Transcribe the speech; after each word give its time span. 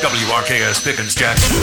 WRKS 0.00 0.84
Pickens 0.84 1.14
Jackson. 1.14 1.60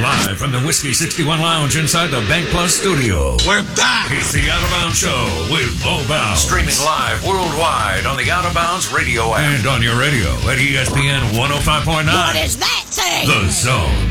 Live 0.00 0.38
from 0.38 0.52
the 0.52 0.60
Whiskey 0.60 0.92
61 0.92 1.40
Lounge 1.40 1.76
inside 1.76 2.08
the 2.08 2.20
Bank 2.28 2.48
Plus 2.48 2.74
studio. 2.74 3.36
We're 3.46 3.62
back. 3.76 4.10
It's 4.10 4.32
the 4.32 4.48
Out 4.50 4.62
of 4.62 4.70
Bounds 4.70 4.98
Show 4.98 5.48
with 5.50 5.68
Bo 5.82 6.02
Bounds. 6.08 6.40
Streaming 6.40 6.74
live 6.84 7.24
worldwide 7.26 8.06
on 8.06 8.16
the 8.16 8.30
Out 8.30 8.46
of 8.46 8.54
Bounds 8.54 8.90
radio 8.92 9.34
app. 9.34 9.40
And 9.40 9.66
on 9.66 9.82
your 9.82 9.98
radio 9.98 10.28
at 10.48 10.58
ESPN 10.58 11.20
105.9. 11.36 12.06
What 12.06 12.36
is 12.36 12.56
that 12.58 12.84
thing? 12.86 13.26
The 13.28 13.50
Zone. 13.50 14.08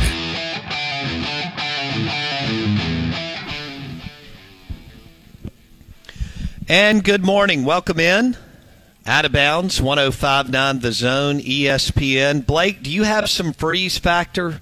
And 6.69 7.03
good 7.03 7.23
morning. 7.23 7.63
Welcome 7.63 7.99
in. 7.99 8.35
Out 9.07 9.23
of 9.23 9.31
bounds, 9.31 9.81
1059 9.81 10.79
The 10.79 10.91
Zone, 10.91 11.39
ESPN. 11.39 12.45
Blake, 12.45 12.83
do 12.83 12.91
you 12.91 13.03
have 13.03 13.29
some 13.29 13.53
freeze 13.53 13.97
factor 13.97 14.59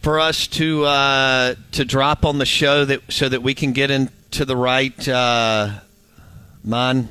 for 0.00 0.20
us 0.20 0.46
to 0.48 0.84
uh, 0.84 1.56
to 1.72 1.84
drop 1.84 2.24
on 2.24 2.38
the 2.38 2.46
show 2.46 2.84
that 2.84 3.00
so 3.10 3.28
that 3.28 3.42
we 3.42 3.54
can 3.54 3.72
get 3.72 3.90
into 3.90 4.44
the 4.44 4.56
right 4.56 5.08
uh, 5.08 5.80
mind 6.62 7.08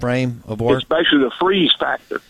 frame 0.00 0.42
of 0.46 0.62
work? 0.62 0.78
especially 0.78 1.18
the 1.18 1.32
freeze 1.38 1.72
factor. 1.78 2.22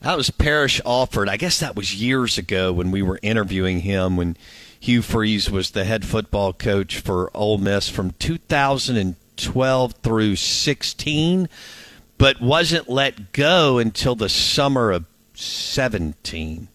That 0.00 0.16
was 0.16 0.30
Parrish 0.30 0.80
Alford. 0.86 1.28
I 1.28 1.36
guess 1.36 1.60
that 1.60 1.76
was 1.76 1.94
years 1.94 2.38
ago 2.38 2.72
when 2.72 2.90
we 2.90 3.02
were 3.02 3.20
interviewing 3.22 3.80
him 3.80 4.16
when 4.16 4.38
Hugh 4.80 5.02
Freeze 5.02 5.50
was 5.50 5.72
the 5.72 5.84
head 5.84 6.06
football 6.06 6.54
coach 6.54 7.00
for 7.00 7.30
Ole 7.34 7.58
Miss 7.58 7.90
from 7.90 8.12
2012 8.12 9.92
through 9.92 10.36
16, 10.36 11.48
but 12.18 12.40
wasn't 12.40 12.88
let 12.88 13.32
go 13.32 13.78
until 13.78 14.14
the 14.14 14.28
summer 14.28 14.90
of 14.90 15.06
17. 15.34 16.68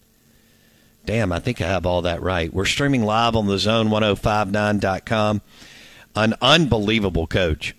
Damn, 1.05 1.31
I 1.31 1.39
think 1.39 1.61
I 1.61 1.67
have 1.67 1.85
all 1.85 2.03
that 2.03 2.21
right. 2.21 2.53
We're 2.53 2.65
streaming 2.65 3.03
live 3.03 3.35
on 3.35 3.47
the 3.47 3.55
zone1059.com. 3.55 5.41
An 6.15 6.35
unbelievable 6.41 7.25
coach. 7.25 7.75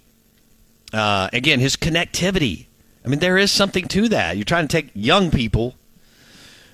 Uh, 0.92 1.28
again, 1.32 1.60
his 1.60 1.76
connectivity. 1.76 2.66
I 3.04 3.08
mean, 3.08 3.20
there 3.20 3.38
is 3.38 3.52
something 3.52 3.86
to 3.88 4.08
that. 4.08 4.36
You're 4.36 4.44
trying 4.44 4.66
to 4.66 4.72
take 4.72 4.90
young 4.94 5.30
people 5.30 5.76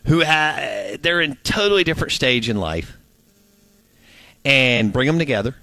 who 0.07 0.25
ha- 0.25 0.97
they're 1.01 1.21
in 1.21 1.37
totally 1.45 1.85
different 1.85 2.13
stage 2.13 2.49
in 2.49 2.59
life 2.59 2.97
and 4.45 4.93
bring 4.93 5.07
them 5.07 5.19
together 5.19 5.55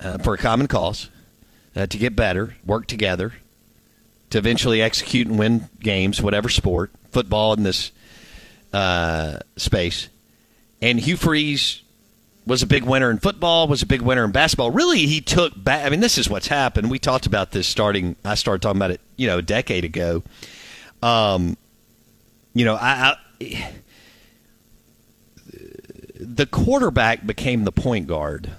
uh, 0.00 0.18
for 0.18 0.34
a 0.34 0.38
common 0.38 0.68
cause 0.68 1.08
uh, 1.74 1.86
to 1.86 1.98
get 1.98 2.14
better, 2.14 2.54
work 2.64 2.86
together, 2.86 3.32
to 4.34 4.38
eventually 4.38 4.82
execute 4.82 5.28
and 5.28 5.38
win 5.38 5.68
games, 5.78 6.20
whatever 6.20 6.48
sport, 6.48 6.90
football 7.12 7.52
in 7.52 7.62
this 7.62 7.92
uh, 8.72 9.38
space. 9.56 10.08
And 10.82 10.98
Hugh 10.98 11.16
Freeze 11.16 11.82
was 12.44 12.60
a 12.60 12.66
big 12.66 12.82
winner 12.82 13.12
in 13.12 13.20
football, 13.20 13.68
was 13.68 13.82
a 13.82 13.86
big 13.86 14.02
winner 14.02 14.24
in 14.24 14.32
basketball. 14.32 14.72
Really, 14.72 15.06
he 15.06 15.20
took 15.20 15.52
back. 15.62 15.86
I 15.86 15.88
mean, 15.88 16.00
this 16.00 16.18
is 16.18 16.28
what's 16.28 16.48
happened. 16.48 16.90
We 16.90 16.98
talked 16.98 17.26
about 17.26 17.52
this 17.52 17.68
starting. 17.68 18.16
I 18.24 18.34
started 18.34 18.60
talking 18.60 18.78
about 18.78 18.90
it, 18.90 19.00
you 19.16 19.28
know, 19.28 19.38
a 19.38 19.42
decade 19.42 19.84
ago. 19.84 20.24
Um, 21.00 21.56
you 22.54 22.64
know, 22.64 22.74
I, 22.74 23.14
I 23.40 23.72
the 26.18 26.46
quarterback 26.46 27.24
became 27.24 27.62
the 27.62 27.72
point 27.72 28.08
guard 28.08 28.50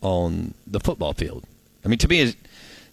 on 0.00 0.54
the 0.66 0.80
football 0.80 1.12
field. 1.12 1.44
I 1.84 1.88
mean, 1.88 1.98
to 1.98 2.08
me, 2.08 2.34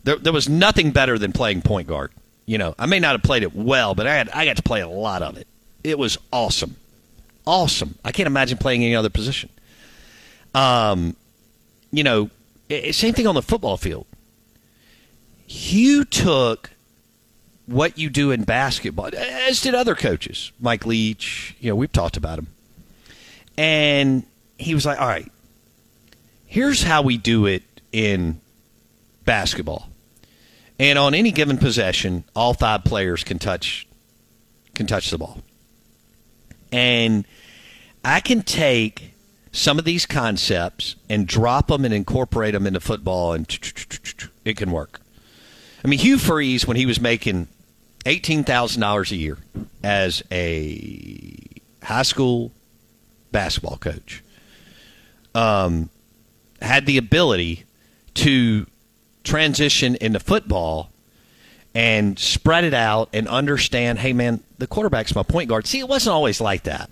there, 0.03 0.17
there 0.17 0.33
was 0.33 0.49
nothing 0.49 0.91
better 0.91 1.17
than 1.17 1.31
playing 1.31 1.61
point 1.61 1.87
guard. 1.87 2.11
You 2.45 2.57
know, 2.57 2.75
I 2.77 2.85
may 2.85 2.99
not 2.99 3.13
have 3.13 3.23
played 3.23 3.43
it 3.43 3.55
well, 3.55 3.95
but 3.95 4.05
I 4.05 4.15
had 4.15 4.29
I 4.29 4.45
got 4.45 4.57
to 4.57 4.63
play 4.63 4.81
a 4.81 4.87
lot 4.87 5.21
of 5.21 5.37
it. 5.37 5.47
It 5.83 5.97
was 5.97 6.17
awesome, 6.31 6.75
awesome. 7.45 7.95
I 8.03 8.11
can't 8.11 8.27
imagine 8.27 8.57
playing 8.57 8.83
any 8.83 8.95
other 8.95 9.09
position. 9.09 9.49
Um, 10.53 11.15
you 11.91 12.03
know, 12.03 12.29
it, 12.69 12.95
same 12.95 13.13
thing 13.13 13.27
on 13.27 13.35
the 13.35 13.41
football 13.41 13.77
field. 13.77 14.05
You 15.47 16.03
took 16.05 16.71
what 17.65 17.97
you 17.97 18.09
do 18.09 18.31
in 18.31 18.43
basketball, 18.43 19.07
eh, 19.07 19.47
as 19.49 19.61
did 19.61 19.73
other 19.73 19.95
coaches, 19.95 20.51
Mike 20.59 20.85
Leach. 20.85 21.55
You 21.61 21.69
know, 21.69 21.75
we've 21.75 21.91
talked 21.91 22.17
about 22.17 22.39
him, 22.39 22.47
and 23.57 24.23
he 24.57 24.75
was 24.75 24.85
like, 24.85 24.99
"All 24.99 25.07
right, 25.07 25.31
here's 26.45 26.83
how 26.83 27.01
we 27.01 27.17
do 27.17 27.45
it 27.45 27.63
in 27.93 28.41
basketball." 29.23 29.87
And 30.79 30.97
on 30.97 31.13
any 31.13 31.31
given 31.31 31.57
possession, 31.57 32.23
all 32.35 32.53
five 32.53 32.83
players 32.83 33.23
can 33.23 33.39
touch 33.39 33.87
can 34.75 34.87
touch 34.87 35.11
the 35.11 35.17
ball. 35.17 35.39
And 36.71 37.25
I 38.03 38.19
can 38.19 38.41
take 38.41 39.13
some 39.51 39.77
of 39.77 39.85
these 39.85 40.05
concepts 40.07 40.95
and 41.09 41.27
drop 41.27 41.67
them 41.67 41.85
and 41.85 41.93
incorporate 41.93 42.53
them 42.53 42.65
into 42.65 42.79
football, 42.79 43.33
and 43.33 43.47
it 44.45 44.57
can 44.57 44.71
work. 44.71 44.99
I 45.85 45.87
mean, 45.87 45.99
Hugh 45.99 46.17
Freeze, 46.17 46.65
when 46.65 46.75
he 46.75 46.85
was 46.85 46.99
making 46.99 47.47
eighteen 48.05 48.43
thousand 48.43 48.81
dollars 48.81 49.11
a 49.11 49.15
year 49.15 49.37
as 49.83 50.23
a 50.31 51.51
high 51.83 52.01
school 52.01 52.51
basketball 53.31 53.77
coach, 53.77 54.23
um, 55.35 55.89
had 56.61 56.85
the 56.85 56.97
ability 56.97 57.65
to 58.15 58.65
transition 59.23 59.95
into 59.95 60.19
football 60.19 60.89
and 61.75 62.19
spread 62.19 62.63
it 62.63 62.73
out 62.73 63.09
and 63.13 63.27
understand, 63.27 63.99
hey 63.99 64.13
man, 64.13 64.41
the 64.57 64.67
quarterback's 64.67 65.15
my 65.15 65.23
point 65.23 65.49
guard. 65.49 65.65
See, 65.65 65.79
it 65.79 65.87
wasn't 65.87 66.13
always 66.13 66.39
like 66.39 66.63
that. 66.63 66.89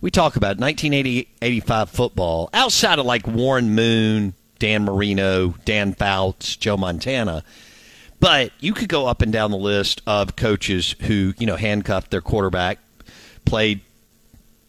we 0.00 0.10
talk 0.10 0.36
about 0.36 0.58
1980 0.58 1.28
85 1.40 1.90
football 1.90 2.50
outside 2.52 2.98
of 2.98 3.06
like 3.06 3.26
Warren 3.26 3.74
Moon, 3.74 4.34
Dan 4.58 4.84
Marino, 4.84 5.54
Dan 5.64 5.94
Fouts, 5.94 6.56
Joe 6.56 6.76
Montana. 6.76 7.44
But 8.20 8.52
you 8.60 8.72
could 8.72 8.88
go 8.88 9.06
up 9.06 9.22
and 9.22 9.32
down 9.32 9.50
the 9.50 9.56
list 9.56 10.00
of 10.06 10.34
coaches 10.36 10.94
who, 11.02 11.34
you 11.38 11.46
know, 11.46 11.56
handcuffed 11.56 12.10
their 12.10 12.22
quarterback, 12.22 12.78
played, 13.44 13.80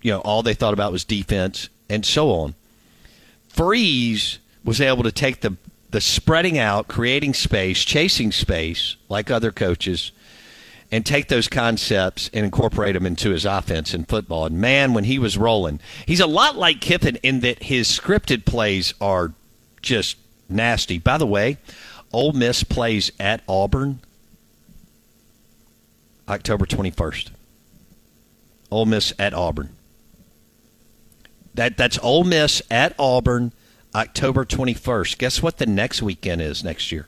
you 0.02 0.12
know, 0.12 0.20
all 0.20 0.44
they 0.44 0.54
thought 0.54 0.74
about 0.74 0.92
was 0.92 1.06
defense, 1.06 1.70
and 1.90 2.06
so 2.06 2.32
on. 2.32 2.56
Freeze 3.48 4.40
was 4.66 4.82
able 4.82 5.04
to 5.04 5.12
take 5.12 5.40
the 5.40 5.56
the 5.96 6.02
spreading 6.02 6.58
out, 6.58 6.90
creating 6.90 7.34
space, 7.34 7.86
chasing 7.86 8.30
space, 8.30 8.98
like 9.08 9.32
other 9.32 9.50
coaches, 9.50 10.12
and 10.92 11.06
take 11.06 11.30
those 11.30 11.48
concepts 11.48 12.30
and 12.34 12.44
incorporate 12.44 12.96
them 12.96 13.06
into 13.06 13.30
his 13.30 13.46
offense 13.46 13.94
in 13.94 14.04
football. 14.04 14.46
And 14.46 14.60
man, 14.60 14.94
when 14.94 15.06
he 15.06 15.18
was 15.18 15.38
rolling, 15.38 15.80
he's 16.06 16.20
a 16.20 16.28
lot 16.28 16.58
like 16.58 16.82
Kiffin 16.82 17.16
in 17.24 17.40
that 17.40 17.64
his 17.64 17.88
scripted 17.88 18.44
plays 18.44 18.94
are 19.00 19.32
just 19.82 20.18
nasty. 20.50 21.00
By 21.00 21.18
the 21.18 21.26
way, 21.26 21.60
Ole 22.12 22.34
Miss 22.34 22.66
plays 22.66 23.10
at 23.18 23.42
Auburn 23.48 24.02
October 26.28 26.66
21st. 26.66 27.30
Ole 28.70 28.86
Miss 28.86 29.14
at 29.18 29.34
Auburn. 29.34 29.70
That 31.54 31.78
that's 31.78 31.98
Ole 32.00 32.26
Miss 32.26 32.62
at 32.70 32.94
Auburn 33.00 33.54
October 33.96 34.44
21st. 34.44 35.18
Guess 35.18 35.42
what 35.42 35.58
the 35.58 35.66
next 35.66 36.02
weekend 36.02 36.42
is 36.42 36.64
next 36.66 36.92
year? 36.92 37.08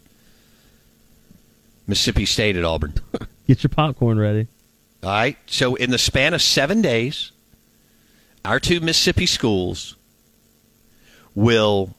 Mississippi 1.85 2.25
State 2.25 2.55
at 2.55 2.63
Auburn. 2.63 2.93
Get 3.47 3.61
your 3.61 3.69
popcorn 3.69 4.17
ready. 4.17 4.47
All 5.03 5.09
right. 5.09 5.37
So, 5.47 5.75
in 5.75 5.91
the 5.91 5.97
span 5.97 6.33
of 6.33 6.41
seven 6.41 6.81
days, 6.81 7.31
our 8.45 8.59
two 8.59 8.79
Mississippi 8.79 9.25
schools 9.25 9.95
will 11.35 11.93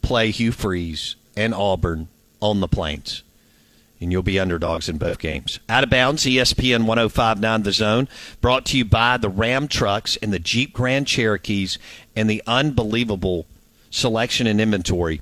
play 0.00 0.30
Hugh 0.30 0.52
Freeze 0.52 1.16
and 1.36 1.52
Auburn 1.52 2.08
on 2.40 2.60
the 2.60 2.68
plains. 2.68 3.24
And 4.00 4.12
you'll 4.12 4.22
be 4.22 4.38
underdogs 4.38 4.88
in 4.88 4.98
both 4.98 5.18
games. 5.18 5.58
Out 5.68 5.82
of 5.82 5.90
bounds, 5.90 6.24
ESPN 6.24 6.86
1059 6.86 7.62
The 7.62 7.72
Zone, 7.72 8.08
brought 8.40 8.66
to 8.66 8.78
you 8.78 8.84
by 8.84 9.16
the 9.16 9.28
Ram 9.28 9.66
Trucks 9.66 10.16
and 10.16 10.32
the 10.32 10.38
Jeep 10.38 10.72
Grand 10.72 11.06
Cherokees 11.06 11.78
and 12.14 12.28
the 12.28 12.42
unbelievable 12.46 13.46
selection 13.94 14.46
and 14.46 14.60
inventory 14.60 15.20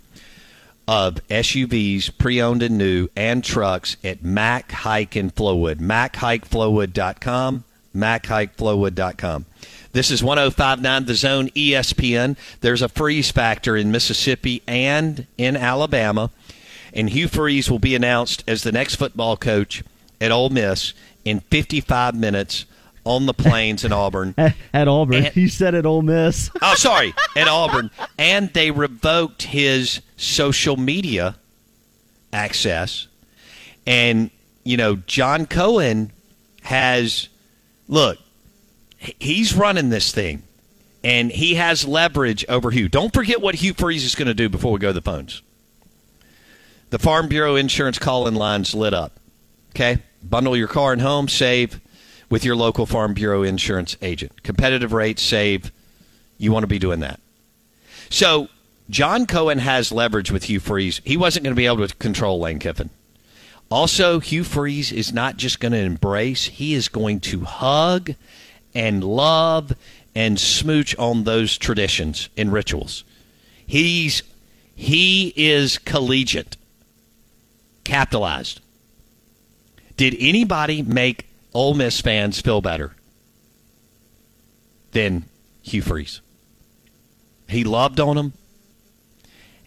of 0.88 1.26
SUVs, 1.28 2.16
pre-owned 2.18 2.62
and 2.62 2.76
new, 2.76 3.08
and 3.14 3.44
trucks 3.44 3.96
at 4.02 4.24
Mac 4.24 4.72
Haik 4.72 5.16
in 5.16 5.30
Flowood. 5.30 5.76
MacHaikFlowood.com. 5.76 7.64
MacHaikFlowood.com. 7.94 9.46
This 9.92 10.10
is 10.10 10.24
1059 10.24 11.04
The 11.04 11.14
Zone 11.14 11.48
ESPN. 11.50 12.36
There's 12.60 12.82
a 12.82 12.88
freeze 12.88 13.30
factor 13.30 13.76
in 13.76 13.92
Mississippi 13.92 14.62
and 14.66 15.26
in 15.36 15.56
Alabama. 15.56 16.30
And 16.94 17.10
Hugh 17.10 17.28
Freeze 17.28 17.70
will 17.70 17.78
be 17.78 17.94
announced 17.94 18.42
as 18.48 18.62
the 18.62 18.72
next 18.72 18.96
football 18.96 19.36
coach 19.36 19.82
at 20.20 20.32
Ole 20.32 20.50
Miss 20.50 20.94
in 21.24 21.40
55 21.40 22.14
minutes 22.14 22.64
on 23.04 23.26
the 23.26 23.34
plains 23.34 23.84
in 23.84 23.92
Auburn. 23.92 24.34
At, 24.38 24.54
at 24.72 24.88
Auburn. 24.88 25.26
And- 25.26 25.36
you 25.36 25.48
said 25.48 25.74
at 25.74 25.86
Ole 25.86 26.02
Miss. 26.02 26.50
Oh, 26.62 26.74
sorry, 26.76 27.12
at 27.36 27.48
Auburn. 27.48 27.90
And 28.18 28.52
they 28.52 28.70
revoked 28.70 29.42
his 29.42 30.00
social 30.16 30.76
media 30.76 31.36
access. 32.32 33.08
And, 33.86 34.30
you 34.64 34.76
know, 34.76 34.96
John 34.96 35.46
Cohen 35.46 36.12
has, 36.62 37.28
look, 37.88 38.18
he's 38.98 39.54
running 39.54 39.90
this 39.90 40.12
thing. 40.12 40.42
And 41.04 41.32
he 41.32 41.54
has 41.56 41.84
leverage 41.84 42.44
over 42.48 42.70
Hugh. 42.70 42.88
Don't 42.88 43.12
forget 43.12 43.40
what 43.40 43.56
Hugh 43.56 43.74
Freeze 43.74 44.04
is 44.04 44.14
going 44.14 44.28
to 44.28 44.34
do 44.34 44.48
before 44.48 44.70
we 44.70 44.78
go 44.78 44.88
to 44.88 44.92
the 44.92 45.02
phones. 45.02 45.42
The 46.90 47.00
Farm 47.00 47.26
Bureau 47.26 47.56
insurance 47.56 47.98
call 47.98 48.28
in 48.28 48.36
lines 48.36 48.72
lit 48.72 48.94
up. 48.94 49.18
Okay? 49.70 49.98
Bundle 50.22 50.56
your 50.56 50.68
car 50.68 50.92
and 50.92 51.02
home, 51.02 51.26
save 51.26 51.80
with 52.32 52.46
your 52.46 52.56
local 52.56 52.86
Farm 52.86 53.12
Bureau 53.12 53.42
insurance 53.42 53.94
agent. 54.00 54.42
Competitive 54.42 54.94
rates, 54.94 55.20
save. 55.20 55.70
You 56.38 56.50
want 56.50 56.62
to 56.62 56.66
be 56.66 56.78
doing 56.78 57.00
that. 57.00 57.20
So, 58.08 58.48
John 58.88 59.26
Cohen 59.26 59.58
has 59.58 59.92
leverage 59.92 60.30
with 60.30 60.44
Hugh 60.44 60.58
Freeze. 60.58 61.02
He 61.04 61.18
wasn't 61.18 61.44
going 61.44 61.54
to 61.54 61.60
be 61.60 61.66
able 61.66 61.86
to 61.86 61.94
control 61.96 62.40
Lane 62.40 62.58
Kiffin. 62.58 62.88
Also, 63.70 64.18
Hugh 64.18 64.44
Freeze 64.44 64.92
is 64.92 65.12
not 65.12 65.36
just 65.36 65.60
going 65.60 65.72
to 65.72 65.78
embrace, 65.78 66.46
he 66.46 66.72
is 66.72 66.88
going 66.88 67.20
to 67.20 67.40
hug 67.40 68.14
and 68.74 69.04
love 69.04 69.74
and 70.14 70.40
smooch 70.40 70.96
on 70.96 71.24
those 71.24 71.58
traditions 71.58 72.30
and 72.38 72.50
rituals. 72.50 73.04
He's 73.66 74.22
he 74.74 75.34
is 75.36 75.76
collegiate. 75.76 76.56
Capitalized. 77.84 78.60
Did 79.98 80.16
anybody 80.18 80.80
make 80.80 81.26
Ole 81.54 81.74
Miss 81.74 82.00
fans 82.00 82.40
feel 82.40 82.60
better 82.60 82.94
than 84.92 85.24
Hugh 85.62 85.82
Freeze? 85.82 86.20
He 87.48 87.64
loved 87.64 88.00
on 88.00 88.16
them, 88.16 88.32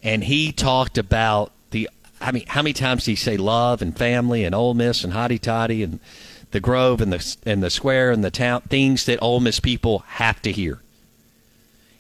and 0.02 0.24
he 0.24 0.52
talked 0.52 0.98
about 0.98 1.52
the. 1.72 1.90
I 2.20 2.32
mean, 2.32 2.46
how 2.48 2.62
many 2.62 2.74
times 2.74 3.06
did 3.06 3.12
he 3.12 3.16
say 3.16 3.38
love 3.38 3.82
and 3.82 3.96
family 3.96 4.44
and 4.44 4.56
Ole 4.56 4.74
Miss 4.74 5.04
and 5.04 5.14
Hotty 5.14 5.40
Toddy 5.40 5.84
and 5.84 6.00
the 6.52 6.60
Grove 6.60 7.02
and 7.02 7.14
the 7.14 7.38
and 7.46 7.62
the 7.62 7.70
Square 7.70 8.12
and 8.12 8.24
the 8.24 8.32
town 8.32 8.62
things 8.62 9.06
that 9.06 9.22
Ole 9.22 9.40
Miss 9.40 9.60
people 9.60 10.00
have 10.08 10.42
to 10.44 10.52
hear. 10.52 10.80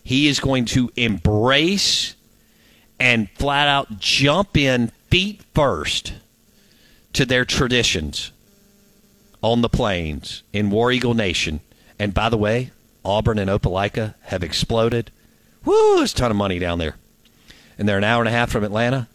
He 0.03 0.27
is 0.27 0.39
going 0.39 0.65
to 0.65 0.91
embrace 0.95 2.15
and 2.99 3.29
flat 3.31 3.67
out 3.67 3.99
jump 3.99 4.55
in 4.55 4.89
feet 5.09 5.41
first 5.53 6.13
to 7.13 7.25
their 7.25 7.45
traditions 7.45 8.31
on 9.45 9.61
the 9.61 9.69
plains 9.69 10.41
in 10.51 10.71
War 10.71 10.91
Eagle 10.91 11.13
Nation. 11.13 11.59
And 11.99 12.15
by 12.15 12.29
the 12.29 12.37
way, 12.37 12.71
Auburn 13.05 13.37
and 13.37 13.47
Opelika 13.47 14.15
have 14.23 14.41
exploded. 14.41 15.11
Woo, 15.63 15.97
there's 15.97 16.13
a 16.13 16.15
ton 16.15 16.31
of 16.31 16.37
money 16.37 16.57
down 16.57 16.79
there. 16.79 16.95
And 17.77 17.87
they're 17.87 17.99
an 17.99 18.03
hour 18.03 18.23
and 18.23 18.27
a 18.27 18.31
half 18.31 18.49
from 18.49 18.63
Atlanta. 18.63 19.07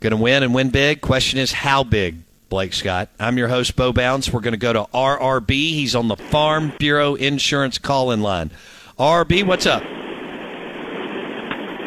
Going 0.00 0.10
to 0.10 0.18
win 0.18 0.42
and 0.42 0.52
win 0.52 0.68
big. 0.68 1.00
Question 1.00 1.38
is, 1.38 1.52
how 1.52 1.84
big, 1.84 2.18
Blake 2.50 2.74
Scott? 2.74 3.08
I'm 3.18 3.38
your 3.38 3.48
host, 3.48 3.76
Bo 3.76 3.94
Bounds. 3.94 4.30
We're 4.30 4.40
going 4.40 4.52
to 4.52 4.58
go 4.58 4.74
to 4.74 4.84
RRB. 4.92 5.50
He's 5.50 5.94
on 5.94 6.08
the 6.08 6.16
Farm 6.16 6.74
Bureau 6.78 7.14
Insurance 7.14 7.78
call 7.78 8.10
in 8.10 8.20
line. 8.20 8.50
RRB, 8.98 9.46
what's 9.46 9.64
up? 9.64 9.82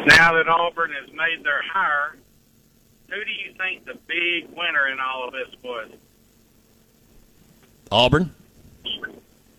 Now 0.08 0.32
that 0.32 0.48
Auburn 0.48 0.90
has 0.90 1.12
made 1.12 1.44
their 1.44 1.62
hire, 1.62 2.16
who 3.08 3.24
do 3.24 3.30
you 3.30 3.54
think 3.56 3.84
the 3.84 3.96
big 4.08 4.48
winner 4.56 4.88
in 4.88 4.98
all 4.98 5.28
of 5.28 5.32
this 5.32 5.54
was? 5.62 5.92
Auburn. 7.90 8.34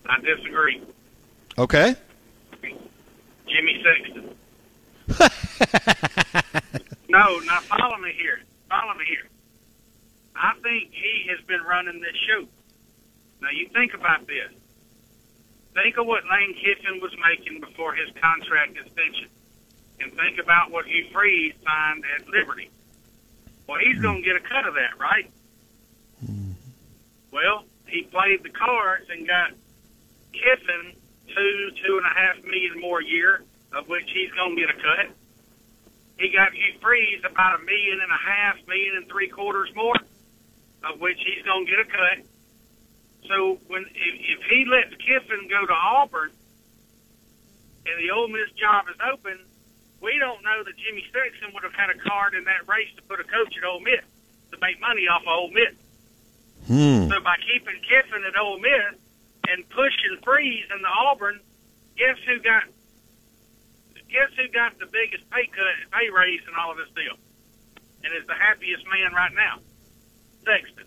I 0.06 0.20
disagree. 0.20 0.80
Okay. 1.58 1.94
Jimmy 2.62 3.82
Sexton. 3.84 4.34
no, 7.08 7.38
now 7.40 7.60
follow 7.60 7.96
me 7.98 8.12
here. 8.12 8.40
Follow 8.68 8.94
me 8.94 9.04
here. 9.06 9.26
I 10.36 10.54
think 10.62 10.92
he 10.92 11.28
has 11.28 11.40
been 11.46 11.62
running 11.62 12.00
this 12.00 12.16
show. 12.28 12.46
Now 13.42 13.50
you 13.50 13.68
think 13.68 13.94
about 13.94 14.26
this. 14.26 14.50
Think 15.74 15.96
of 15.98 16.06
what 16.06 16.22
Lane 16.30 16.54
Kiffin 16.54 17.00
was 17.00 17.12
making 17.28 17.60
before 17.60 17.94
his 17.94 18.08
contract 18.20 18.76
extension, 18.76 19.28
and 20.00 20.12
think 20.14 20.38
about 20.38 20.70
what 20.70 20.86
Hugh 20.86 21.06
Freeze 21.12 21.54
signed 21.64 22.04
at 22.16 22.28
Liberty. 22.28 22.70
Well, 23.68 23.78
he's 23.78 24.00
going 24.00 24.16
to 24.16 24.22
get 24.22 24.36
a 24.36 24.40
cut 24.40 24.66
of 24.66 24.74
that, 24.74 24.98
right? 24.98 25.30
Mm-hmm. 26.24 26.52
Well, 27.30 27.64
he 27.90 28.02
played 28.02 28.42
the 28.42 28.50
cards 28.50 29.06
and 29.10 29.26
got 29.26 29.52
Kiffin 30.32 30.94
two, 31.34 31.70
two 31.84 31.96
and 31.98 32.06
a 32.06 32.14
half 32.14 32.42
million 32.44 32.80
more 32.80 33.00
a 33.00 33.04
year, 33.04 33.42
of 33.72 33.88
which 33.88 34.10
he's 34.12 34.30
going 34.32 34.56
to 34.56 34.60
get 34.60 34.70
a 34.70 34.78
cut. 34.78 35.06
He 36.18 36.30
got 36.30 36.52
Hugh 36.52 36.78
Freeze 36.80 37.22
about 37.24 37.60
a 37.60 37.64
million 37.64 38.00
and 38.02 38.12
a 38.12 38.16
half, 38.16 38.56
million 38.66 38.96
and 38.96 39.08
three 39.08 39.28
quarters 39.28 39.70
more, 39.74 39.96
of 40.84 41.00
which 41.00 41.18
he's 41.24 41.44
going 41.44 41.66
to 41.66 41.70
get 41.70 41.80
a 41.80 41.84
cut. 41.84 42.18
So 43.28 43.58
when 43.68 43.82
if, 43.82 44.14
if 44.38 44.40
he 44.50 44.66
lets 44.66 44.94
Kiffin 44.96 45.48
go 45.48 45.66
to 45.66 45.72
Auburn 45.72 46.30
and 47.86 47.96
the 47.98 48.10
Ole 48.10 48.28
Miss 48.28 48.50
job 48.52 48.86
is 48.88 48.96
open, 49.12 49.38
we 50.02 50.18
don't 50.18 50.42
know 50.42 50.64
that 50.64 50.76
Jimmy 50.76 51.04
Sexton 51.12 51.52
would 51.54 51.62
have 51.62 51.74
had 51.74 51.90
a 51.90 51.98
card 51.98 52.34
in 52.34 52.44
that 52.44 52.68
race 52.68 52.88
to 52.96 53.02
put 53.02 53.20
a 53.20 53.24
coach 53.24 53.56
at 53.56 53.64
Ole 53.64 53.80
Miss 53.80 54.04
to 54.52 54.58
make 54.60 54.80
money 54.80 55.06
off 55.08 55.22
of 55.22 55.28
Ole 55.28 55.50
Miss. 55.52 55.76
Hmm. 56.66 57.08
So 57.08 57.20
by 57.20 57.36
keeping 57.38 57.80
Kiffin 57.82 58.24
at 58.24 58.38
Ole 58.38 58.58
Miss 58.60 58.98
and 59.48 59.68
pushing 59.70 60.16
Freeze 60.22 60.66
the 60.82 60.88
Auburn, 60.88 61.40
guess 61.96 62.16
who 62.26 62.38
got 62.40 62.64
guess 64.08 64.30
who 64.36 64.48
got 64.48 64.78
the 64.78 64.86
biggest 64.86 65.28
pay 65.30 65.46
cut, 65.46 65.64
pay 65.92 66.10
raise 66.10 66.40
in 66.46 66.54
all 66.58 66.72
of 66.72 66.76
this 66.76 66.88
deal, 66.94 67.16
and 68.04 68.12
is 68.14 68.26
the 68.26 68.34
happiest 68.34 68.84
man 68.86 69.12
right 69.12 69.32
now? 69.34 69.58
Sexton. 70.44 70.84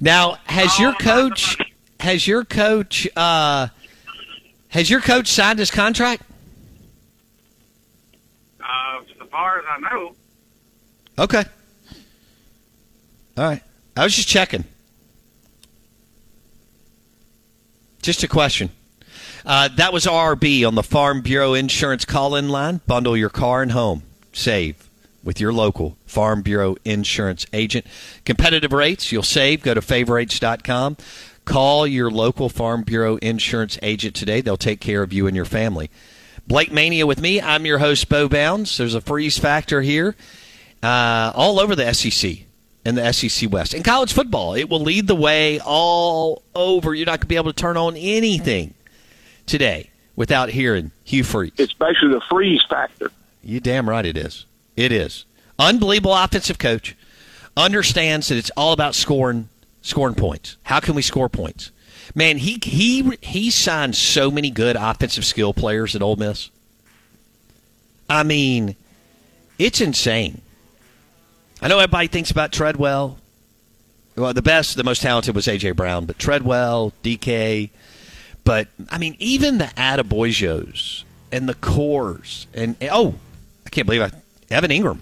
Now, 0.00 0.38
has 0.44 0.78
All 0.78 0.82
your 0.82 0.94
coach 0.94 1.56
has 2.00 2.26
your 2.26 2.44
coach 2.44 3.08
uh, 3.16 3.68
Has 4.68 4.88
your 4.88 5.00
coach 5.00 5.28
signed 5.28 5.58
his 5.58 5.70
contract? 5.70 6.22
Uh, 8.60 9.00
as 9.00 9.28
far 9.28 9.58
as 9.58 9.64
I 9.68 9.78
know, 9.80 10.14
Okay. 11.18 11.44
All 13.36 13.44
right. 13.44 13.62
I 13.98 14.04
was 14.04 14.14
just 14.14 14.28
checking. 14.28 14.62
Just 18.00 18.22
a 18.22 18.28
question. 18.28 18.70
Uh, 19.44 19.68
that 19.74 19.92
was 19.92 20.06
RB 20.06 20.64
on 20.64 20.76
the 20.76 20.84
Farm 20.84 21.20
Bureau 21.20 21.52
Insurance 21.54 22.04
call 22.04 22.36
in 22.36 22.48
line. 22.48 22.80
Bundle 22.86 23.16
your 23.16 23.28
car 23.28 23.60
and 23.60 23.72
home. 23.72 24.04
Save 24.32 24.88
with 25.24 25.40
your 25.40 25.52
local 25.52 25.96
Farm 26.06 26.42
Bureau 26.42 26.76
Insurance 26.84 27.44
agent. 27.52 27.86
Competitive 28.24 28.72
rates, 28.72 29.10
you'll 29.10 29.24
save. 29.24 29.62
Go 29.62 29.74
to 29.74 29.82
favorites.com. 29.82 30.96
Call 31.44 31.84
your 31.84 32.08
local 32.08 32.48
Farm 32.48 32.82
Bureau 32.84 33.16
Insurance 33.16 33.80
agent 33.82 34.14
today. 34.14 34.40
They'll 34.40 34.56
take 34.56 34.80
care 34.80 35.02
of 35.02 35.12
you 35.12 35.26
and 35.26 35.34
your 35.34 35.44
family. 35.44 35.90
Blake 36.46 36.70
Mania 36.70 37.04
with 37.04 37.20
me. 37.20 37.40
I'm 37.40 37.66
your 37.66 37.78
host, 37.78 38.08
Bo 38.08 38.28
Bounds. 38.28 38.76
There's 38.76 38.94
a 38.94 39.00
freeze 39.00 39.38
factor 39.38 39.82
here 39.82 40.14
uh, 40.84 41.32
all 41.34 41.58
over 41.58 41.74
the 41.74 41.92
SEC 41.92 42.47
and 42.88 42.96
the 42.96 43.12
SEC 43.12 43.50
West. 43.52 43.74
In 43.74 43.82
college 43.82 44.12
football, 44.14 44.54
it 44.54 44.68
will 44.70 44.80
lead 44.80 45.06
the 45.06 45.14
way 45.14 45.60
all 45.60 46.42
over. 46.54 46.94
You're 46.94 47.06
not 47.06 47.20
going 47.20 47.20
to 47.20 47.26
be 47.26 47.36
able 47.36 47.52
to 47.52 47.60
turn 47.60 47.76
on 47.76 47.96
anything 47.96 48.72
today 49.46 49.90
without 50.16 50.48
hearing 50.48 50.90
Hugh 51.04 51.22
Freeze. 51.22 51.52
especially 51.58 52.08
the 52.08 52.22
freeze 52.28 52.62
factor. 52.68 53.12
You 53.44 53.60
damn 53.60 53.88
right 53.88 54.06
it 54.06 54.16
is. 54.16 54.46
It 54.74 54.90
is. 54.90 55.26
Unbelievable 55.58 56.14
offensive 56.14 56.58
coach. 56.58 56.96
Understands 57.56 58.28
that 58.28 58.36
it's 58.36 58.50
all 58.56 58.72
about 58.72 58.94
scoring 58.94 59.48
scoring 59.82 60.14
points. 60.14 60.56
How 60.62 60.80
can 60.80 60.94
we 60.94 61.02
score 61.02 61.28
points? 61.28 61.70
Man, 62.14 62.38
he 62.38 62.58
he 62.62 63.16
he 63.20 63.50
signed 63.50 63.96
so 63.96 64.30
many 64.30 64.50
good 64.50 64.76
offensive 64.76 65.26
skill 65.26 65.52
players 65.52 65.94
at 65.94 66.02
Ole 66.02 66.16
Miss. 66.16 66.50
I 68.08 68.22
mean, 68.22 68.76
it's 69.58 69.80
insane. 69.80 70.40
I 71.60 71.68
know 71.68 71.78
everybody 71.78 72.06
thinks 72.06 72.30
about 72.30 72.52
Treadwell. 72.52 73.18
Well, 74.16 74.32
the 74.32 74.42
best, 74.42 74.76
the 74.76 74.84
most 74.84 75.02
talented 75.02 75.34
was 75.34 75.46
AJ 75.46 75.76
Brown, 75.76 76.04
but 76.04 76.18
Treadwell, 76.18 76.92
DK, 77.02 77.70
but 78.44 78.68
I 78.90 78.98
mean, 78.98 79.14
even 79.18 79.58
the 79.58 79.66
Attaboyjos 79.66 81.04
and 81.30 81.48
the 81.48 81.54
cores, 81.54 82.46
and 82.54 82.76
oh, 82.90 83.14
I 83.66 83.70
can't 83.70 83.86
believe 83.86 84.02
I 84.02 84.10
Evan 84.50 84.70
Engram, 84.70 84.98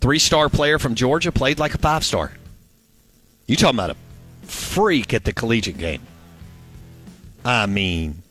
three 0.00 0.18
star 0.18 0.48
player 0.48 0.78
from 0.78 0.94
Georgia, 0.94 1.30
played 1.30 1.58
like 1.58 1.74
a 1.74 1.78
five 1.78 2.04
star. 2.04 2.32
You 3.46 3.56
talking 3.56 3.78
about 3.78 3.90
a 3.90 3.96
freak 4.46 5.12
at 5.12 5.24
the 5.24 5.32
collegiate 5.32 5.78
game? 5.78 6.02
I 7.44 7.66
mean, 7.66 8.22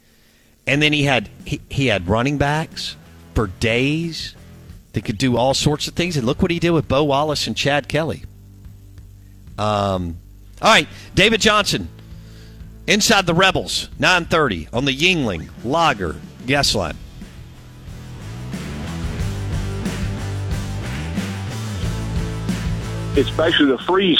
and 0.65 0.81
then 0.81 0.93
he 0.93 1.03
had 1.03 1.29
he, 1.45 1.61
he 1.69 1.87
had 1.87 2.07
running 2.07 2.37
backs 2.37 2.95
for 3.35 3.47
days 3.47 4.35
that 4.93 5.05
could 5.05 5.17
do 5.17 5.37
all 5.37 5.53
sorts 5.53 5.87
of 5.87 5.93
things, 5.93 6.17
and 6.17 6.25
look 6.25 6.41
what 6.41 6.51
he 6.51 6.59
did 6.59 6.71
with 6.71 6.87
Bo 6.87 7.03
Wallace 7.03 7.47
and 7.47 7.55
Chad 7.55 7.87
Kelly. 7.87 8.23
Um, 9.57 10.17
all 10.61 10.71
right, 10.71 10.87
David 11.15 11.41
Johnson, 11.41 11.89
inside 12.87 13.25
the 13.25 13.33
Rebels, 13.33 13.89
nine 13.99 14.25
thirty 14.25 14.67
on 14.73 14.85
the 14.85 14.95
Yuengling 14.95 15.49
Lager 15.63 16.15
guest 16.45 16.75
line. 16.75 16.97
especially 23.17 23.65
the 23.65 23.77
freeze. 23.79 24.19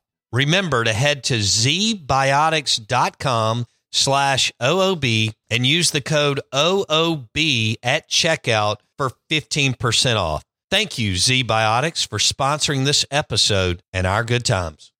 Remember 0.31 0.83
to 0.83 0.93
head 0.93 1.23
to 1.25 1.39
zbiotics.com 1.39 3.65
slash 3.91 4.51
OOB 4.61 5.33
and 5.49 5.67
use 5.67 5.91
the 5.91 6.01
code 6.01 6.39
OOB 6.53 7.75
at 7.83 8.09
checkout 8.09 8.77
for 8.97 9.11
15% 9.29 10.15
off. 10.15 10.43
Thank 10.69 10.97
you, 10.97 11.13
ZBiotics, 11.13 12.07
for 12.07 12.17
sponsoring 12.17 12.85
this 12.85 13.05
episode 13.11 13.83
and 13.91 14.07
our 14.07 14.23
good 14.23 14.45
times. 14.45 14.93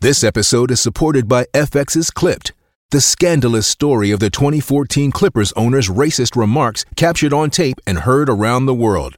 This 0.00 0.24
episode 0.24 0.70
is 0.70 0.80
supported 0.80 1.28
by 1.28 1.44
FX's 1.52 2.10
Clipped, 2.10 2.52
the 2.92 3.02
scandalous 3.02 3.66
story 3.66 4.10
of 4.10 4.20
the 4.20 4.30
2014 4.30 5.10
Clippers 5.10 5.52
owner's 5.52 5.90
racist 5.90 6.34
remarks 6.34 6.86
captured 6.96 7.34
on 7.34 7.50
tape 7.50 7.76
and 7.86 7.98
heard 7.98 8.30
around 8.30 8.64
the 8.64 8.74
world. 8.74 9.17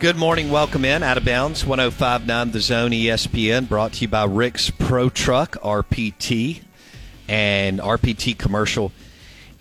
Good 0.00 0.16
morning. 0.16 0.50
Welcome 0.50 0.86
in. 0.86 1.02
Out 1.02 1.18
of 1.18 1.26
bounds, 1.26 1.66
1059 1.66 2.52
The 2.52 2.60
Zone 2.62 2.90
ESPN, 2.92 3.68
brought 3.68 3.92
to 3.92 4.00
you 4.00 4.08
by 4.08 4.24
Rick's 4.24 4.70
Pro 4.70 5.10
Truck 5.10 5.58
RPT 5.62 6.62
and 7.28 7.80
RPT 7.80 8.38
commercial 8.38 8.92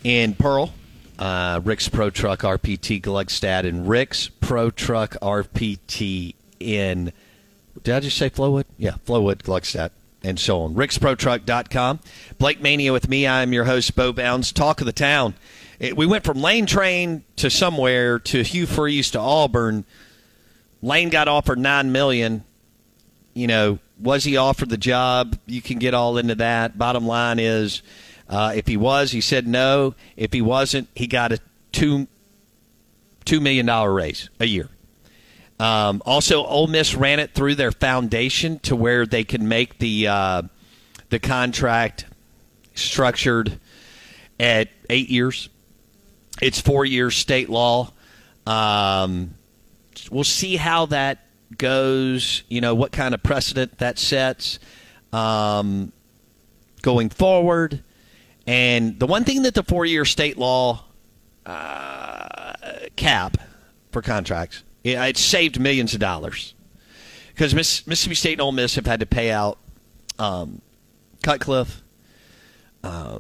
in 0.02 0.36
Pearl. 0.36 0.74
Uh, 1.20 1.60
Rick's 1.62 1.90
Pro 1.90 2.10
Truck 2.10 2.40
RPT 2.40 3.02
Gluckstadt 3.02 3.68
and 3.68 3.90
Rick's 3.90 4.30
Pro 4.30 4.72
Truck 4.72 5.18
RPT 5.22 6.36
in, 6.62 7.12
did 7.84 7.96
I 7.96 8.00
just 8.00 8.18
say 8.18 8.30
Flowood? 8.30 8.64
Yeah, 8.78 8.94
Flowood, 9.06 9.40
Gluckstadt, 9.40 9.90
and 10.24 10.40
so 10.40 10.62
on. 10.62 10.74
Rick'sProTruck.com. 10.74 12.00
Blake 12.38 12.62
Mania 12.62 12.94
with 12.94 13.10
me. 13.10 13.28
I'm 13.28 13.52
your 13.52 13.66
host, 13.66 13.94
Bo 13.94 14.14
Bounds. 14.14 14.54
Talk 14.54 14.80
of 14.80 14.86
the 14.86 14.94
town. 14.94 15.34
It, 15.80 15.98
we 15.98 16.06
went 16.06 16.24
from 16.24 16.42
Lane 16.42 16.66
Train 16.66 17.26
to 17.36 17.50
somewhere 17.50 18.20
to 18.20 18.42
Hugh 18.42 18.68
Freeze 18.68 19.12
to 19.12 19.20
Auburn. 19.20 19.84
Lane 20.82 21.10
got 21.10 21.28
offered 21.28 21.60
nine 21.60 21.92
million. 21.92 22.44
You 23.34 23.48
know, 23.48 23.80
was 24.00 24.24
he 24.24 24.38
offered 24.38 24.70
the 24.70 24.78
job? 24.78 25.38
You 25.46 25.62
can 25.62 25.80
get 25.80 25.94
all 25.94 26.18
into 26.18 26.36
that. 26.36 26.78
Bottom 26.78 27.06
line 27.06 27.40
is, 27.40 27.82
uh, 28.28 28.54
if 28.56 28.68
he 28.68 28.78
was, 28.78 29.12
he 29.12 29.22
said 29.22 29.48
no. 29.48 29.96
If 30.16 30.34
he 30.34 30.42
wasn't, 30.42 30.90
he 30.96 31.08
got 31.08 31.32
a 31.32 31.40
two 31.72 32.08
two 33.26 33.40
million 33.40 33.66
dollar 33.66 33.94
raise 33.94 34.30
a 34.40 34.46
year. 34.46 34.70
Um, 35.60 36.02
also, 36.06 36.46
Ole 36.46 36.68
Miss 36.68 36.96
ran 36.96 37.20
it 37.20 37.34
through 37.34 37.56
their 37.56 37.72
foundation 37.72 38.60
to 38.60 38.76
where 38.76 39.06
they 39.06 39.26
can 39.26 39.48
make 39.48 39.78
the 39.80 40.08
uh, 40.08 40.42
the 41.10 41.20
contract 41.20 42.06
structured 42.76 43.60
at 44.40 44.70
eight 44.90 45.10
years. 45.10 45.50
It's 46.42 46.62
four 46.62 46.86
years 46.86 47.18
state 47.18 47.50
law. 47.50 47.92
Um, 48.48 49.36
we'll 50.12 50.24
see 50.24 50.56
how 50.56 50.86
that 50.88 51.26
goes. 51.58 52.44
You 52.50 52.62
know 52.62 52.76
what 52.76 52.92
kind 52.92 53.14
of 53.14 53.24
precedent 53.24 53.78
that 53.80 54.00
sets 54.00 54.60
um, 55.14 55.92
going 56.82 57.10
forward, 57.10 57.84
And 58.48 59.00
the 59.00 59.08
one 59.08 59.24
thing 59.24 59.44
that 59.44 59.54
the 59.54 59.64
four-year 59.64 60.06
state 60.06 60.38
law 60.38 60.84
uh, 61.46 62.54
cap 62.96 63.38
for 63.92 64.02
contracts, 64.02 64.64
it, 64.84 64.98
it 64.98 65.18
saved 65.18 65.60
millions 65.60 65.94
of 65.94 66.00
dollars 66.00 66.54
because 67.30 67.54
Miss, 67.56 67.86
Mississippi 67.88 68.16
State 68.16 68.34
and 68.34 68.42
Ole 68.42 68.52
Miss 68.52 68.76
have 68.76 68.86
had 68.86 69.00
to 69.00 69.06
pay 69.06 69.32
out 69.32 69.58
um, 70.18 70.62
Cutcliffe, 71.24 71.82
uh, 72.84 73.20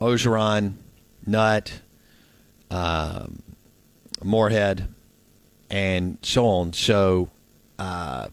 Orgeron, 0.00 0.74
Nutt, 1.26 1.80
um, 2.70 3.42
Moorhead, 4.24 4.88
and 5.70 6.18
so 6.22 6.46
on. 6.46 6.72
So 6.72 7.30
uh, 7.78 8.28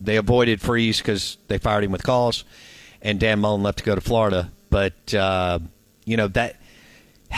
they 0.00 0.16
avoided 0.16 0.60
Freeze 0.60 0.98
because 0.98 1.38
they 1.48 1.58
fired 1.58 1.84
him 1.84 1.92
with 1.92 2.02
calls, 2.02 2.44
and 3.02 3.20
Dan 3.20 3.40
Mullen 3.40 3.62
left 3.62 3.78
to 3.78 3.84
go 3.84 3.94
to 3.94 4.00
Florida. 4.00 4.50
But 4.70 5.14
uh, 5.14 5.60
you 6.04 6.16
know 6.16 6.28
that. 6.28 6.56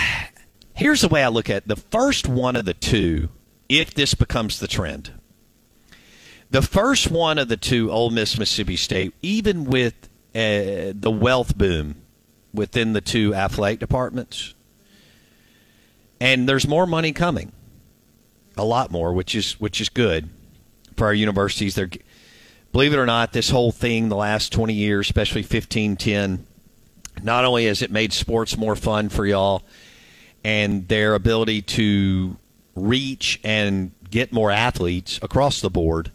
Here's 0.74 1.02
the 1.02 1.08
way 1.08 1.22
I 1.22 1.28
look 1.28 1.50
at 1.50 1.58
it. 1.58 1.68
the 1.68 1.76
first 1.76 2.26
one 2.26 2.56
of 2.56 2.64
the 2.64 2.74
two. 2.74 3.28
If 3.68 3.94
this 3.94 4.14
becomes 4.14 4.58
the 4.58 4.66
trend, 4.66 5.12
the 6.50 6.62
first 6.62 7.08
one 7.10 7.38
of 7.38 7.48
the 7.48 7.56
two, 7.56 7.92
Ole 7.92 8.10
Miss, 8.10 8.36
Mississippi 8.36 8.76
State, 8.76 9.14
even 9.22 9.64
with 9.64 9.94
uh, 10.34 10.90
the 10.94 11.12
wealth 11.16 11.56
boom 11.56 12.02
within 12.52 12.92
the 12.92 13.00
two 13.00 13.32
athletic 13.32 13.78
departments, 13.78 14.54
and 16.20 16.48
there's 16.48 16.66
more 16.66 16.86
money 16.86 17.12
coming, 17.12 17.52
a 18.60 18.64
lot 18.64 18.90
more, 18.90 19.12
which 19.12 19.34
is 19.34 19.58
which 19.60 19.80
is 19.80 19.88
good 19.88 20.28
for 20.96 21.06
our 21.06 21.14
universities. 21.14 21.74
They're 21.74 21.90
believe 22.72 22.92
it 22.92 22.98
or 22.98 23.06
not, 23.06 23.32
this 23.32 23.50
whole 23.50 23.72
thing 23.72 24.08
the 24.08 24.16
last 24.16 24.52
20 24.52 24.72
years, 24.74 25.06
especially 25.06 25.42
15, 25.42 25.96
10, 25.96 26.46
not 27.22 27.44
only 27.44 27.66
has 27.66 27.82
it 27.82 27.90
made 27.90 28.12
sports 28.12 28.56
more 28.56 28.76
fun 28.76 29.08
for 29.08 29.26
y'all 29.26 29.62
and 30.44 30.86
their 30.88 31.14
ability 31.14 31.62
to 31.62 32.36
reach 32.74 33.40
and 33.44 33.92
get 34.10 34.32
more 34.32 34.50
athletes 34.50 35.18
across 35.22 35.60
the 35.60 35.70
board, 35.70 36.10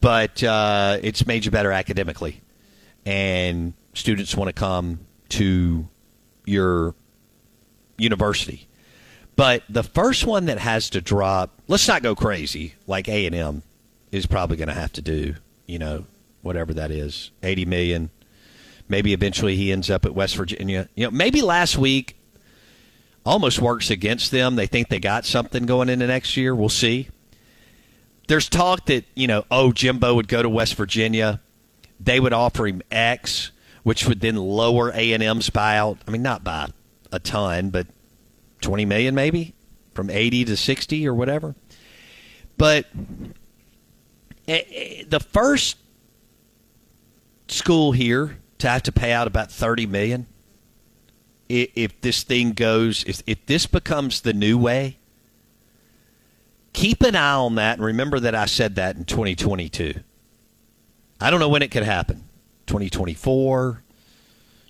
but 0.00 0.42
uh, 0.42 0.98
it's 1.02 1.26
made 1.26 1.44
you 1.44 1.50
better 1.50 1.72
academically. 1.72 2.40
And 3.04 3.72
students 3.94 4.36
want 4.36 4.48
to 4.48 4.52
come 4.52 5.00
to 5.30 5.88
your 6.44 6.94
university. 7.98 8.68
But 9.34 9.62
the 9.68 9.82
first 9.82 10.26
one 10.26 10.46
that 10.46 10.58
has 10.58 10.90
to 10.90 11.00
drop, 11.00 11.50
let's 11.68 11.88
not 11.88 12.02
go 12.02 12.14
crazy 12.14 12.74
like 12.86 13.08
A 13.08 13.26
and 13.26 13.34
M 13.34 13.62
is 14.10 14.26
probably 14.26 14.56
going 14.56 14.68
to 14.68 14.74
have 14.74 14.92
to 14.94 15.02
do. 15.02 15.34
You 15.66 15.78
know, 15.78 16.04
whatever 16.42 16.74
that 16.74 16.90
is, 16.90 17.30
eighty 17.42 17.64
million. 17.64 18.10
Maybe 18.88 19.14
eventually 19.14 19.56
he 19.56 19.72
ends 19.72 19.88
up 19.88 20.04
at 20.04 20.14
West 20.14 20.36
Virginia. 20.36 20.88
You 20.94 21.04
know, 21.04 21.10
maybe 21.10 21.40
last 21.40 21.78
week 21.78 22.16
almost 23.24 23.60
works 23.60 23.90
against 23.90 24.30
them. 24.30 24.56
They 24.56 24.66
think 24.66 24.88
they 24.88 24.98
got 24.98 25.24
something 25.24 25.64
going 25.64 25.88
into 25.88 26.06
next 26.06 26.36
year. 26.36 26.54
We'll 26.54 26.68
see. 26.68 27.08
There's 28.28 28.48
talk 28.48 28.86
that 28.86 29.04
you 29.14 29.26
know, 29.26 29.44
oh, 29.50 29.72
Jimbo 29.72 30.14
would 30.14 30.28
go 30.28 30.42
to 30.42 30.48
West 30.48 30.74
Virginia. 30.74 31.40
They 31.98 32.20
would 32.20 32.32
offer 32.32 32.66
him 32.66 32.82
X, 32.90 33.50
which 33.82 34.06
would 34.06 34.20
then 34.20 34.36
lower 34.36 34.90
A 34.94 35.12
and 35.12 35.22
M's 35.22 35.48
buyout. 35.48 35.98
I 36.06 36.10
mean, 36.10 36.22
not 36.22 36.44
by 36.44 36.68
a 37.10 37.18
ton, 37.18 37.70
but 37.70 37.86
20 38.62 38.84
million 38.84 39.14
maybe 39.14 39.54
from 39.94 40.10
80 40.10 40.46
to 40.46 40.56
60 40.56 41.06
or 41.06 41.14
whatever. 41.14 41.54
But 42.56 42.86
eh, 44.48 44.62
eh, 44.70 45.04
the 45.08 45.20
first 45.20 45.76
school 47.48 47.92
here 47.92 48.38
to 48.58 48.68
have 48.68 48.82
to 48.84 48.92
pay 48.92 49.12
out 49.12 49.26
about 49.26 49.50
30 49.50 49.86
million 49.86 50.26
if 51.48 52.00
this 52.00 52.22
thing 52.22 52.52
goes 52.52 53.04
if, 53.04 53.22
if 53.26 53.44
this 53.44 53.66
becomes 53.66 54.22
the 54.22 54.32
new 54.32 54.56
way 54.56 54.96
keep 56.72 57.02
an 57.02 57.14
eye 57.14 57.34
on 57.34 57.56
that 57.56 57.76
and 57.76 57.84
remember 57.84 58.18
that 58.20 58.34
I 58.34 58.46
said 58.46 58.76
that 58.76 58.96
in 58.96 59.04
2022 59.04 60.00
I 61.20 61.30
don't 61.30 61.38
know 61.38 61.48
when 61.48 61.62
it 61.62 61.70
could 61.70 61.82
happen. 61.82 62.24
2024 62.66 63.82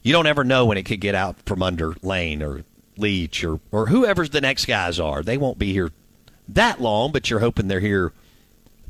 you 0.02 0.12
don't 0.12 0.26
ever 0.26 0.42
know 0.42 0.66
when 0.66 0.76
it 0.76 0.82
could 0.82 1.00
get 1.00 1.14
out 1.14 1.36
from 1.46 1.62
under 1.62 1.94
Lane 2.02 2.42
or 2.42 2.64
Leach 2.96 3.44
or, 3.44 3.60
or 3.70 3.86
whoever's 3.86 4.30
the 4.30 4.40
next 4.40 4.66
guys 4.66 5.00
are. 5.00 5.22
They 5.22 5.36
won't 5.36 5.58
be 5.58 5.72
here 5.72 5.90
that 6.48 6.80
long, 6.80 7.12
but 7.12 7.30
you're 7.30 7.40
hoping 7.40 7.68
they're 7.68 7.80
here 7.80 8.12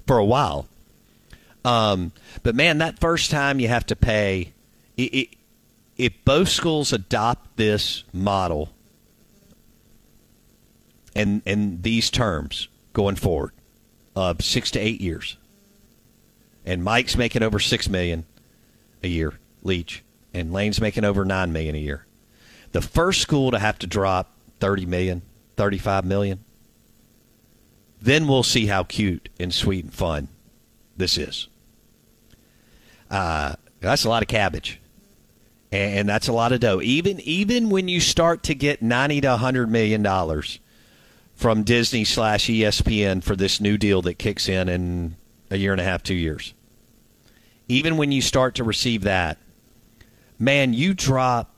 for 0.06 0.18
a 0.18 0.24
while. 0.24 0.66
Um, 1.64 2.12
but 2.42 2.54
man, 2.54 2.78
that 2.78 2.98
first 2.98 3.30
time 3.30 3.60
you 3.60 3.68
have 3.68 3.86
to 3.86 3.96
pay. 3.96 4.52
It, 4.96 5.14
it, 5.14 5.28
if 5.96 6.12
both 6.24 6.48
schools 6.48 6.92
adopt 6.92 7.56
this 7.56 8.04
model 8.12 8.70
and 11.14 11.42
and 11.44 11.82
these 11.82 12.10
terms 12.10 12.68
going 12.92 13.16
forward 13.16 13.52
of 14.16 14.42
six 14.42 14.70
to 14.72 14.80
eight 14.80 15.00
years, 15.00 15.36
and 16.64 16.82
Mike's 16.82 17.16
making 17.16 17.42
over 17.42 17.60
six 17.60 17.88
million 17.88 18.24
a 19.02 19.08
year, 19.08 19.38
Leach, 19.62 20.02
and 20.34 20.52
Lane's 20.52 20.80
making 20.80 21.04
over 21.04 21.24
nine 21.24 21.52
million 21.52 21.74
a 21.74 21.78
year 21.78 22.06
the 22.72 22.82
first 22.82 23.20
school 23.20 23.50
to 23.50 23.58
have 23.58 23.78
to 23.80 23.86
drop 23.86 24.32
30 24.60 24.86
million, 24.86 25.22
35 25.56 26.04
million, 26.04 26.40
then 28.00 28.26
we'll 28.26 28.42
see 28.42 28.66
how 28.66 28.82
cute 28.82 29.28
and 29.38 29.54
sweet 29.54 29.84
and 29.84 29.94
fun 29.94 30.28
this 30.96 31.16
is. 31.16 31.48
Uh, 33.10 33.54
that's 33.80 34.04
a 34.04 34.08
lot 34.08 34.22
of 34.22 34.28
cabbage, 34.28 34.80
and 35.70 36.08
that's 36.08 36.28
a 36.28 36.32
lot 36.32 36.52
of 36.52 36.60
dough. 36.60 36.80
Even 36.82 37.20
even 37.20 37.68
when 37.68 37.88
you 37.88 38.00
start 38.00 38.42
to 38.44 38.54
get 38.54 38.82
90 38.82 39.20
to 39.20 39.28
100 39.28 39.70
million 39.70 40.02
dollars 40.02 40.58
from 41.34 41.62
Disney 41.62 42.04
slash 42.04 42.46
ESPN 42.46 43.22
for 43.22 43.36
this 43.36 43.60
new 43.60 43.76
deal 43.76 44.02
that 44.02 44.14
kicks 44.14 44.48
in 44.48 44.68
in 44.68 45.16
a 45.50 45.56
year 45.56 45.72
and 45.72 45.80
a 45.80 45.84
half, 45.84 46.02
two 46.02 46.14
years. 46.14 46.54
Even 47.68 47.96
when 47.96 48.12
you 48.12 48.22
start 48.22 48.54
to 48.56 48.64
receive 48.64 49.02
that, 49.02 49.38
man, 50.38 50.72
you 50.72 50.94
drop 50.94 51.51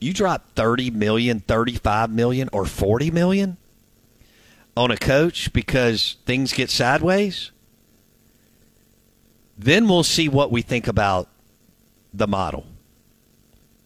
you 0.00 0.12
drop 0.12 0.54
30 0.54 0.90
million, 0.90 1.40
35 1.40 2.10
million, 2.10 2.48
or 2.52 2.64
40 2.64 3.10
million 3.10 3.56
on 4.76 4.90
a 4.90 4.96
coach 4.96 5.52
because 5.52 6.16
things 6.24 6.52
get 6.52 6.70
sideways, 6.70 7.50
then 9.58 9.88
we'll 9.88 10.02
see 10.02 10.28
what 10.28 10.50
we 10.50 10.62
think 10.62 10.88
about 10.88 11.28
the 12.14 12.26
model. 12.26 12.66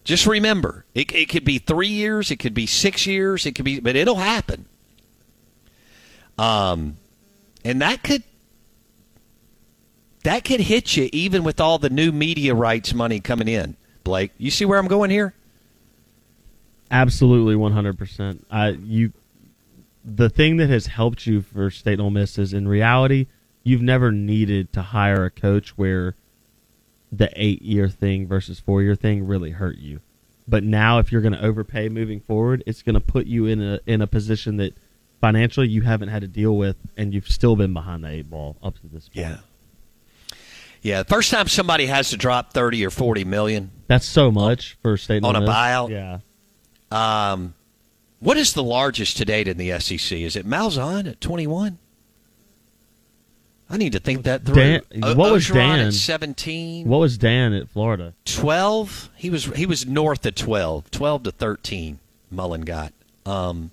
Just 0.04 0.26
remember, 0.26 0.84
it, 0.94 1.12
it 1.12 1.28
could 1.28 1.44
be 1.44 1.58
three 1.58 1.88
years, 1.88 2.30
it 2.30 2.36
could 2.36 2.54
be 2.54 2.66
six 2.66 3.06
years, 3.06 3.46
it 3.46 3.54
could 3.54 3.64
be, 3.64 3.80
but 3.80 3.96
it'll 3.96 4.16
happen. 4.16 4.66
Um, 6.38 6.98
and 7.64 7.80
that 7.80 8.02
could 8.02 8.22
that 10.24 10.44
could 10.44 10.60
hit 10.60 10.96
you 10.96 11.08
even 11.12 11.44
with 11.44 11.60
all 11.60 11.78
the 11.78 11.90
new 11.90 12.10
media 12.10 12.54
rights 12.54 12.94
money 12.94 13.20
coming 13.20 13.48
in. 13.48 13.76
Blake, 14.04 14.32
you 14.38 14.50
see 14.50 14.64
where 14.64 14.78
I'm 14.78 14.88
going 14.88 15.10
here? 15.10 15.34
Absolutely, 16.90 17.56
one 17.56 17.72
hundred 17.72 17.98
percent. 17.98 18.46
I 18.50 18.70
you, 18.70 19.12
the 20.04 20.28
thing 20.28 20.58
that 20.58 20.68
has 20.68 20.86
helped 20.86 21.26
you 21.26 21.42
for 21.42 21.70
State 21.70 21.94
and 21.94 22.02
Ole 22.02 22.10
Miss 22.10 22.38
is 22.38 22.52
in 22.52 22.68
reality, 22.68 23.26
you've 23.62 23.82
never 23.82 24.12
needed 24.12 24.72
to 24.74 24.82
hire 24.82 25.24
a 25.24 25.30
coach 25.30 25.76
where 25.78 26.14
the 27.10 27.30
eight 27.36 27.62
year 27.62 27.88
thing 27.88 28.26
versus 28.26 28.60
four 28.60 28.82
year 28.82 28.94
thing 28.94 29.26
really 29.26 29.50
hurt 29.50 29.78
you. 29.78 30.00
But 30.46 30.62
now, 30.62 30.98
if 30.98 31.10
you're 31.10 31.22
going 31.22 31.32
to 31.32 31.42
overpay 31.42 31.88
moving 31.88 32.20
forward, 32.20 32.62
it's 32.66 32.82
going 32.82 32.94
to 32.94 33.00
put 33.00 33.26
you 33.26 33.46
in 33.46 33.62
a 33.62 33.80
in 33.86 34.02
a 34.02 34.06
position 34.06 34.58
that 34.58 34.76
financially 35.20 35.68
you 35.68 35.82
haven't 35.82 36.08
had 36.10 36.20
to 36.20 36.28
deal 36.28 36.56
with, 36.56 36.76
and 36.96 37.14
you've 37.14 37.28
still 37.28 37.56
been 37.56 37.72
behind 37.72 38.04
the 38.04 38.08
eight 38.08 38.28
ball 38.28 38.56
up 38.62 38.74
to 38.80 38.86
this 38.88 39.08
point. 39.08 39.26
Yeah. 39.26 39.36
Yeah, 40.82 41.02
first 41.02 41.30
time 41.30 41.48
somebody 41.48 41.86
has 41.86 42.10
to 42.10 42.18
drop 42.18 42.52
thirty 42.52 42.84
or 42.84 42.90
forty 42.90 43.24
million. 43.24 43.70
That's 43.86 44.04
so 44.04 44.30
much 44.30 44.76
for 44.82 44.98
state 44.98 45.24
on 45.24 45.34
a 45.34 45.40
buyout. 45.40 45.88
Yeah. 45.88 46.18
Um, 46.94 47.54
what 48.20 48.36
is 48.36 48.52
the 48.52 48.62
largest 48.62 49.16
to 49.18 49.24
date 49.24 49.48
in 49.48 49.56
the 49.56 49.78
SEC? 49.80 50.18
Is 50.18 50.36
it 50.36 50.46
Malzahn 50.46 51.10
at 51.10 51.20
21? 51.20 51.78
I 53.68 53.76
need 53.76 53.92
to 53.92 53.98
think 53.98 54.22
that 54.24 54.44
through. 54.44 54.54
Dan, 54.54 54.82
O- 55.02 55.14
what 55.14 55.32
was 55.32 55.46
Orgeron 55.48 55.54
Dan? 55.76 55.86
At 55.88 55.94
17. 55.94 56.86
What 56.86 56.98
was 56.98 57.18
Dan 57.18 57.52
at 57.52 57.68
Florida? 57.68 58.14
12. 58.24 59.10
He 59.16 59.30
was 59.30 59.46
he 59.46 59.66
was 59.66 59.86
north 59.86 60.24
of 60.26 60.34
12. 60.34 60.90
12 60.90 61.22
to 61.24 61.30
13. 61.32 61.98
Mullen 62.30 62.60
got. 62.62 62.92
Um, 63.26 63.70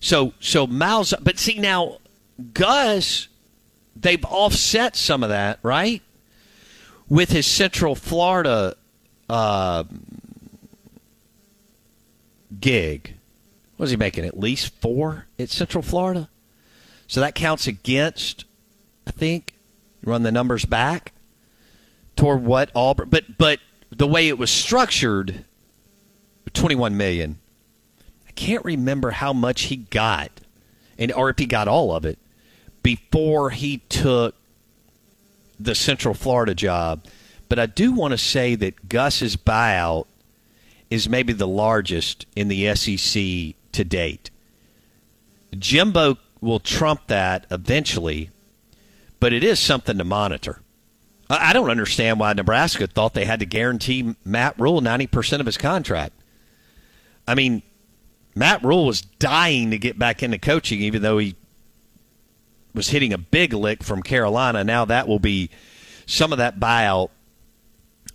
so 0.00 0.34
so 0.38 0.66
Malzahn, 0.66 1.24
but 1.24 1.38
see 1.38 1.58
now, 1.58 1.98
Gus, 2.54 3.28
they've 3.96 4.24
offset 4.26 4.96
some 4.96 5.22
of 5.22 5.30
that, 5.30 5.58
right? 5.62 6.02
With 7.08 7.30
his 7.30 7.46
Central 7.46 7.94
Florida. 7.94 8.76
Uh, 9.28 9.84
gig. 12.60 13.14
Was 13.76 13.90
he 13.90 13.96
making 13.96 14.24
at 14.24 14.38
least 14.38 14.74
four 14.80 15.26
at 15.38 15.50
Central 15.50 15.82
Florida? 15.82 16.28
So 17.06 17.20
that 17.20 17.34
counts 17.34 17.66
against, 17.66 18.44
I 19.06 19.12
think, 19.12 19.54
run 20.04 20.22
the 20.22 20.32
numbers 20.32 20.64
back 20.64 21.12
toward 22.16 22.44
what 22.44 22.70
Auburn. 22.74 23.08
But 23.08 23.38
but 23.38 23.60
the 23.90 24.06
way 24.06 24.28
it 24.28 24.38
was 24.38 24.50
structured, 24.50 25.44
21 26.52 26.96
million. 26.96 27.38
I 28.26 28.32
can't 28.32 28.64
remember 28.64 29.12
how 29.12 29.32
much 29.32 29.62
he 29.62 29.76
got, 29.76 30.30
and 30.98 31.12
or 31.12 31.30
if 31.30 31.38
he 31.38 31.46
got 31.46 31.68
all 31.68 31.94
of 31.94 32.04
it 32.04 32.18
before 32.82 33.50
he 33.50 33.78
took 33.88 34.34
the 35.58 35.74
Central 35.74 36.14
Florida 36.14 36.54
job. 36.54 37.04
But 37.48 37.58
I 37.58 37.66
do 37.66 37.92
want 37.92 38.12
to 38.12 38.18
say 38.18 38.54
that 38.56 38.88
Gus's 38.88 39.36
buyout 39.36 40.06
is 40.90 41.08
maybe 41.08 41.32
the 41.32 41.48
largest 41.48 42.26
in 42.34 42.48
the 42.48 42.74
SEC 42.74 43.54
to 43.72 43.84
date. 43.84 44.30
Jimbo 45.56 46.18
will 46.40 46.60
trump 46.60 47.06
that 47.08 47.46
eventually, 47.50 48.30
but 49.20 49.32
it 49.32 49.44
is 49.44 49.58
something 49.58 49.98
to 49.98 50.04
monitor. 50.04 50.60
I 51.30 51.52
don't 51.52 51.70
understand 51.70 52.18
why 52.18 52.32
Nebraska 52.32 52.86
thought 52.86 53.12
they 53.12 53.26
had 53.26 53.40
to 53.40 53.46
guarantee 53.46 54.14
Matt 54.24 54.58
Rhule 54.58 54.80
90% 54.80 55.40
of 55.40 55.46
his 55.46 55.58
contract. 55.58 56.14
I 57.26 57.34
mean, 57.34 57.62
Matt 58.34 58.64
Rhule 58.64 58.86
was 58.86 59.02
dying 59.02 59.70
to 59.72 59.78
get 59.78 59.98
back 59.98 60.22
into 60.22 60.38
coaching, 60.38 60.80
even 60.80 61.02
though 61.02 61.18
he 61.18 61.34
was 62.72 62.88
hitting 62.88 63.12
a 63.12 63.18
big 63.18 63.52
lick 63.52 63.82
from 63.82 64.02
Carolina. 64.02 64.64
Now 64.64 64.86
that 64.86 65.06
will 65.06 65.18
be 65.18 65.50
some 66.06 66.32
of 66.32 66.38
that 66.38 66.58
buyout 66.58 67.10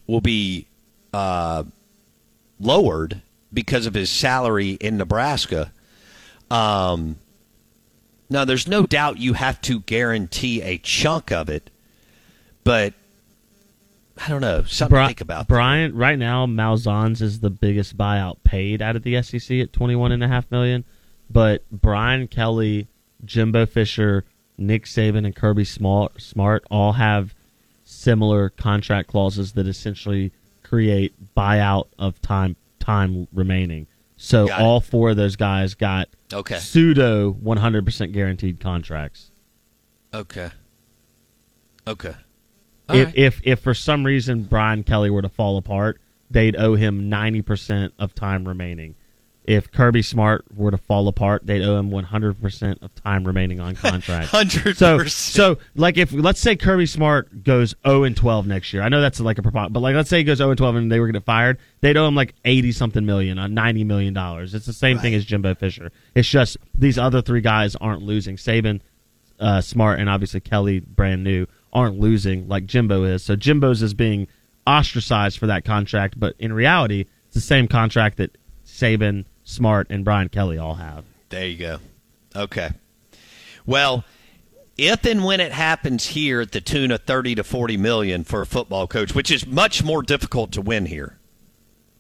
will 0.08 0.22
be 0.22 0.66
uh, 1.14 1.64
lowered 2.64 3.22
because 3.52 3.86
of 3.86 3.94
his 3.94 4.10
salary 4.10 4.72
in 4.72 4.98
Nebraska. 4.98 5.72
Um, 6.50 7.18
now, 8.30 8.46
there's 8.46 8.68
no 8.68 8.86
doubt 8.86 9.20
you 9.20 9.34
have 9.34 9.62
to 9.62 9.82
guarantee 9.82 10.62
a 10.62 10.78
chunk 10.78 11.32
of 11.32 11.50
it, 11.50 11.70
but 12.64 12.94
I 14.18 14.30
don't 14.30 14.42
know. 14.42 14.64
Something 14.64 14.96
Bri- 14.96 15.04
to 15.04 15.08
think 15.08 15.22
about. 15.22 15.48
Brian, 15.48 15.96
right 15.96 16.18
now, 16.18 16.46
Malzahn's 16.46 17.22
is 17.22 17.40
the 17.40 17.50
biggest 17.50 17.98
buyout 17.98 18.38
paid 18.44 18.82
out 18.82 18.96
of 18.96 19.04
the 19.04 19.22
SEC 19.22 19.60
at 19.60 19.74
twenty 19.74 19.96
one 19.96 20.12
and 20.12 20.24
a 20.24 20.28
half 20.28 20.50
million. 20.52 20.86
But 21.30 21.64
Brian 21.72 22.28
Kelly, 22.28 22.88
Jimbo 23.26 23.66
Fisher, 23.66 24.26
Nick 24.58 24.86
Saban, 24.86 25.26
and 25.26 25.36
Kirby 25.36 25.66
Smart 25.66 26.64
all 26.70 26.94
have 26.94 27.34
similar 27.86 28.50
contract 28.50 29.10
clauses 29.10 29.54
that 29.54 29.68
essentially 29.68 30.32
create 30.64 31.14
buyout 31.36 31.88
of 32.00 32.22
time 32.22 32.56
time 32.80 33.28
remaining. 33.34 33.88
So 34.18 34.48
Got 34.48 34.60
it. 34.60 34.64
all 34.64 34.80
four 34.82 35.10
of 35.12 35.18
those 35.18 35.36
guys 35.36 35.74
got 35.76 36.10
Okay. 36.32 36.58
pseudo 36.58 37.32
one 37.32 37.58
hundred 37.58 37.86
percent 37.86 38.12
guaranteed 38.14 38.60
contracts. 38.60 39.32
Okay. 40.14 40.50
Okay. 41.88 42.16
if, 42.90 43.16
if 43.16 43.42
if 43.44 43.60
for 43.60 43.74
some 43.74 44.06
reason 44.06 44.44
Brian 44.44 44.84
Kelly 44.84 45.10
were 45.10 45.22
to 45.22 45.30
fall 45.30 45.58
apart, 45.58 46.00
they'd 46.30 46.56
owe 46.56 46.76
him 46.76 47.10
ninety 47.10 47.42
percent 47.42 47.94
of 48.00 48.16
time 48.16 48.48
remaining. 48.48 48.96
If 49.46 49.72
Kirby 49.72 50.02
Smart 50.04 50.46
were 50.56 50.72
to 50.72 50.78
fall 50.78 51.08
apart, 51.10 51.46
they'd 51.46 51.64
owe 51.64 51.78
him 51.78 51.92
one 51.92 52.06
hundred 52.06 52.42
percent 52.42 52.80
of 52.82 52.96
time 52.96 53.26
remaining 53.26 53.60
on 53.60 53.76
contract. 53.76 54.30
100%. 54.32 54.76
So 54.76 55.04
so 55.06 55.58
like 55.76 55.98
if 55.98 56.14
let's 56.14 56.40
say 56.40 56.56
Kirby 56.56 56.86
Smart 56.86 57.44
goes 57.44 57.76
zero 57.86 58.04
and 58.04 58.16
twelve 58.16 58.48
next 58.48 58.72
year, 58.72 58.82
I 58.82 58.90
know 58.90 59.02
that's 59.02 59.20
like 59.20 59.38
a 59.38 59.42
but 59.42 59.80
like 59.80 59.96
let's 59.96 60.10
say 60.10 60.20
he 60.20 60.24
goes 60.24 60.38
zero 60.38 60.52
and 60.52 60.58
twelve 60.58 60.76
and 60.76 60.92
they 60.92 61.00
were 61.00 61.08
going 61.08 61.14
to 61.14 61.20
get 61.20 61.26
fired, 61.26 61.58
they'd 61.82 61.98
owe 61.98 62.08
him 62.08 62.16
like 62.16 62.36
eighty 62.46 62.72
something 62.72 63.06
million 63.06 63.38
on 63.38 63.54
ninety 63.54 63.84
million 63.84 64.14
dollars. 64.14 64.54
It's 64.54 64.66
the 64.66 64.74
same 64.74 64.98
thing 65.00 65.14
as 65.14 65.26
Jimbo 65.26 65.56
Fisher. 65.56 65.92
It's 66.16 66.30
just 66.30 66.58
these 66.78 66.98
other 66.98 67.22
three 67.22 67.42
guys 67.42 67.76
aren't 67.76 68.02
losing. 68.02 68.38
Saban, 68.38 68.80
uh, 69.40 69.60
Smart, 69.60 70.00
and 70.00 70.10
obviously 70.10 70.40
Kelly, 70.40 70.80
brand 70.80 71.24
new, 71.24 71.48
aren't 71.74 72.00
losing 72.00 72.48
like 72.48 72.66
Jimbo 72.66 73.04
is. 73.04 73.24
So 73.24 73.36
Jimbo's 73.36 73.82
is 73.82 73.94
being 73.94 74.28
ostracized 74.66 75.38
for 75.38 75.48
that 75.48 75.66
contract, 75.66 76.20
but 76.20 76.36
in 76.40 76.54
reality, 76.54 77.06
it's 77.26 77.36
the 77.36 77.42
same 77.42 77.68
contract 77.68 78.18
that 78.18 78.38
Saban, 78.66 79.26
Smart, 79.44 79.88
and 79.90 80.06
Brian 80.06 80.30
Kelly 80.30 80.58
all 80.58 80.76
have. 80.76 81.06
There 81.30 81.46
you 81.46 81.58
go. 81.58 81.80
Okay. 82.36 82.72
Well, 83.66 84.04
if 84.78 85.06
and 85.06 85.24
when 85.24 85.40
it 85.40 85.52
happens 85.52 86.08
here 86.08 86.42
at 86.42 86.52
the 86.52 86.62
tune 86.62 86.92
of 86.92 87.02
30 87.04 87.36
to 87.36 87.44
40 87.44 87.78
million 87.78 88.24
for 88.24 88.42
a 88.42 88.46
football 88.46 88.88
coach, 88.88 89.14
which 89.14 89.30
is 89.32 89.46
much 89.46 89.84
more 89.84 90.02
difficult 90.02 90.52
to 90.54 90.62
win 90.62 90.86
here 90.86 91.18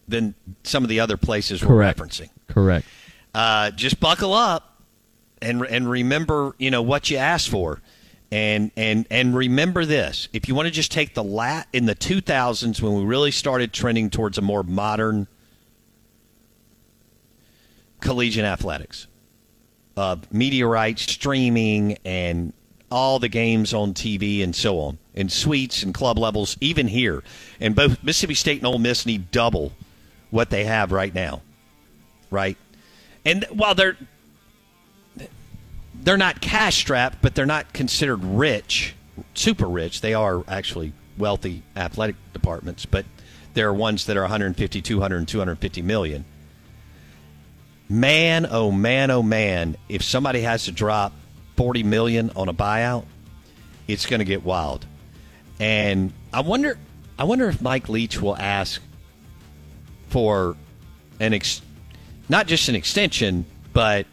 than 0.07 0.35
some 0.63 0.83
of 0.83 0.89
the 0.89 0.99
other 0.99 1.17
places 1.17 1.61
Correct. 1.61 1.99
we're 1.99 2.05
referencing. 2.05 2.29
Correct. 2.47 2.87
Uh, 3.33 3.71
just 3.71 3.99
buckle 3.99 4.33
up 4.33 4.81
and 5.41 5.63
and 5.63 5.89
remember, 5.89 6.55
you 6.57 6.71
know, 6.71 6.81
what 6.81 7.09
you 7.09 7.17
asked 7.17 7.49
for. 7.49 7.81
And 8.31 8.71
and 8.75 9.05
and 9.11 9.35
remember 9.35 9.85
this. 9.85 10.27
If 10.33 10.47
you 10.47 10.55
want 10.55 10.67
to 10.67 10.71
just 10.71 10.91
take 10.91 11.13
the 11.13 11.23
lat 11.23 11.67
in 11.71 11.85
the 11.85 11.93
2000s 11.93 12.81
when 12.81 12.95
we 12.95 13.03
really 13.03 13.29
started 13.29 13.73
trending 13.73 14.09
towards 14.09 14.39
a 14.39 14.41
more 14.41 14.63
modern 14.63 15.27
collegiate 18.03 18.45
athletics, 18.45 19.07
uh, 19.97 20.17
media 20.31 20.67
rights, 20.67 21.03
streaming, 21.03 21.97
and 22.05 22.53
all 22.91 23.17
the 23.17 23.29
games 23.29 23.73
on 23.73 23.93
TV 23.93 24.43
and 24.43 24.55
so 24.55 24.79
on, 24.79 24.99
and 25.15 25.31
suites 25.31 25.81
and 25.81 25.93
club 25.93 26.19
levels, 26.19 26.55
even 26.61 26.87
here. 26.87 27.23
And 27.59 27.75
both 27.75 28.03
Mississippi 28.03 28.35
State 28.35 28.59
and 28.59 28.67
Ole 28.67 28.77
Miss 28.77 29.05
need 29.05 29.31
double 29.31 29.73
what 30.29 30.51
they 30.51 30.65
have 30.65 30.91
right 30.91 31.13
now, 31.13 31.41
right? 32.29 32.57
And 33.25 33.45
while 33.51 33.73
they're 33.73 33.97
they're 35.95 36.17
not 36.17 36.41
cash 36.41 36.77
strapped, 36.77 37.21
but 37.21 37.33
they're 37.33 37.45
not 37.45 37.71
considered 37.71 38.23
rich, 38.23 38.93
super 39.33 39.67
rich. 39.67 40.01
They 40.01 40.13
are 40.13 40.43
actually 40.47 40.91
wealthy 41.17 41.63
athletic 41.77 42.15
departments, 42.33 42.85
but 42.85 43.05
there 43.53 43.69
are 43.69 43.73
ones 43.73 44.05
that 44.07 44.17
are 44.17 44.23
150, 44.23 44.81
200, 44.81 45.17
and 45.17 45.27
250 45.27 45.81
million. 45.81 46.25
Man, 47.93 48.47
oh 48.49 48.71
man, 48.71 49.11
oh 49.11 49.21
man, 49.21 49.77
if 49.87 50.01
somebody 50.01 50.41
has 50.41 50.65
to 50.65 50.71
drop 50.71 51.13
40 51.57 51.83
million 51.83 52.31
on 52.35 52.49
a 52.49 52.53
buyout, 52.53 53.05
it's 53.87 54.07
going 54.07 54.17
to 54.17 54.25
get 54.25 54.43
wild. 54.43 54.83
And 55.59 56.11
I 56.33 56.41
wonder 56.41 56.79
I 57.19 57.25
wonder 57.25 57.47
if 57.47 57.61
Mike 57.61 57.89
Leach 57.89 58.19
will 58.19 58.35
ask 58.35 58.81
for 60.07 60.57
an 61.19 61.35
ex- 61.35 61.61
not 62.29 62.47
just 62.47 62.67
an 62.67 62.73
extension, 62.73 63.45
but 63.73 64.07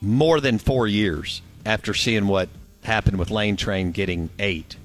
more 0.00 0.40
than 0.40 0.56
4 0.56 0.86
years 0.86 1.42
after 1.66 1.92
seeing 1.92 2.26
what 2.26 2.48
happened 2.84 3.18
with 3.18 3.30
Lane 3.30 3.56
Train 3.56 3.92
getting 3.92 4.30
8. 4.38 4.76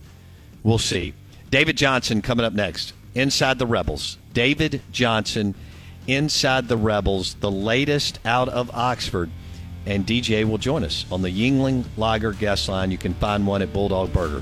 We'll 0.63 0.77
see. 0.77 1.13
David 1.51 1.77
Johnson 1.77 2.21
coming 2.21 2.45
up 2.45 2.51
next. 2.51 2.91
Inside 3.15 3.59
the 3.59 3.65
Rebels. 3.65 4.17
David 4.33 4.81
Johnson 4.91 5.55
Inside 6.09 6.67
the 6.67 6.75
Rebels, 6.75 7.35
the 7.35 7.51
latest 7.51 8.17
out 8.25 8.49
of 8.49 8.71
Oxford. 8.73 9.29
And 9.85 10.07
DJ 10.07 10.43
will 10.43 10.57
join 10.57 10.83
us 10.83 11.05
on 11.11 11.21
the 11.21 11.29
Yuengling 11.29 11.83
Lager 11.97 12.33
guest 12.33 12.67
line. 12.67 12.89
You 12.89 12.97
can 12.97 13.13
find 13.13 13.45
one 13.45 13.61
at 13.61 13.71
Bulldog 13.71 14.11
Burger. 14.11 14.41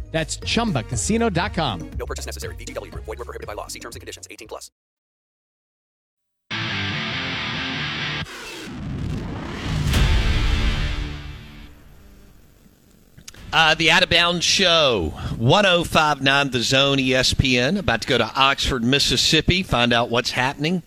That's 0.11 0.37
chumbacasino.com. 0.37 1.91
No 1.97 2.05
purchase 2.05 2.25
necessary. 2.25 2.55
VGW 2.55 2.91
Group. 2.91 3.05
Void 3.05 3.19
were 3.19 3.25
prohibited 3.25 3.47
by 3.47 3.53
law. 3.53 3.67
See 3.67 3.79
terms 3.79 3.95
and 3.95 4.01
conditions. 4.01 4.27
18 4.29 4.47
plus. 4.47 4.69
Uh, 13.53 13.75
the 13.75 13.91
Out 13.91 14.01
of 14.01 14.09
Bounds 14.09 14.45
Show, 14.45 15.09
1059 15.37 16.51
The 16.51 16.61
Zone 16.61 16.97
ESPN. 16.99 17.77
About 17.77 18.01
to 18.01 18.07
go 18.07 18.17
to 18.17 18.31
Oxford, 18.33 18.81
Mississippi, 18.81 19.61
find 19.61 19.91
out 19.91 20.09
what's 20.09 20.31
happening 20.31 20.83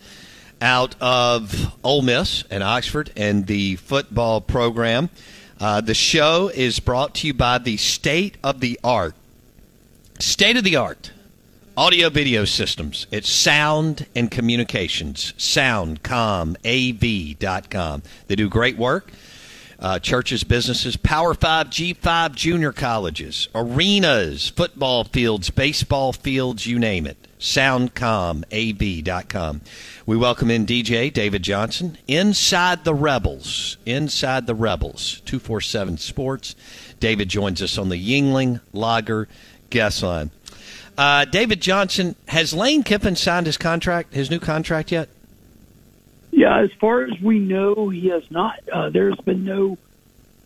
out 0.63 0.95
of 0.99 1.77
Ole 1.85 2.01
Miss 2.01 2.43
and 2.51 2.63
Oxford 2.63 3.13
and 3.17 3.47
the 3.47 3.77
football 3.77 4.41
program. 4.41 5.11
Uh, 5.65 5.81
the 5.81 5.95
show 5.95 6.49
is 6.49 6.79
brought 6.79 7.15
to 7.15 7.27
you 7.27 7.33
by 7.33 7.57
the 7.57 7.79
state 7.79 8.37
of 8.45 8.61
the 8.61 8.79
art, 8.85 9.15
state 10.19 10.59
of 10.59 10.65
the 10.65 10.77
art 10.77 11.11
audio 11.75 12.11
video 12.11 12.45
systems. 12.45 13.07
It's 13.11 13.31
Sound 13.31 14.05
and 14.15 14.31
Communications, 14.31 15.33
soundcomav.com. 15.39 18.03
They 18.27 18.37
do 18.37 18.51
great 18.51 18.77
work. 18.77 19.11
Uh, 19.79 19.99
churches, 19.99 20.45
businesses, 20.45 20.97
Power 20.97 21.35
5, 21.35 21.69
G5 21.69 22.35
junior 22.35 22.73
colleges, 22.73 23.49
arenas, 23.55 24.49
football 24.51 25.05
fields, 25.05 25.51
baseball 25.51 26.13
fields, 26.13 26.67
you 26.67 26.79
name 26.79 27.07
it. 27.07 27.17
SoundcomAV.com. 27.39 29.61
We 30.07 30.17
welcome 30.17 30.51
in 30.51 30.65
DJ 30.65 31.13
David 31.13 31.43
Johnson, 31.43 31.99
Inside 32.09 32.85
the 32.85 32.95
Rebels. 32.95 33.77
Inside 33.85 34.47
the 34.47 34.55
Rebels, 34.55 35.21
247 35.27 35.99
Sports. 35.99 36.57
David 37.01 37.29
joins 37.29 37.61
us 37.61 37.77
on 37.77 37.91
the 37.91 37.97
Yuengling 37.97 38.61
Lager 38.73 39.29
guest 39.69 40.03
line. 40.03 40.31
Uh, 40.97 41.27
David 41.27 41.61
Johnson, 41.61 42.17
has 42.29 42.55
Lane 42.55 42.83
Kiffin 42.83 43.17
signed 43.17 43.45
his 43.47 43.59
contract, 43.59 44.15
his 44.15 44.31
new 44.31 44.39
contract 44.39 44.91
yet? 44.93 45.09
Yeah, 46.37 46.63
as 46.63 46.73
far 46.81 47.05
as 47.05 47.21
we 47.21 47.39
know, 47.39 47.91
he 47.91 48.09
has 48.09 48.29
not. 48.29 48.59
Uh, 48.69 48.91
there's 48.91 49.17
been 49.19 49.45
no 49.45 49.79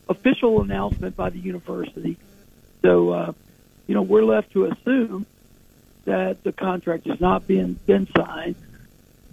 official 0.07 0.61
announcement 0.61 1.17
by 1.17 1.31
the 1.31 1.39
university. 1.39 2.19
So, 2.83 3.09
uh, 3.09 3.33
you 3.87 3.95
know, 3.95 4.03
we're 4.03 4.23
left 4.23 4.53
to 4.53 4.67
assume 4.67 5.25
that 6.05 6.45
the 6.45 6.53
contract 6.53 7.07
has 7.07 7.23
not 7.23 7.47
been 7.47 7.79
been 7.87 8.07
signed. 8.15 8.57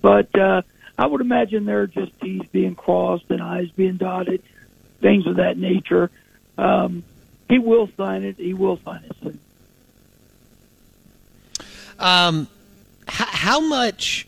But 0.02 0.34
uh, 0.39 0.62
I 0.98 1.08
would 1.08 1.20
imagine 1.20 1.65
there 1.65 1.82
are 1.82 1.88
just 1.88 2.18
T's 2.22 2.48
being 2.54 2.74
crossed 2.74 3.30
and 3.30 3.41
I's 3.41 3.72
being 3.72 3.98
dotted, 3.98 4.41
things 5.02 5.28
of 5.28 5.36
that 5.36 5.58
nature. 5.58 6.10
Um, 6.58 7.04
he 7.50 7.60
will 7.60 7.89
sign 7.98 8.24
it. 8.24 8.38
He 8.38 8.54
will 8.54 8.78
sign 8.78 9.04
it 9.04 9.15
soon. 9.22 9.39
Um, 12.00 12.48
how, 13.10 13.26
how 13.26 13.60
much? 13.60 14.26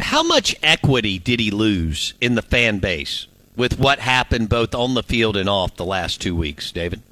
How 0.00 0.22
much 0.22 0.54
equity 0.62 1.18
did 1.18 1.40
he 1.40 1.50
lose 1.50 2.14
in 2.20 2.34
the 2.34 2.42
fan 2.42 2.78
base 2.78 3.26
with 3.56 3.78
what 3.78 3.98
happened 3.98 4.48
both 4.48 4.74
on 4.74 4.94
the 4.94 5.02
field 5.02 5.36
and 5.36 5.48
off 5.48 5.76
the 5.76 5.84
last 5.84 6.20
two 6.20 6.36
weeks, 6.36 6.70
David? 6.70 7.02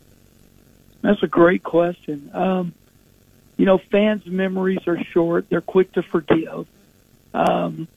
That's 1.02 1.22
a 1.22 1.26
great 1.26 1.62
question. 1.62 2.30
Um, 2.32 2.72
you 3.56 3.66
know, 3.66 3.78
fans' 3.78 4.26
memories 4.26 4.86
are 4.86 5.02
short; 5.04 5.48
they're 5.48 5.60
quick 5.60 5.92
to 5.92 6.02
forgive. 6.02 6.66
Um, 7.32 7.88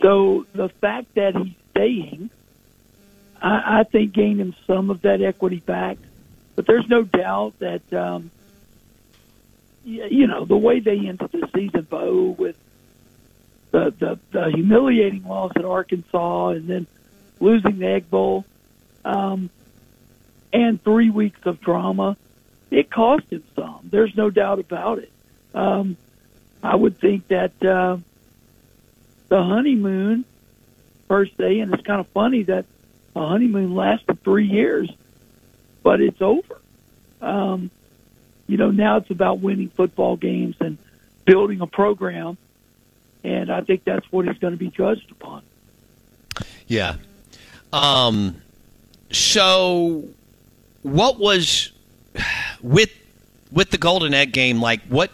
so 0.00 0.46
the 0.52 0.68
fact 0.68 1.14
that 1.14 1.34
he's 1.36 1.54
staying, 1.70 2.30
I, 3.40 3.80
I 3.80 3.82
think, 3.84 4.12
gained 4.12 4.40
him 4.40 4.54
some 4.66 4.90
of 4.90 5.02
that 5.02 5.20
equity 5.20 5.60
back. 5.60 5.98
But 6.54 6.66
there's 6.66 6.88
no 6.88 7.02
doubt 7.02 7.58
that 7.58 7.92
um, 7.92 8.30
you 9.84 10.26
know 10.26 10.44
the 10.44 10.56
way 10.56 10.80
they 10.80 10.98
ended 10.98 11.30
the 11.32 11.48
season, 11.54 11.82
Bo, 11.82 12.36
with 12.38 12.56
the, 13.76 13.94
the 13.98 14.18
the 14.30 14.50
humiliating 14.50 15.24
loss 15.24 15.52
at 15.54 15.64
Arkansas 15.64 16.48
and 16.48 16.66
then 16.66 16.86
losing 17.40 17.78
the 17.78 17.86
Egg 17.86 18.08
Bowl, 18.08 18.46
um, 19.04 19.50
and 20.50 20.82
three 20.82 21.10
weeks 21.10 21.40
of 21.44 21.60
drama, 21.60 22.16
it 22.70 22.90
cost 22.90 23.30
him 23.30 23.44
some. 23.54 23.80
There's 23.90 24.16
no 24.16 24.30
doubt 24.30 24.60
about 24.60 25.00
it. 25.00 25.12
Um, 25.54 25.98
I 26.62 26.74
would 26.74 26.98
think 26.98 27.28
that 27.28 27.62
uh, 27.62 27.98
the 29.28 29.42
honeymoon, 29.42 30.24
per 31.06 31.26
se, 31.26 31.60
and 31.60 31.74
it's 31.74 31.82
kind 31.82 32.00
of 32.00 32.08
funny 32.08 32.44
that 32.44 32.64
a 33.14 33.26
honeymoon 33.26 33.74
lasted 33.74 34.22
three 34.24 34.46
years, 34.46 34.90
but 35.82 36.00
it's 36.00 36.22
over. 36.22 36.58
Um, 37.20 37.70
you 38.46 38.56
know, 38.56 38.70
now 38.70 38.96
it's 38.96 39.10
about 39.10 39.40
winning 39.40 39.68
football 39.68 40.16
games 40.16 40.56
and 40.60 40.78
building 41.26 41.60
a 41.60 41.66
program, 41.66 42.38
and 43.26 43.50
I 43.50 43.60
think 43.60 43.82
that's 43.84 44.06
what 44.12 44.26
he's 44.26 44.38
going 44.38 44.52
to 44.52 44.58
be 44.58 44.70
judged 44.70 45.10
upon. 45.10 45.42
Yeah. 46.68 46.96
Um. 47.72 48.40
So, 49.10 50.04
what 50.82 51.18
was 51.18 51.72
with 52.62 52.90
with 53.50 53.70
the 53.70 53.78
Golden 53.78 54.14
Egg 54.14 54.32
game 54.32 54.60
like? 54.60 54.80
What 54.88 55.10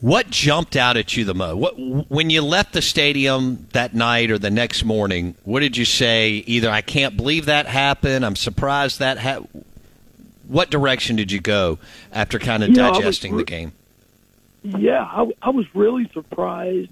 what 0.00 0.30
jumped 0.30 0.74
out 0.74 0.96
at 0.96 1.16
you 1.16 1.24
the 1.24 1.34
most? 1.34 1.56
What 1.56 1.74
when 2.10 2.30
you 2.30 2.40
left 2.40 2.72
the 2.72 2.82
stadium 2.82 3.66
that 3.72 3.94
night 3.94 4.30
or 4.30 4.38
the 4.38 4.50
next 4.50 4.84
morning? 4.84 5.34
What 5.44 5.60
did 5.60 5.76
you 5.76 5.84
say? 5.84 6.44
Either 6.46 6.70
I 6.70 6.80
can't 6.80 7.16
believe 7.16 7.44
that 7.46 7.66
happened. 7.66 8.24
I'm 8.24 8.36
surprised 8.36 9.00
that 9.00 9.18
ha-. 9.18 9.44
What 10.46 10.70
direction 10.70 11.16
did 11.16 11.30
you 11.30 11.40
go 11.40 11.78
after 12.10 12.38
kind 12.38 12.62
of 12.62 12.70
You 12.70 12.76
know, 12.76 12.88
was 12.88 12.98
digesting 12.98 13.36
the 13.36 13.44
game? 13.44 13.72
Yeah, 14.62 15.02
I, 15.02 15.30
I 15.40 15.50
was 15.50 15.66
really 15.74 16.10
surprised 16.12 16.90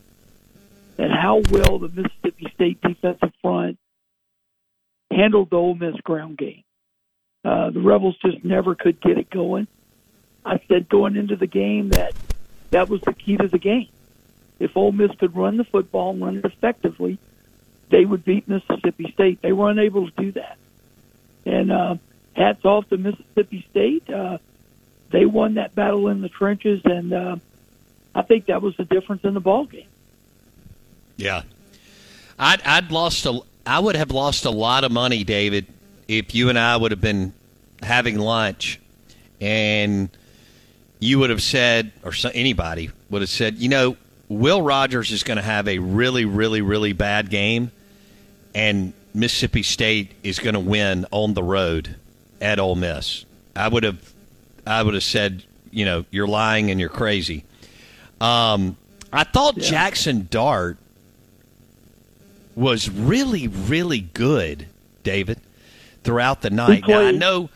at 0.98 1.10
how 1.10 1.42
well 1.50 1.78
the 1.78 1.88
Mississippi 1.88 2.50
State 2.54 2.80
defensive 2.80 3.32
front 3.42 3.78
handled 5.10 5.50
the 5.50 5.56
Ole 5.56 5.74
Miss 5.74 5.96
ground 6.02 6.38
game. 6.38 6.62
Uh, 7.44 7.70
the 7.70 7.80
Rebels 7.80 8.16
just 8.24 8.44
never 8.44 8.74
could 8.74 9.00
get 9.00 9.18
it 9.18 9.30
going. 9.30 9.68
I 10.44 10.60
said 10.68 10.88
going 10.88 11.16
into 11.16 11.36
the 11.36 11.46
game 11.46 11.90
that 11.90 12.14
that 12.70 12.88
was 12.88 13.00
the 13.02 13.12
key 13.12 13.36
to 13.36 13.48
the 13.48 13.58
game. 13.58 13.88
If 14.58 14.76
Ole 14.76 14.92
Miss 14.92 15.10
could 15.18 15.36
run 15.36 15.56
the 15.56 15.64
football 15.64 16.10
and 16.10 16.22
run 16.22 16.36
it 16.38 16.44
effectively, 16.44 17.18
they 17.90 18.04
would 18.04 18.24
beat 18.24 18.48
Mississippi 18.48 19.12
State. 19.12 19.42
They 19.42 19.52
were 19.52 19.70
unable 19.70 20.10
to 20.10 20.22
do 20.22 20.32
that. 20.32 20.56
And 21.44 21.70
uh, 21.70 21.96
hats 22.34 22.64
off 22.64 22.88
to 22.88 22.96
Mississippi 22.96 23.66
State. 23.70 24.08
Uh, 24.08 24.38
they 25.10 25.24
won 25.26 25.54
that 25.54 25.74
battle 25.74 26.08
in 26.08 26.20
the 26.20 26.28
trenches, 26.28 26.80
and 26.84 27.12
uh, 27.12 27.36
I 28.16 28.22
think 28.22 28.46
that 28.46 28.62
was 28.62 28.74
the 28.78 28.84
difference 28.86 29.24
in 29.24 29.34
the 29.34 29.40
ball 29.40 29.66
game. 29.66 29.86
Yeah, 31.18 31.42
I'd 32.38 32.62
I'd 32.62 32.90
lost 32.90 33.26
a 33.26 33.40
I 33.66 33.78
would 33.78 33.94
have 33.94 34.10
lost 34.10 34.46
a 34.46 34.50
lot 34.50 34.84
of 34.84 34.90
money, 34.90 35.22
David, 35.22 35.66
if 36.08 36.34
you 36.34 36.48
and 36.48 36.58
I 36.58 36.76
would 36.76 36.92
have 36.92 37.00
been 37.00 37.34
having 37.82 38.18
lunch, 38.18 38.80
and 39.40 40.08
you 40.98 41.18
would 41.18 41.30
have 41.30 41.42
said, 41.42 41.92
or 42.02 42.12
anybody 42.32 42.90
would 43.10 43.20
have 43.20 43.28
said, 43.28 43.56
you 43.56 43.68
know, 43.68 43.96
Will 44.28 44.62
Rogers 44.62 45.10
is 45.10 45.22
going 45.22 45.36
to 45.36 45.42
have 45.42 45.68
a 45.68 45.78
really, 45.78 46.24
really, 46.24 46.62
really 46.62 46.94
bad 46.94 47.28
game, 47.28 47.70
and 48.54 48.94
Mississippi 49.12 49.62
State 49.62 50.12
is 50.22 50.38
going 50.38 50.54
to 50.54 50.60
win 50.60 51.04
on 51.10 51.34
the 51.34 51.42
road 51.42 51.96
at 52.40 52.58
Ole 52.58 52.76
Miss. 52.76 53.26
I 53.54 53.68
would 53.68 53.84
have, 53.84 54.12
I 54.66 54.82
would 54.82 54.94
have 54.94 55.04
said, 55.04 55.42
you 55.70 55.84
know, 55.84 56.06
you're 56.10 56.26
lying 56.26 56.70
and 56.70 56.80
you're 56.80 56.88
crazy. 56.88 57.44
Um, 58.20 58.76
I 59.12 59.24
thought 59.24 59.56
Jackson 59.56 60.28
Dart 60.30 60.78
was 62.54 62.88
really, 62.88 63.48
really 63.48 64.00
good, 64.00 64.66
David, 65.02 65.40
throughout 66.04 66.42
the 66.42 66.50
night. 66.50 66.84
Now 66.88 67.00
I 67.00 67.10
know, 67.10 67.50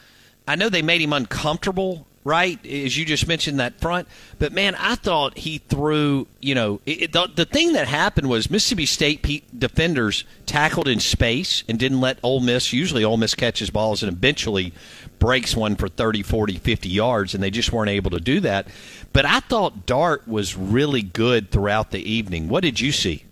I 0.47 0.57
know 0.57 0.69
they 0.69 0.83
made 0.83 1.01
him 1.01 1.13
uncomfortable 1.13 2.07
right? 2.25 2.65
As 2.67 2.97
you 2.97 3.05
just 3.05 3.27
mentioned 3.27 3.61
that 3.61 3.81
front, 3.81 4.07
but 4.39 4.53
man, 4.53 4.75
I 4.75 4.95
thought 4.95 5.39
he 5.39 5.59
threw. 5.59 6.27
You 6.41 6.55
know, 6.55 6.81
it, 6.87 7.03
it, 7.03 7.13
the, 7.13 7.29
the 7.35 7.45
thing 7.45 7.73
that 7.75 7.89
happened 7.89 8.29
was 8.29 8.51
Mississippi 8.51 8.87
State 8.87 9.23
pe- 9.23 9.43
defenders 9.57 10.25
tackled 10.47 10.89
in 10.89 11.01
space 11.01 11.65
and 11.69 11.79
didn't 11.79 12.01
let 12.01 12.19
Ole 12.23 12.41
Miss. 12.41 12.73
Usually, 12.73 13.05
Ole 13.05 13.17
Miss 13.17 13.35
catches 13.35 13.71
balls 13.71 14.03
and 14.03 14.13
eventually 14.13 14.73
breaks 15.19 15.55
one 15.55 15.77
for 15.77 15.89
30, 15.89 16.23
40, 16.23 16.57
50 16.57 16.89
yards, 16.89 17.35
and 17.35 17.43
they 17.43 17.51
just 17.51 17.73
weren't 17.73 17.91
able 17.91 18.11
to 18.11 18.21
do 18.21 18.41
that. 18.41 18.67
But 19.13 19.27
I 19.27 19.41
thought 19.41 19.87
Dart 19.87 20.27
was 20.29 20.57
really 20.57 21.03
good 21.03 21.51
throughout 21.51 21.91
the 21.91 22.01
evening. 22.01 22.49
What 22.49 22.63
did 22.63 22.81
you 22.81 22.93
see? 22.93 23.25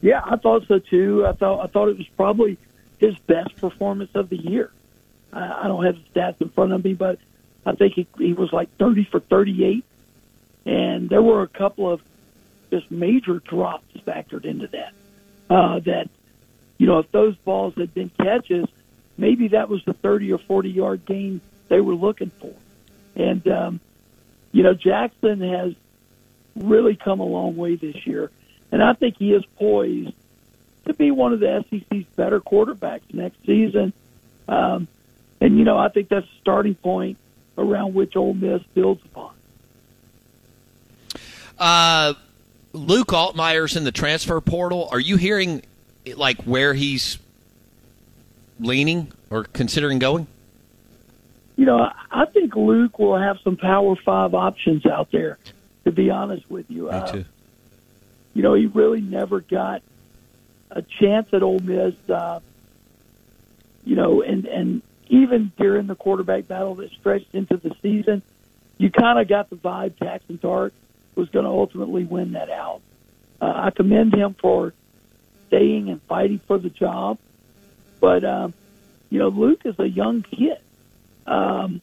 Yeah, 0.00 0.22
I 0.24 0.36
thought 0.36 0.66
so 0.68 0.78
too. 0.78 1.26
I 1.26 1.32
thought 1.32 1.64
I 1.64 1.66
thought 1.66 1.88
it 1.88 1.98
was 1.98 2.06
probably 2.16 2.56
his 2.98 3.18
best 3.18 3.56
performance 3.56 4.10
of 4.14 4.28
the 4.28 4.36
year. 4.36 4.70
I, 5.32 5.64
I 5.64 5.68
don't 5.68 5.84
have 5.84 5.96
the 5.96 6.20
stats 6.20 6.40
in 6.40 6.50
front 6.50 6.72
of 6.72 6.84
me, 6.84 6.94
but 6.94 7.18
I 7.66 7.72
think 7.72 7.94
he, 7.94 8.06
he 8.18 8.32
was 8.32 8.52
like 8.52 8.74
30 8.76 9.04
for 9.04 9.20
38, 9.20 9.84
and 10.64 11.08
there 11.08 11.22
were 11.22 11.42
a 11.42 11.48
couple 11.48 11.90
of 11.90 12.00
just 12.70 12.90
major 12.90 13.40
drops 13.40 13.96
factored 14.06 14.44
into 14.44 14.68
that. 14.68 14.92
Uh, 15.50 15.80
that 15.80 16.08
you 16.76 16.86
know, 16.86 17.00
if 17.00 17.10
those 17.10 17.36
balls 17.36 17.74
had 17.74 17.92
been 17.92 18.10
catches, 18.10 18.66
maybe 19.16 19.48
that 19.48 19.68
was 19.68 19.84
the 19.84 19.92
30 19.92 20.32
or 20.32 20.38
40 20.38 20.70
yard 20.70 21.04
gain 21.04 21.40
they 21.68 21.80
were 21.80 21.94
looking 21.94 22.30
for. 22.30 22.54
And 23.16 23.46
um, 23.48 23.80
you 24.52 24.62
know, 24.62 24.74
Jackson 24.74 25.40
has 25.40 25.74
really 26.56 26.96
come 26.96 27.20
a 27.20 27.24
long 27.24 27.56
way 27.56 27.76
this 27.76 28.06
year, 28.06 28.30
and 28.72 28.82
I 28.82 28.94
think 28.94 29.16
he 29.18 29.32
is 29.32 29.44
poised 29.56 30.14
to 30.86 30.94
be 30.94 31.10
one 31.10 31.32
of 31.32 31.40
the 31.40 31.64
SEC's 31.70 32.06
better 32.16 32.40
quarterbacks 32.40 33.12
next 33.12 33.44
season. 33.44 33.92
Um, 34.48 34.88
and 35.40 35.58
you 35.58 35.64
know, 35.64 35.78
I 35.78 35.88
think 35.88 36.08
that's 36.08 36.26
a 36.26 36.40
starting 36.40 36.74
point 36.74 37.18
around 37.56 37.94
which 37.94 38.16
Ole 38.16 38.34
Miss 38.34 38.62
builds 38.74 39.04
upon. 39.04 39.34
Uh, 41.58 42.14
Luke 42.72 43.08
Altmyer's 43.08 43.76
in 43.76 43.84
the 43.84 43.92
transfer 43.92 44.40
portal. 44.40 44.88
Are 44.90 45.00
you 45.00 45.16
hearing 45.16 45.62
like 46.16 46.42
where 46.42 46.74
he's 46.74 47.18
leaning 48.60 49.12
or 49.30 49.44
considering 49.44 49.98
going? 49.98 50.26
You 51.58 51.64
know, 51.64 51.90
I 52.08 52.24
think 52.26 52.54
Luke 52.54 53.00
will 53.00 53.18
have 53.18 53.40
some 53.42 53.56
Power 53.56 53.96
Five 53.96 54.32
options 54.32 54.86
out 54.86 55.10
there. 55.10 55.38
To 55.84 55.90
be 55.90 56.08
honest 56.08 56.48
with 56.48 56.70
you, 56.70 56.88
Me 56.88 57.02
too. 57.10 57.24
you 58.32 58.42
know, 58.42 58.54
he 58.54 58.66
really 58.66 59.00
never 59.00 59.40
got 59.40 59.82
a 60.70 60.82
chance 60.82 61.28
at 61.32 61.42
Ole 61.42 61.58
Miss. 61.58 61.94
Uh, 62.08 62.38
you 63.84 63.96
know, 63.96 64.22
and 64.22 64.46
and 64.46 64.82
even 65.08 65.50
during 65.58 65.88
the 65.88 65.96
quarterback 65.96 66.46
battle 66.46 66.76
that 66.76 66.92
stretched 66.92 67.34
into 67.34 67.56
the 67.56 67.74
season, 67.82 68.22
you 68.76 68.90
kind 68.90 69.18
of 69.18 69.26
got 69.26 69.50
the 69.50 69.56
vibe 69.56 69.98
Jackson 69.98 70.38
Dart 70.40 70.72
was 71.16 71.28
going 71.30 71.44
to 71.44 71.50
ultimately 71.50 72.04
win 72.04 72.32
that 72.32 72.50
out. 72.50 72.82
Uh, 73.40 73.52
I 73.52 73.70
commend 73.70 74.14
him 74.14 74.34
for 74.34 74.74
staying 75.48 75.88
and 75.88 76.00
fighting 76.02 76.38
for 76.46 76.56
the 76.58 76.70
job, 76.70 77.18
but 77.98 78.24
um, 78.24 78.54
you 79.10 79.18
know, 79.18 79.28
Luke 79.28 79.62
is 79.64 79.76
a 79.80 79.88
young 79.88 80.22
kid. 80.22 80.58
Um, 81.28 81.80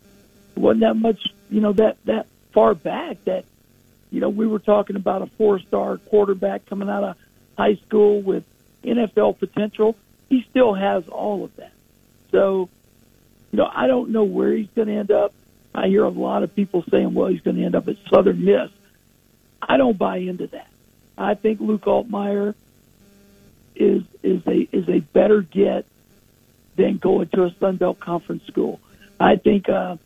wasn't 0.56 0.82
that 0.82 0.96
much, 0.96 1.22
you 1.50 1.62
know, 1.62 1.74
that 1.74 1.98
that 2.06 2.28
far 2.52 2.74
back 2.74 3.24
that 3.26 3.46
you 4.10 4.20
know 4.20 4.30
we 4.30 4.48
were 4.48 4.60
talking 4.60 4.96
about 4.96 5.22
a 5.22 5.28
four-star 5.28 5.98
quarterback 5.98 6.66
coming 6.66 6.90
out 6.90 7.04
of 7.04 7.18
high 7.58 7.76
school 7.76 8.22
with 8.22 8.44
NFL 8.84 9.40
potential. 9.40 9.96
He 10.30 10.46
still 10.50 10.74
has 10.74 11.08
all 11.08 11.44
of 11.44 11.56
that. 11.58 11.72
So, 12.32 12.70
you 13.52 13.58
know, 13.58 13.70
I 13.72 13.88
don't 13.88 14.10
know 14.10 14.24
where 14.24 14.52
he's 14.52 14.70
going 14.76 14.88
to 14.88 14.96
end 14.96 15.12
up. 15.12 15.34
I 15.74 15.88
hear 15.88 16.04
a 16.04 16.10
lot 16.10 16.44
of 16.44 16.56
people 16.56 16.84
saying, 16.90 17.14
well, 17.14 17.28
he's 17.28 17.42
going 17.42 17.58
to 17.58 17.64
end 17.64 17.76
up 17.76 17.88
at 17.88 17.98
Southern 18.10 18.44
Miss. 18.44 18.72
I 19.62 19.78
don't 19.78 19.98
buy 19.98 20.18
into 20.18 20.48
that. 20.48 20.68
I 21.18 21.36
think 21.36 21.60
Luke 21.60 21.84
Altmyer 21.84 22.56
is 23.76 24.04
is 24.24 24.42
a 24.48 24.68
is 24.72 24.88
a 24.90 25.00
better 25.00 25.42
get 25.42 25.86
than 26.76 26.98
going 26.98 27.28
to 27.30 27.44
a 27.46 27.56
Sun 27.60 27.78
Belt 27.78 28.00
conference 28.00 28.46
school. 28.48 28.80
I 29.20 29.36
think 29.38 29.70
uh, 29.70 29.98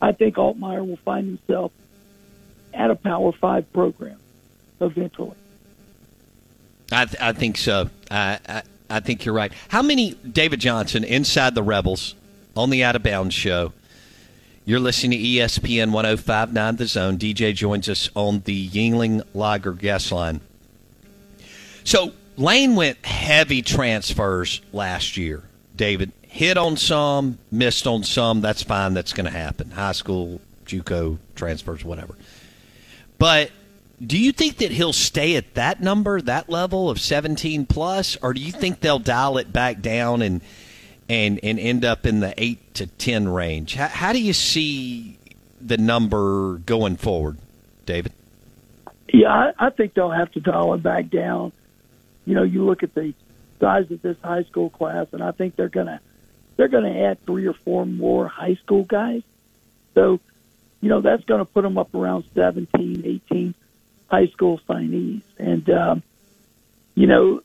I 0.00 0.12
think 0.12 0.36
Altmyer 0.36 0.86
will 0.86 0.98
find 0.98 1.26
himself 1.26 1.72
at 2.74 2.90
a 2.90 2.94
Power 2.94 3.32
Five 3.32 3.72
program 3.72 4.18
eventually. 4.80 5.36
I, 6.90 7.04
th- 7.04 7.20
I 7.20 7.32
think 7.32 7.58
so. 7.58 7.90
I, 8.10 8.38
I 8.48 8.62
I 8.90 9.00
think 9.00 9.24
you're 9.24 9.34
right. 9.34 9.52
How 9.68 9.82
many 9.82 10.12
David 10.14 10.60
Johnson 10.60 11.04
inside 11.04 11.54
the 11.54 11.62
Rebels 11.62 12.14
on 12.56 12.70
the 12.70 12.84
Out 12.84 12.96
of 12.96 13.02
Bounds 13.02 13.34
show? 13.34 13.72
You're 14.64 14.80
listening 14.80 15.18
to 15.18 15.24
ESPN 15.24 15.92
1059 15.92 16.76
The 16.76 16.86
Zone. 16.86 17.18
DJ 17.18 17.54
joins 17.54 17.88
us 17.88 18.10
on 18.14 18.40
the 18.40 18.68
Yuengling 18.68 19.22
Lager 19.34 19.72
guest 19.72 20.12
line. 20.12 20.40
So 21.84 22.12
Lane 22.36 22.76
went 22.76 23.04
heavy 23.04 23.62
transfers 23.62 24.60
last 24.72 25.16
year. 25.16 25.42
David 25.74 26.12
hit 26.28 26.56
on 26.56 26.76
some, 26.76 27.38
missed 27.50 27.86
on 27.86 28.04
some. 28.04 28.40
That's 28.40 28.62
fine. 28.62 28.94
That's 28.94 29.12
going 29.12 29.26
to 29.26 29.36
happen. 29.36 29.70
High 29.72 29.92
school, 29.92 30.40
JUCO 30.66 31.18
transfers, 31.34 31.84
whatever. 31.84 32.14
But 33.18 33.50
do 34.04 34.16
you 34.16 34.30
think 34.30 34.58
that 34.58 34.70
he'll 34.70 34.92
stay 34.92 35.36
at 35.36 35.54
that 35.54 35.80
number, 35.80 36.20
that 36.20 36.48
level 36.48 36.88
of 36.88 37.00
17 37.00 37.66
plus, 37.66 38.16
or 38.22 38.32
do 38.32 38.40
you 38.40 38.52
think 38.52 38.80
they'll 38.80 39.00
dial 39.00 39.38
it 39.38 39.52
back 39.52 39.80
down 39.80 40.22
and 40.22 40.40
and 41.08 41.40
and 41.42 41.58
end 41.58 41.86
up 41.86 42.04
in 42.04 42.20
the 42.20 42.34
eight 42.36 42.74
to 42.74 42.86
10 42.86 43.28
range? 43.28 43.74
How, 43.74 43.88
how 43.88 44.12
do 44.12 44.22
you 44.22 44.32
see 44.32 45.18
the 45.60 45.78
number 45.78 46.58
going 46.58 46.96
forward, 46.96 47.38
David? 47.86 48.12
Yeah, 49.12 49.30
I, 49.30 49.66
I 49.66 49.70
think 49.70 49.94
they'll 49.94 50.10
have 50.10 50.30
to 50.32 50.40
dial 50.40 50.74
it 50.74 50.82
back 50.82 51.08
down. 51.08 51.52
You 52.26 52.34
know, 52.34 52.42
you 52.42 52.64
look 52.64 52.82
at 52.82 52.94
the 52.94 53.14
size 53.58 53.90
of 53.90 54.02
this 54.02 54.18
high 54.22 54.44
school 54.44 54.70
class, 54.70 55.08
and 55.12 55.22
I 55.22 55.32
think 55.32 55.56
they're 55.56 55.68
gonna 55.68 56.00
they're 56.58 56.68
gonna 56.68 57.04
add 57.04 57.24
three 57.24 57.46
or 57.46 57.54
four 57.54 57.86
more 57.86 58.28
high 58.28 58.56
school 58.56 58.82
guys. 58.82 59.22
So, 59.94 60.20
you 60.82 60.88
know, 60.88 61.00
that's 61.00 61.24
going 61.24 61.38
to 61.38 61.44
put 61.44 61.62
them 61.62 61.78
up 61.78 61.94
around 61.94 62.24
17, 62.34 63.02
18 63.04 63.54
high 64.08 64.26
school 64.26 64.60
signees, 64.68 65.22
and 65.38 65.68
um, 65.70 66.02
you 66.94 67.06
know, 67.06 67.40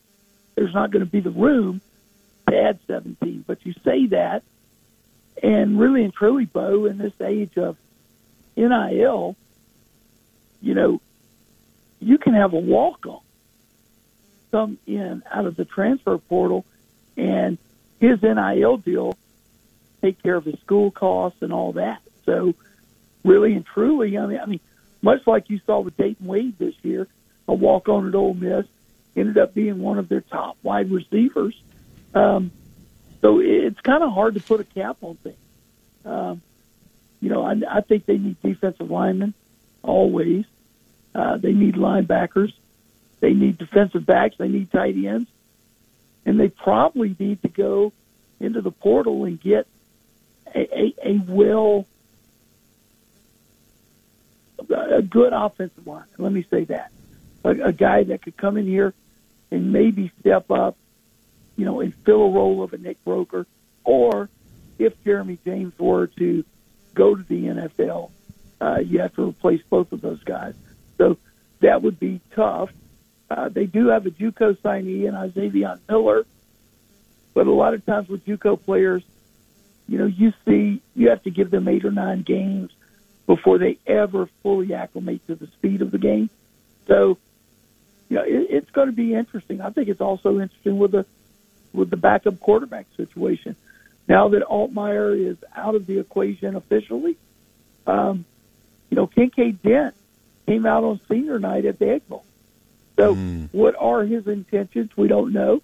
there's 0.56 0.74
not 0.74 0.92
going 0.92 1.06
to 1.06 1.10
be 1.10 1.20
the 1.20 1.32
room 1.32 1.80
to 2.50 2.60
add 2.60 2.80
17. 2.88 3.46
But 3.48 3.66
you 3.66 3.74
say 3.86 4.08
that, 4.08 4.44
and 5.42 5.80
really 5.80 6.04
and 6.04 6.14
truly, 6.14 6.46
Bo, 6.46 6.86
in 6.86 6.98
this 6.98 7.20
age 7.22 7.58
of 7.58 7.78
NIL, 8.56 9.36
you 10.62 10.74
know, 10.74 11.02
you 12.00 12.18
can 12.18 12.34
have 12.34 12.54
a 12.54 12.60
walk 12.60 13.06
on 13.06 13.22
come 14.52 14.78
in 14.86 15.24
out 15.32 15.48
of 15.48 15.56
the 15.56 15.66
transfer 15.66 16.16
portal 16.20 16.64
and 17.18 17.58
his 18.04 18.22
NIL 18.22 18.78
deal 18.78 19.18
take 20.02 20.22
care 20.22 20.36
of 20.36 20.44
his 20.44 20.60
school 20.60 20.92
costs 20.92 21.42
and 21.42 21.54
all 21.54 21.72
that. 21.74 22.02
So 22.26 22.54
really 23.24 23.54
and 23.54 23.66
truly, 23.66 24.18
I 24.18 24.26
mean, 24.26 24.40
I 24.40 24.46
mean, 24.46 24.60
much 25.02 25.26
like 25.26 25.50
you 25.50 25.62
saw 25.66 25.80
with 25.80 25.96
Dayton 25.96 26.28
Wade 26.28 26.58
this 26.60 26.76
year, 26.84 27.08
a 27.48 27.54
walk 27.54 27.88
on 27.88 28.08
at 28.08 28.16
Ole 28.16 28.34
Miss 28.34 28.66
ended 29.16 29.38
up 29.38 29.54
being 29.54 29.80
one 29.80 29.98
of 29.98 30.10
their 30.10 30.22
top 30.22 30.58
wide 30.62 30.92
receivers. 30.92 31.56
Um, 32.14 32.52
so 33.22 33.40
it's 33.40 33.80
kind 33.80 34.04
of 34.04 34.12
hard 34.12 34.34
to 34.34 34.42
put 34.42 34.60
a 34.60 34.66
cap 34.66 34.98
on 35.02 35.16
things. 35.16 35.38
Um, 36.04 36.42
you 37.22 37.30
know, 37.30 37.44
I, 37.44 37.56
I 37.70 37.82
think 37.82 38.06
they 38.06 38.18
need 38.18 38.42
defensive 38.42 38.92
linemen 38.92 39.34
always. 39.82 40.46
Uh, 41.16 41.38
they 41.38 41.54
need 41.54 41.76
linebackers. 41.76 42.52
They 43.22 43.34
need 43.34 43.58
defensive 43.58 44.06
backs. 44.06 44.36
They 44.38 44.50
need 44.50 44.72
tight 44.72 44.96
ends. 44.98 45.30
And 46.26 46.40
they 46.40 46.50
probably 46.50 47.16
need 47.20 47.42
to 47.42 47.50
go 47.50 47.92
into 48.40 48.62
the 48.62 48.72
portal 48.72 49.26
and 49.26 49.40
get 49.40 49.68
a, 50.54 50.60
a, 50.60 50.94
a 51.04 51.18
well, 51.28 51.86
a 54.70 55.02
good 55.02 55.34
offensive 55.34 55.86
line. 55.86 56.06
Let 56.18 56.32
me 56.32 56.46
say 56.50 56.66
that. 56.66 56.92
A, 57.44 57.50
a 57.50 57.74
guy 57.74 58.04
that 58.04 58.22
could 58.22 58.38
come 58.38 58.58
in 58.58 58.66
here 58.66 58.94
and 59.52 59.72
maybe 59.72 60.12
step 60.20 60.50
up, 60.50 60.78
you 61.58 61.66
know, 61.66 61.82
and 61.82 61.94
fill 61.94 62.24
a 62.24 62.30
role 62.30 62.64
of 62.64 62.74
a 62.74 62.78
Nick 62.78 63.04
Broeker. 63.04 63.46
Or 63.84 64.30
if 64.80 65.02
Jeremy 65.04 65.38
James 65.44 65.78
were 65.78 66.08
to 66.08 66.46
go 66.94 67.16
to 67.16 67.24
the 67.24 67.46
NFL, 67.46 68.12
uh, 68.62 68.80
you 68.80 69.00
have 69.00 69.14
to 69.16 69.30
replace 69.30 69.62
both 69.70 69.92
of 69.92 70.02
those 70.02 70.24
guys. 70.24 70.56
So 70.98 71.18
that 71.60 71.82
would 71.82 72.00
be 72.00 72.22
tough. 72.36 72.72
Uh, 73.34 73.50
they 73.50 73.66
do 73.66 73.88
have 73.88 74.06
a 74.06 74.12
JUCO 74.12 74.48
signee 74.58 75.08
in 75.08 75.16
Isaiah 75.16 75.80
Miller, 75.90 76.26
but 77.34 77.48
a 77.48 77.52
lot 77.52 77.74
of 77.74 77.82
times 77.86 78.08
with 78.08 78.22
JUCO 78.26 78.52
players, 78.64 79.04
you 79.88 79.98
know, 79.98 80.06
you 80.06 80.34
see 80.46 80.82
you 80.96 81.10
have 81.10 81.24
to 81.24 81.32
give 81.32 81.50
them 81.50 81.68
eight 81.68 81.84
or 81.84 81.92
nine 81.92 82.22
games 82.22 82.72
before 83.26 83.58
they 83.58 83.78
ever 83.88 84.30
fully 84.44 84.74
acclimate 84.74 85.26
to 85.28 85.36
the 85.36 85.48
speed 85.48 85.82
of 85.82 85.90
the 85.92 85.98
game. 85.98 86.30
So, 86.88 87.18
you 88.10 88.18
know, 88.18 88.24
it, 88.24 88.48
it's 88.58 88.70
going 88.70 88.90
to 88.94 88.94
be 89.06 89.16
interesting. 89.16 89.62
I 89.62 89.72
think 89.72 89.90
it's 89.90 90.02
also 90.10 90.40
interesting 90.40 90.78
with 90.78 90.92
the 90.92 91.06
with 91.74 91.90
the 91.90 91.98
backup 91.98 92.40
quarterback 92.40 92.86
situation. 92.96 93.56
Now 94.08 94.30
that 94.30 94.44
Altmyer 94.44 95.08
is 95.32 95.38
out 95.56 95.76
of 95.76 95.88
the 95.88 95.98
equation 96.00 96.56
officially, 96.56 97.18
Um, 97.86 98.26
you 98.90 98.96
know, 98.96 99.08
Kinkead 99.08 99.62
Dent 99.62 99.96
came 100.46 100.66
out 100.66 100.84
on 100.84 101.00
senior 101.10 101.40
night 101.40 101.66
at 101.66 101.80
the 101.80 101.90
Egg 101.90 102.08
Bowl. 102.08 102.24
So, 102.96 103.16
what 103.52 103.76
are 103.78 104.04
his 104.04 104.28
intentions? 104.28 104.96
We 104.96 105.08
don't 105.08 105.34
know. 105.34 105.62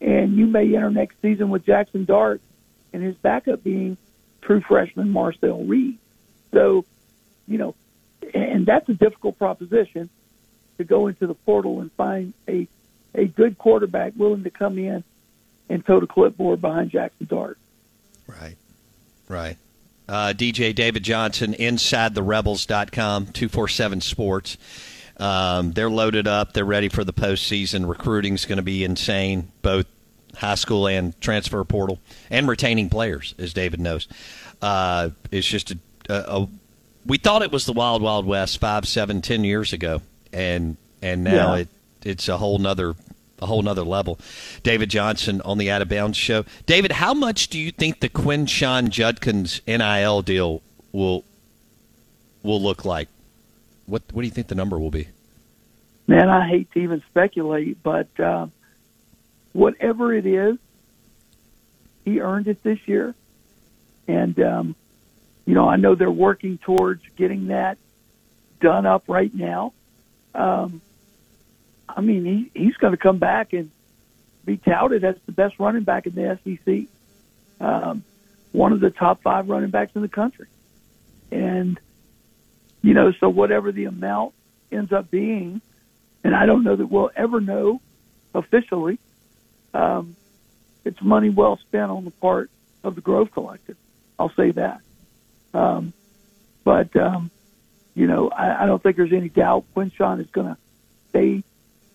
And 0.00 0.34
you 0.34 0.46
may 0.46 0.74
enter 0.74 0.90
next 0.90 1.20
season 1.22 1.50
with 1.50 1.64
Jackson 1.64 2.04
Dart 2.04 2.40
and 2.92 3.02
his 3.02 3.16
backup 3.16 3.62
being 3.62 3.96
true 4.42 4.60
freshman 4.60 5.10
Marcel 5.10 5.64
Reed. 5.64 5.98
So, 6.52 6.84
you 7.46 7.58
know, 7.58 7.74
and 8.34 8.66
that's 8.66 8.88
a 8.88 8.94
difficult 8.94 9.38
proposition 9.38 10.10
to 10.78 10.84
go 10.84 11.06
into 11.06 11.26
the 11.26 11.34
portal 11.34 11.80
and 11.80 11.92
find 11.92 12.34
a 12.48 12.66
a 13.14 13.26
good 13.26 13.58
quarterback 13.58 14.12
willing 14.16 14.44
to 14.44 14.50
come 14.50 14.78
in 14.78 15.02
and 15.68 15.84
tote 15.84 16.02
a 16.04 16.06
clipboard 16.06 16.60
behind 16.60 16.90
Jackson 16.90 17.26
Dart. 17.26 17.58
Right. 18.26 18.56
Right. 19.28 19.56
Uh, 20.08 20.32
DJ 20.36 20.74
David 20.74 21.04
Johnson, 21.04 21.54
inside 21.54 22.14
the 22.14 22.20
InsideTheRebels.com, 22.20 23.26
247 23.26 24.00
Sports. 24.00 24.56
Um, 25.20 25.72
they're 25.72 25.90
loaded 25.90 26.26
up. 26.26 26.54
They're 26.54 26.64
ready 26.64 26.88
for 26.88 27.04
the 27.04 27.12
postseason. 27.12 27.88
Recruiting's 27.88 28.46
going 28.46 28.56
to 28.56 28.62
be 28.62 28.82
insane, 28.84 29.52
both 29.62 29.86
high 30.36 30.54
school 30.54 30.86
and 30.86 31.18
transfer 31.20 31.62
portal, 31.64 31.98
and 32.30 32.48
retaining 32.48 32.88
players, 32.88 33.34
as 33.38 33.52
David 33.52 33.80
knows. 33.80 34.08
Uh, 34.62 35.10
it's 35.30 35.46
just 35.46 35.72
a, 35.72 35.78
a, 36.08 36.42
a. 36.42 36.48
We 37.06 37.18
thought 37.18 37.42
it 37.42 37.52
was 37.52 37.66
the 37.66 37.72
Wild 37.72 38.00
Wild 38.02 38.24
West 38.26 38.58
five, 38.60 38.86
seven, 38.88 39.20
ten 39.22 39.44
years 39.44 39.72
ago, 39.72 40.00
and 40.32 40.76
and 41.02 41.22
now 41.24 41.54
Yeah. 41.54 41.60
it 41.62 41.68
it's 42.02 42.28
a 42.28 42.38
whole 42.38 42.58
nother 42.58 42.94
a 43.42 43.46
whole 43.46 43.62
nother 43.62 43.82
level. 43.84 44.18
David 44.62 44.90
Johnson 44.90 45.40
on 45.42 45.58
the 45.58 45.70
Out 45.70 45.80
of 45.82 45.88
Bounds 45.88 46.16
show. 46.18 46.44
David, 46.66 46.92
how 46.92 47.12
much 47.14 47.48
do 47.48 47.58
you 47.58 47.70
think 47.72 48.00
the 48.00 48.08
Quinshon 48.10 48.88
Judkins 48.90 49.60
NIL 49.66 50.22
deal 50.22 50.62
will 50.92 51.24
will 52.42 52.62
look 52.62 52.84
like? 52.86 53.08
What 53.90 54.02
what 54.12 54.22
do 54.22 54.26
you 54.26 54.32
think 54.32 54.46
the 54.46 54.54
number 54.54 54.78
will 54.78 54.90
be? 54.90 55.08
Man, 56.06 56.28
I 56.28 56.48
hate 56.48 56.70
to 56.72 56.78
even 56.80 57.02
speculate, 57.10 57.82
but 57.82 58.08
um, 58.18 58.52
whatever 59.52 60.14
it 60.14 60.26
is, 60.26 60.56
he 62.04 62.20
earned 62.20 62.48
it 62.48 62.62
this 62.62 62.78
year. 62.86 63.14
And, 64.08 64.40
um, 64.40 64.76
you 65.46 65.54
know, 65.54 65.68
I 65.68 65.76
know 65.76 65.94
they're 65.94 66.10
working 66.10 66.58
towards 66.58 67.02
getting 67.16 67.48
that 67.48 67.78
done 68.60 68.86
up 68.86 69.04
right 69.06 69.32
now. 69.32 69.72
Um, 70.34 70.80
I 71.88 72.00
mean, 72.00 72.24
he, 72.24 72.60
he's 72.60 72.76
going 72.76 72.92
to 72.92 72.96
come 72.96 73.18
back 73.18 73.52
and 73.52 73.70
be 74.44 74.56
touted 74.56 75.04
as 75.04 75.16
the 75.26 75.32
best 75.32 75.58
running 75.58 75.84
back 75.84 76.06
in 76.06 76.14
the 76.14 76.38
SEC, 76.42 76.86
um, 77.60 78.02
one 78.52 78.72
of 78.72 78.80
the 78.80 78.90
top 78.90 79.22
five 79.22 79.48
running 79.48 79.70
backs 79.70 79.92
in 79.94 80.02
the 80.02 80.08
country. 80.08 80.46
And, 81.30 81.78
you 82.82 82.94
know, 82.94 83.12
so 83.20 83.28
whatever 83.28 83.72
the 83.72 83.84
amount 83.84 84.34
ends 84.72 84.92
up 84.92 85.10
being, 85.10 85.60
and 86.24 86.34
I 86.34 86.46
don't 86.46 86.64
know 86.64 86.76
that 86.76 86.86
we'll 86.86 87.10
ever 87.14 87.40
know 87.40 87.80
officially, 88.34 88.98
um, 89.74 90.16
it's 90.84 91.00
money 91.02 91.28
well 91.28 91.58
spent 91.58 91.90
on 91.90 92.04
the 92.04 92.10
part 92.10 92.50
of 92.82 92.94
the 92.94 93.00
Grove 93.00 93.30
Collective. 93.32 93.76
I'll 94.18 94.32
say 94.32 94.50
that. 94.52 94.80
Um, 95.52 95.92
but, 96.64 96.94
um, 96.96 97.30
you 97.94 98.06
know, 98.06 98.28
I, 98.30 98.64
I 98.64 98.66
don't 98.66 98.82
think 98.82 98.96
there's 98.96 99.12
any 99.12 99.28
doubt 99.28 99.64
Quinshon 99.74 100.20
is 100.20 100.30
going 100.30 100.48
to 100.48 100.56
stay 101.10 101.42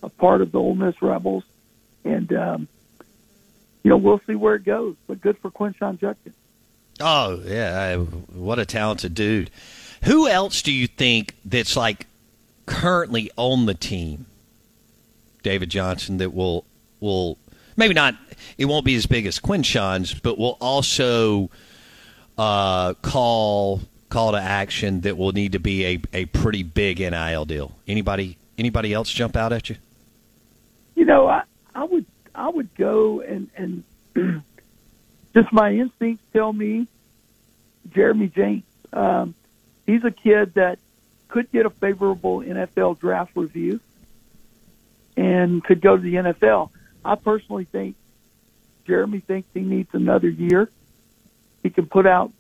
a 0.04 0.10
part 0.10 0.42
of 0.42 0.52
the 0.52 0.60
Ole 0.60 0.76
Miss 0.76 1.02
Rebels. 1.02 1.44
And, 2.04 2.32
um, 2.34 2.68
you 3.84 3.90
know, 3.90 3.98
we'll 3.98 4.22
see 4.28 4.36
where 4.36 4.56
it 4.56 4.64
goes. 4.64 4.96
But 5.08 5.22
good 5.22 5.38
for 5.40 5.50
Quinshon 5.50 6.00
Judkins. 6.00 6.36
Oh 7.00 7.42
yeah, 7.46 7.78
I, 7.78 7.98
what 7.98 8.58
a 8.58 8.66
talented 8.66 9.14
dude. 9.14 9.50
Who 10.06 10.28
else 10.28 10.62
do 10.62 10.72
you 10.72 10.86
think 10.88 11.36
that's 11.44 11.76
like 11.76 12.06
currently 12.68 13.32
on 13.38 13.66
the 13.66 13.74
team, 13.74 14.28
David 15.42 15.70
Johnson, 15.70 16.18
that 16.18 16.34
will 16.34 16.66
will 17.00 17.38
maybe 17.76 17.94
not 17.96 18.16
it 18.58 18.66
won't 18.66 18.86
be 18.86 18.96
as 18.96 19.08
big 19.08 19.26
as 19.26 19.40
Quinshon's, 19.40 20.14
but 20.14 20.38
will 20.38 20.58
also 20.62 21.50
uh, 22.38 22.94
call 23.02 23.82
call 24.10 24.34
to 24.34 24.38
action 24.38 25.02
that 25.02 25.18
will 25.18 25.32
need 25.32 25.54
to 25.54 25.60
be 25.60 25.86
a, 25.86 26.02
a 26.14 26.26
pretty 26.26 26.62
big 26.62 27.00
NIL 27.00 27.46
deal. 27.46 27.76
Anybody 27.88 28.38
anybody 28.60 28.94
else 28.94 29.10
jump 29.10 29.36
out 29.36 29.52
at 29.54 29.70
you? 29.70 29.78
You 30.94 31.06
know, 31.06 31.28
I, 31.28 31.44
I 31.74 31.84
would 31.84 32.06
I 32.36 32.50
would 32.50 32.74
go 32.76 33.22
and 33.22 33.50
and 33.58 33.84
just 35.34 35.52
my 35.52 35.74
instincts 35.74 36.24
tell 36.32 36.54
me 36.54 36.88
Jeremy 37.92 38.28
James. 38.28 38.64
Um, 38.94 39.34
he's 39.86 40.04
a 40.04 40.12
kid 40.12 40.56
that 40.56 40.80
could 41.28 41.52
get 41.52 41.66
a 41.66 41.70
favorable 41.70 42.40
NFL 42.40 43.00
draft 43.00 43.32
review 43.36 43.80
and 45.18 45.64
could 45.64 45.82
go 45.82 45.96
to 45.96 46.02
the 46.02 46.16
NFL. 46.16 46.70
I 47.04 47.16
personally 47.16 47.66
think 47.66 47.96
Jeremy 48.86 49.20
thinks 49.20 49.48
he 49.54 49.62
needs 49.62 49.90
another 49.94 50.30
year. 50.30 50.70
He 51.64 51.70
can 51.70 51.88
put 51.88 52.06
out 52.06 52.32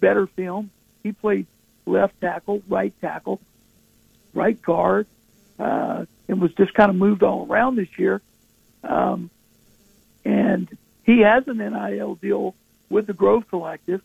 better 0.00 0.26
film. 0.26 0.70
He 1.02 1.12
played 1.12 1.46
left 1.84 2.20
tackle, 2.20 2.62
right 2.68 2.92
tackle, 3.00 3.40
right 4.34 4.60
guard, 4.60 5.06
uh, 5.58 6.06
and 6.28 6.40
was 6.40 6.52
just 6.54 6.74
kind 6.74 6.90
of 6.90 6.96
moved 6.96 7.22
all 7.22 7.46
around 7.48 7.76
this 7.76 7.98
year. 7.98 8.20
Um, 8.82 9.30
and 10.24 10.68
he 11.04 11.20
has 11.20 11.46
an 11.48 11.58
NIL 11.58 12.16
deal 12.16 12.54
with 12.88 13.06
the 13.06 13.12
Grove 13.12 13.48
Collective, 13.48 14.02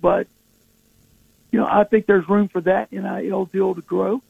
but 0.00 0.26
you 1.56 1.62
know 1.62 1.68
I 1.70 1.84
think 1.84 2.04
there's 2.04 2.28
room 2.28 2.48
for 2.48 2.60
that 2.60 2.92
NIL 2.92 3.46
deal 3.46 3.74
to 3.74 3.80
grow, 3.80 4.20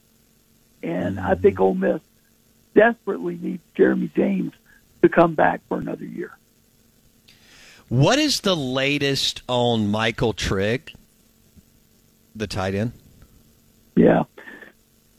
and 0.80 1.18
I 1.18 1.34
think 1.34 1.58
Ole 1.58 1.74
Miss 1.74 2.00
desperately 2.72 3.36
needs 3.36 3.64
Jeremy 3.74 4.12
James 4.14 4.52
to 5.02 5.08
come 5.08 5.34
back 5.34 5.60
for 5.68 5.76
another 5.76 6.04
year. 6.04 6.38
What 7.88 8.20
is 8.20 8.42
the 8.42 8.54
latest 8.54 9.42
on 9.48 9.88
Michael 9.88 10.34
Trigg, 10.34 10.92
the 12.36 12.46
tight 12.46 12.76
end? 12.76 12.92
Yeah. 13.96 14.22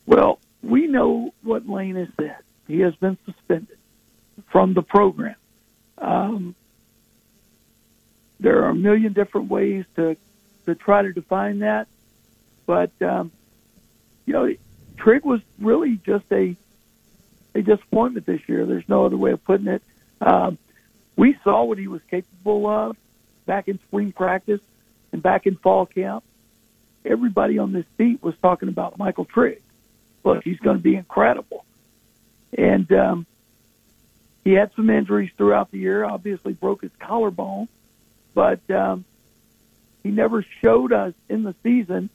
Well, 0.06 0.40
we 0.64 0.88
know 0.88 1.34
what 1.44 1.68
Lane 1.68 1.98
has 1.98 2.08
said. 2.16 2.38
He 2.70 2.80
has 2.80 2.96
been 2.96 3.18
suspended 3.26 3.78
from 4.50 4.74
the 4.74 4.82
program. 4.82 5.36
Um, 5.98 6.56
there 8.40 8.64
are 8.64 8.70
a 8.70 8.76
million 8.76 9.12
different 9.12 9.50
ways 9.50 9.84
to 9.98 10.16
to 10.68 10.76
try 10.76 11.02
to 11.02 11.12
define 11.12 11.60
that, 11.60 11.88
but 12.68 12.92
um, 13.02 13.32
you 14.28 14.34
know, 14.34 14.54
Trigg 14.98 15.26
was 15.26 15.42
really 15.58 16.00
just 16.06 16.26
a 16.32 16.56
a 17.56 17.62
disappointment 17.64 18.28
this 18.28 18.48
year. 18.48 18.68
There's 18.68 18.88
no 18.88 19.08
other 19.08 19.18
way 19.18 19.32
of 19.32 19.44
putting 19.44 19.66
it. 19.66 19.82
Um, 20.22 20.60
we 21.16 21.36
saw 21.44 21.64
what 21.64 21.80
he 21.80 21.88
was 21.88 22.04
capable 22.04 22.68
of 22.68 22.96
back 23.48 23.68
in 23.68 23.80
spring 23.80 24.12
practice 24.12 24.62
and 25.12 25.24
back 25.24 25.48
in 25.48 25.56
fall 25.56 25.88
camp. 25.88 26.24
Everybody 27.04 27.58
on 27.58 27.72
this 27.72 27.86
beat 27.96 28.22
was 28.22 28.36
talking 28.44 28.70
about 28.70 29.00
Michael 29.00 29.26
Trigg. 29.26 29.62
Look, 30.24 30.44
he's 30.44 30.60
going 30.60 30.78
to 30.78 30.84
be 30.84 30.96
incredible. 30.96 31.66
And 32.56 32.92
um, 32.92 33.26
he 34.44 34.54
had 34.54 34.74
some 34.76 34.90
injuries 34.90 35.32
throughout 35.36 35.72
the 35.72 35.80
year. 35.80 36.04
Obviously, 36.04 36.54
broke 36.54 36.82
his 36.82 36.92
collarbone, 37.00 37.70
but 38.36 38.60
um, 38.70 39.06
he 40.04 40.12
never 40.12 40.44
showed 40.62 40.92
us 40.92 41.14
in 41.30 41.44
the 41.44 41.56
season 41.64 42.10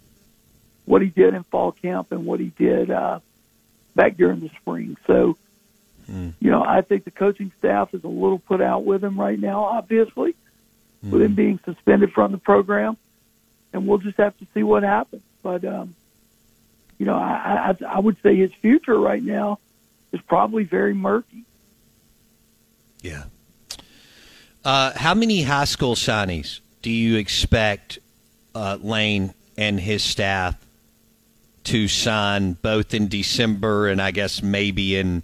what 0.93 1.01
he 1.01 1.09
did 1.09 1.32
in 1.32 1.43
fall 1.45 1.72
camp 1.72 2.12
and 2.12 2.26
what 2.26 2.38
he 2.38 2.49
did 2.49 2.90
uh, 2.90 3.18
back 3.95 4.14
during 4.18 4.40
the 4.40 4.51
spring. 4.61 4.95
So, 5.07 5.38
you 6.38 6.51
know, 6.51 6.62
I 6.62 6.82
think 6.82 7.05
the 7.05 7.11
coaching 7.11 7.51
staff 7.59 7.95
is 7.95 8.05
a 8.05 8.09
little 8.09 8.38
put 8.38 8.61
out 8.61 8.84
with 8.84 9.03
him 9.03 9.18
right 9.18 9.40
now, 9.40 9.64
obviously, 9.64 10.34
with 11.03 11.22
him 11.22 11.34
being 11.34 11.59
suspended 11.64 12.12
from 12.12 12.30
the 12.30 12.36
program, 12.36 12.99
and 13.72 13.86
we'll 13.86 13.97
just 13.97 14.18
have 14.18 14.36
to 14.40 14.47
see 14.53 14.62
what 14.62 14.82
happens. 14.82 15.22
But, 15.43 15.64
um, 15.64 15.95
you 16.99 17.07
know, 17.07 17.16
I, 17.16 17.70
I, 17.70 17.84
I 17.97 17.99
would 17.99 18.20
say 18.22 18.36
his 18.36 18.53
future 18.53 18.99
right 19.01 19.22
now 19.22 19.61
is 20.12 20.20
probably 20.20 20.64
very 20.64 20.93
murky. 20.93 21.45
Yeah. 23.01 23.24
Uh, 24.62 24.93
how 24.95 25.14
many 25.14 25.40
high 25.40 25.64
school 25.64 25.95
signees 25.95 26.61
do 26.82 26.90
you 26.90 27.16
expect 27.16 27.99
uh, 28.55 28.76
Lane 28.82 29.32
and 29.57 29.80
his 29.80 30.05
staff 30.05 30.59
to 31.65 31.89
sign 31.89 32.55
both 32.55 32.95
in 32.95 33.09
December 33.09 33.89
and 33.89 34.01
I 34.01 34.11
guess 34.11 34.43
maybe 34.43 34.97
in 34.97 35.23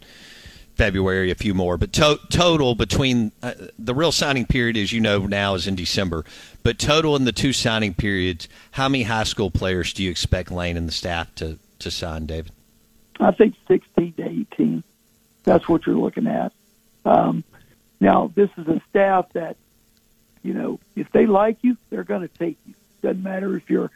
February, 0.77 1.31
a 1.31 1.35
few 1.35 1.55
more? 1.55 1.77
But 1.77 1.93
to- 1.95 2.21
total 2.31 2.75
between 2.75 3.33
uh, 3.43 3.55
the 3.79 3.95
real 3.95 4.13
signing 4.13 4.47
period, 4.47 4.77
as 4.77 4.93
you 4.93 5.01
know 5.01 5.27
now, 5.27 5.55
is 5.55 5.67
in 5.67 5.75
December. 5.75 6.25
But 6.63 6.79
total 6.79 7.17
in 7.17 7.25
the 7.25 7.33
two 7.33 7.53
signing 7.53 7.95
periods, 7.95 8.49
how 8.73 8.89
many 8.89 9.05
high 9.05 9.25
school 9.25 9.51
players 9.51 9.93
do 9.93 10.03
you 10.03 10.11
expect 10.11 10.51
Lane 10.51 10.77
and 10.77 10.87
the 10.87 10.93
staff 10.93 11.35
to, 11.37 11.59
to 11.81 11.91
sign, 11.91 12.27
David? 12.27 12.53
I 13.21 13.33
think 13.33 13.55
16 13.67 14.13
to 14.15 14.25
18. 14.25 14.85
That's 15.45 15.69
what 15.69 15.87
you're 15.87 15.97
looking 15.97 16.27
at. 16.27 16.53
Um, 17.05 17.43
now, 18.01 18.31
this 18.35 18.51
is 18.57 18.69
a 18.69 18.81
staff 18.91 19.33
that, 19.33 19.57
you 20.43 20.55
know, 20.55 20.79
if 20.95 21.11
they 21.11 21.27
like 21.27 21.59
you, 21.63 21.77
they're 21.91 22.05
going 22.05 22.23
to 22.23 22.29
take 22.29 22.59
you. 22.67 22.75
Doesn't 23.03 23.23
matter 23.23 23.57
if 23.57 23.69
you're 23.71 23.91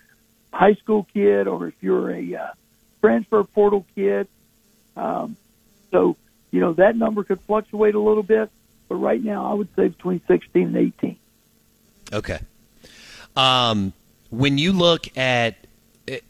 high 0.53 0.75
school 0.75 1.07
kid 1.13 1.47
or 1.49 1.69
if 1.69 1.75
you're 1.81 2.11
a 2.11 2.35
uh, 2.35 2.49
transfer 3.01 3.43
portal 3.45 3.87
kid. 3.95 4.29
Um, 4.97 5.37
so, 5.91 6.17
you 6.51 6.61
know, 6.61 6.75
that 6.75 6.97
number 6.97 7.25
could 7.25 7.41
fluctuate 7.41 7.95
a 7.95 8.01
little 8.01 8.23
bit, 8.23 8.51
but 8.89 8.97
right 8.97 9.23
now 9.23 9.51
I 9.51 9.55
would 9.55 9.69
say 9.75 9.89
between 9.89 10.21
16 10.27 10.69
and 10.69 10.77
18. 10.77 11.17
Okay. 12.13 12.39
Um, 13.37 13.93
when 14.31 14.59
you 14.59 14.73
look 14.73 15.17
at, 15.17 15.57
it, 16.07 16.25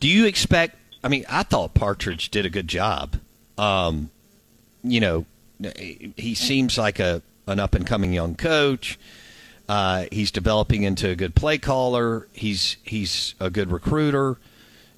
do 0.00 0.08
you 0.08 0.26
expect? 0.26 0.76
I 1.02 1.08
mean, 1.08 1.24
I 1.28 1.42
thought 1.42 1.74
Partridge 1.74 2.30
did 2.30 2.44
a 2.44 2.50
good 2.50 2.68
job. 2.68 3.16
Um, 3.56 4.10
you 4.82 5.00
know, 5.00 5.26
he 6.16 6.34
seems 6.34 6.78
like 6.78 6.98
a 6.98 7.22
an 7.46 7.58
up 7.58 7.74
and 7.74 7.86
coming 7.86 8.12
young 8.12 8.34
coach. 8.34 8.98
Uh, 9.68 10.06
he's 10.10 10.30
developing 10.30 10.82
into 10.82 11.10
a 11.10 11.14
good 11.14 11.34
play 11.34 11.58
caller. 11.58 12.26
He's 12.32 12.78
he's 12.84 13.34
a 13.38 13.50
good 13.50 13.70
recruiter. 13.70 14.38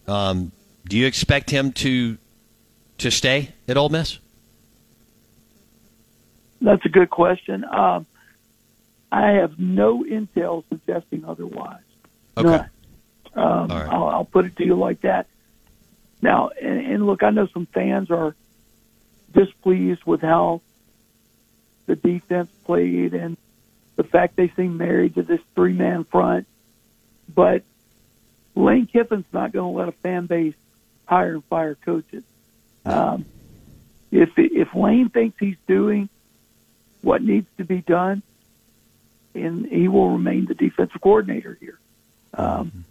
Um, 0.06 0.52
do 0.88 0.96
you 0.96 1.06
expect 1.06 1.50
him 1.50 1.72
to 1.72 2.18
to 2.98 3.10
stay 3.10 3.50
at 3.66 3.76
Ole 3.76 3.88
Miss? 3.88 4.18
That's 6.60 6.84
a 6.84 6.88
good 6.88 7.10
question. 7.10 7.64
Um, 7.64 8.06
I 9.10 9.30
have 9.32 9.58
no 9.58 10.04
intel 10.04 10.62
suggesting 10.68 11.24
otherwise. 11.24 11.80
Okay. 12.36 12.48
None. 12.48 12.70
Um, 13.34 13.70
I'll, 13.70 14.08
I'll 14.08 14.24
put 14.24 14.44
it 14.44 14.56
to 14.56 14.64
you 14.64 14.74
like 14.74 15.00
that. 15.02 15.26
Now, 16.22 16.50
and, 16.60 16.80
and 16.80 17.06
look, 17.06 17.22
I 17.22 17.30
know 17.30 17.46
some 17.46 17.66
fans 17.66 18.10
are 18.10 18.34
displeased 19.32 20.04
with 20.04 20.20
how 20.20 20.60
the 21.86 21.96
defense 21.96 22.50
played 22.64 23.14
and 23.14 23.36
the 24.00 24.08
fact 24.08 24.34
they 24.34 24.48
seem 24.56 24.78
married 24.78 25.14
to 25.14 25.22
this 25.22 25.42
three 25.54 25.74
man 25.74 26.04
front. 26.04 26.46
But 27.28 27.64
Lane 28.54 28.86
Kiffin's 28.86 29.26
not 29.30 29.52
going 29.52 29.74
to 29.74 29.78
let 29.78 29.88
a 29.88 29.92
fan 29.92 30.24
base 30.24 30.54
hire 31.04 31.34
and 31.34 31.44
fire 31.44 31.74
coaches. 31.74 32.24
Um, 32.86 33.26
if 34.10 34.30
if 34.38 34.74
Lane 34.74 35.10
thinks 35.10 35.38
he's 35.38 35.58
doing 35.68 36.08
what 37.02 37.22
needs 37.22 37.46
to 37.58 37.64
be 37.64 37.82
done, 37.82 38.22
and 39.34 39.66
he 39.66 39.86
will 39.86 40.12
remain 40.12 40.46
the 40.46 40.54
defensive 40.54 41.02
coordinator 41.02 41.58
here. 41.60 41.78
Um, 42.32 42.86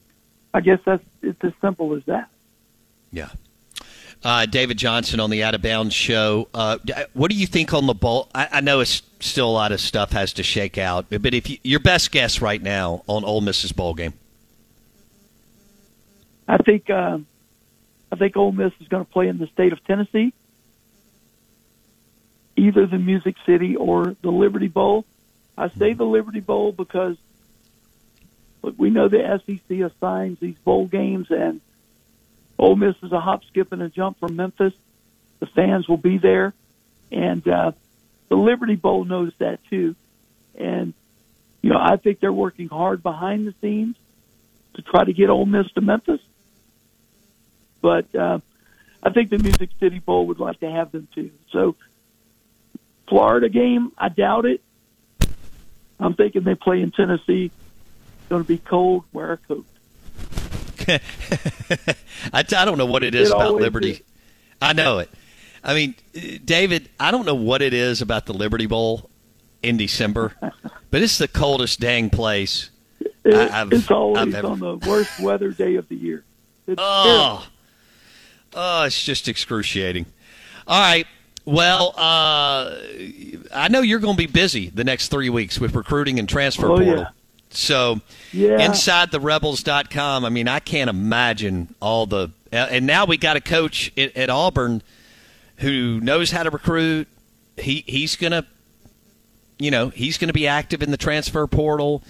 I 0.53 0.61
guess 0.61 0.79
that's 0.85 1.03
it's 1.23 1.43
as 1.43 1.53
simple 1.59 1.95
as 1.95 2.03
that. 2.05 2.29
Yeah. 3.11 3.29
Uh, 4.21 4.45
David 4.45 4.77
Johnson 4.77 5.21
on 5.21 5.29
the 5.29 5.43
Out 5.43 5.55
of 5.55 5.61
Bounds 5.61 5.95
show. 5.95 6.49
Uh, 6.53 6.77
what 7.13 7.31
do 7.31 7.37
you 7.37 7.47
think 7.47 7.73
on 7.73 7.87
the 7.87 7.93
bowl? 7.93 8.29
I, 8.35 8.49
I, 8.53 8.61
know 8.61 8.81
it's 8.81 9.01
still 9.21 9.49
a 9.49 9.51
lot 9.51 9.71
of 9.71 9.79
stuff 9.79 10.11
has 10.11 10.33
to 10.33 10.43
shake 10.43 10.77
out, 10.77 11.05
but 11.09 11.33
if 11.33 11.49
you, 11.49 11.57
your 11.63 11.79
best 11.79 12.11
guess 12.11 12.41
right 12.41 12.61
now 12.61 13.03
on 13.07 13.23
Ole 13.23 13.39
Miss's 13.39 13.71
bowl 13.71 13.93
game, 13.93 14.13
I 16.49 16.57
think 16.57 16.89
um, 16.89 17.27
I 18.11 18.17
think 18.17 18.35
Ole 18.35 18.51
Miss 18.51 18.73
is 18.81 18.89
going 18.89 19.05
to 19.05 19.11
play 19.11 19.29
in 19.29 19.37
the 19.37 19.47
state 19.47 19.71
of 19.71 19.81
Tennessee, 19.85 20.33
either 22.57 22.87
the 22.87 22.97
Music 22.97 23.35
City 23.45 23.77
or 23.77 24.15
the 24.21 24.31
Liberty 24.31 24.67
Bowl. 24.67 25.05
I 25.57 25.69
say 25.69 25.93
the 25.93 26.05
Liberty 26.05 26.39
Bowl 26.41 26.73
because 26.73 27.17
look, 28.63 28.75
we 28.77 28.89
know 28.89 29.07
the 29.07 29.41
SEC 29.45 29.79
assigns 29.79 30.39
these 30.39 30.57
bowl 30.57 30.87
games, 30.87 31.27
and 31.29 31.61
Ole 32.59 32.75
Miss 32.75 32.95
is 33.01 33.11
a 33.13 33.21
hop, 33.21 33.45
skip, 33.45 33.71
and 33.71 33.81
a 33.81 33.87
jump 33.89 34.19
from 34.19 34.35
Memphis. 34.35 34.73
The 35.39 35.45
fans 35.45 35.87
will 35.87 35.97
be 35.97 36.17
there, 36.17 36.53
and 37.09 37.47
uh, 37.47 37.71
the 38.27 38.35
Liberty 38.35 38.75
Bowl 38.75 39.05
knows 39.05 39.31
that 39.39 39.59
too. 39.69 39.95
And 40.55 40.93
you 41.61 41.69
know, 41.69 41.79
I 41.79 41.95
think 41.95 42.19
they're 42.19 42.33
working 42.33 42.67
hard 42.67 43.01
behind 43.01 43.47
the 43.47 43.53
scenes 43.61 43.95
to 44.73 44.81
try 44.81 45.05
to 45.05 45.13
get 45.13 45.29
Ole 45.29 45.45
Miss 45.45 45.71
to 45.71 45.81
Memphis. 45.81 46.19
But 47.81 48.13
uh, 48.13 48.39
I 49.01 49.09
think 49.11 49.29
the 49.29 49.39
Music 49.39 49.69
City 49.79 49.99
Bowl 49.99 50.27
would 50.27 50.39
like 50.39 50.59
to 50.59 50.69
have 50.69 50.91
them 50.91 51.07
too. 51.15 51.31
So, 51.51 51.77
Florida 53.07 53.47
game, 53.47 53.93
I 53.97 54.09
doubt 54.09 54.45
it. 54.45 54.61
I'm 55.97 56.13
thinking 56.13 56.43
they 56.43 56.55
play 56.55 56.81
in 56.81 56.91
Tennessee. 56.91 57.51
Going 58.27 58.43
to 58.43 58.47
be 58.47 58.57
cold. 58.57 59.05
Wear 59.13 59.33
a 59.33 59.37
coat. 59.37 59.65
I, 62.33 62.39
I 62.39 62.65
don't 62.65 62.77
know 62.77 62.85
what 62.85 63.03
it 63.03 63.15
is 63.15 63.29
It 63.29 63.35
about 63.35 63.55
Liberty. 63.55 63.91
is. 63.91 64.01
I 64.61 64.73
know 64.73 64.99
it. 64.99 65.09
I 65.63 65.73
mean, 65.73 65.95
David, 66.45 66.89
I 66.99 67.11
don't 67.11 67.25
know 67.25 67.35
what 67.35 67.61
it 67.61 67.73
is 67.73 68.01
about 68.01 68.25
the 68.25 68.33
Liberty 68.33 68.65
Bowl 68.65 69.09
in 69.61 69.77
December, 69.77 70.33
but 70.91 71.01
it's 71.01 71.17
the 71.17 71.27
coldest 71.27 71.79
dang 71.79 72.09
place. 72.09 72.69
It- 73.25 73.33
I've- 73.35 73.75
it's 73.75 73.91
always 73.91 74.21
I've 74.21 74.33
ever- 74.35 74.47
on 74.47 74.59
the 74.59 74.77
worst 74.77 75.19
weather 75.19 75.51
day 75.51 75.75
of 75.75 75.87
the 75.89 75.95
year. 75.95 76.23
It's 76.67 76.79
Oh, 76.81 77.45
oh, 78.53 78.83
it's 78.83 79.03
just 79.03 79.27
excruciating. 79.27 80.05
All 80.67 80.79
right. 80.79 81.05
Well, 81.45 81.93
uh, 81.97 82.75
I 83.53 83.67
know 83.69 83.81
you're 83.81 83.99
going 83.99 84.15
to 84.15 84.17
be 84.17 84.27
busy 84.31 84.69
the 84.69 84.83
next 84.83 85.07
three 85.07 85.29
weeks 85.29 85.59
with 85.59 85.73
recruiting 85.73 86.19
and 86.19 86.29
transfer 86.29 86.67
Oh, 86.67 86.75
portal. 86.77 86.87
yeah. 86.97 87.07
So, 87.51 88.01
Yeah. 88.31 88.57
InsideTheRebels.com. 88.67 90.25
I 90.25 90.29
mean, 90.29 90.47
I 90.47 90.59
can't 90.59 90.89
imagine 90.89 91.73
all 91.81 92.05
the. 92.05 92.29
And 92.51 92.87
now 92.87 93.05
we 93.05 93.17
got 93.17 93.37
a 93.37 93.41
coach 93.41 93.91
at, 93.97 94.15
at 94.15 94.29
Auburn 94.29 94.81
who 95.57 95.99
knows 95.99 96.31
how 96.31 96.43
to 96.43 96.49
recruit. 96.49 97.07
He 97.57 97.83
he's 97.85 98.15
gonna, 98.15 98.45
you 99.57 99.71
know, 99.71 99.89
he's 99.89 100.17
gonna 100.17 100.33
be 100.33 100.47
active 100.47 100.81
in 100.81 100.91
the 100.91 100.97
transfer 100.97 101.45
portal, 101.47 102.01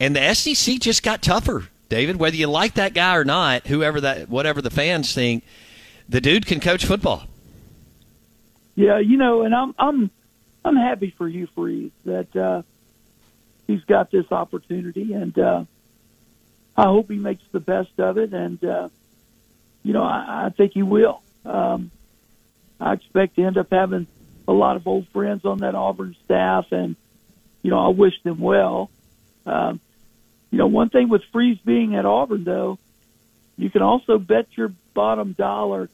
and 0.00 0.14
the 0.16 0.34
SEC 0.34 0.78
just 0.78 1.02
got 1.02 1.20
tougher. 1.22 1.68
David, 1.88 2.16
whether 2.16 2.36
you 2.36 2.46
like 2.46 2.74
that 2.74 2.94
guy 2.94 3.16
or 3.16 3.24
not, 3.24 3.66
whoever 3.66 4.00
that, 4.00 4.30
whatever 4.30 4.62
the 4.62 4.70
fans 4.70 5.12
think, 5.12 5.44
the 6.08 6.20
dude 6.22 6.46
can 6.46 6.58
coach 6.58 6.86
football. 6.86 7.24
Yeah, 8.76 8.98
you 8.98 9.18
know, 9.18 9.42
and 9.42 9.54
I'm 9.54 9.74
I'm 9.78 10.10
I'm 10.64 10.76
happy 10.76 11.10
for 11.18 11.28
you, 11.28 11.46
Freeze, 11.48 11.90
that 12.06 12.34
uh, 12.34 12.62
he's 13.66 13.84
got 13.84 14.10
this 14.10 14.30
opportunity, 14.30 15.12
and 15.12 15.36
uh, 15.38 15.64
I 16.76 16.84
hope 16.84 17.10
he 17.10 17.18
makes 17.18 17.42
the 17.52 17.60
best 17.60 17.98
of 17.98 18.18
it. 18.18 18.32
And 18.32 18.62
uh, 18.64 18.88
you 19.82 19.92
know, 19.92 20.02
I, 20.02 20.46
I 20.46 20.48
think 20.50 20.72
he 20.72 20.82
will. 20.82 21.22
Um, 21.44 21.90
I 22.80 22.94
expect 22.94 23.36
to 23.36 23.44
end 23.44 23.58
up 23.58 23.68
having 23.70 24.06
a 24.48 24.52
lot 24.52 24.76
of 24.76 24.86
old 24.86 25.08
friends 25.08 25.44
on 25.44 25.58
that 25.58 25.74
Auburn 25.74 26.16
staff, 26.24 26.72
and 26.72 26.96
you 27.62 27.70
know, 27.70 27.78
I 27.78 27.88
wish 27.88 28.20
them 28.22 28.40
well. 28.40 28.90
Um, 29.46 29.80
you 30.50 30.58
know, 30.58 30.66
one 30.66 30.90
thing 30.90 31.08
with 31.08 31.22
Freeze 31.32 31.58
being 31.64 31.94
at 31.96 32.04
Auburn, 32.04 32.44
though, 32.44 32.78
you 33.56 33.70
can 33.70 33.82
also 33.82 34.18
bet 34.18 34.46
your 34.56 34.72
bottom 34.94 35.32
dollar 35.32 35.88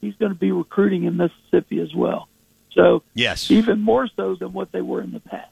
he's 0.00 0.14
going 0.16 0.32
to 0.32 0.38
be 0.38 0.52
recruiting 0.52 1.04
in 1.04 1.16
Mississippi 1.16 1.80
as 1.80 1.94
well. 1.94 2.28
So 2.72 3.02
Yes. 3.14 3.50
even 3.50 3.80
more 3.80 4.08
so 4.14 4.34
than 4.36 4.52
what 4.52 4.70
they 4.72 4.80
were 4.82 5.02
in 5.02 5.12
the 5.12 5.20
past. 5.20 5.50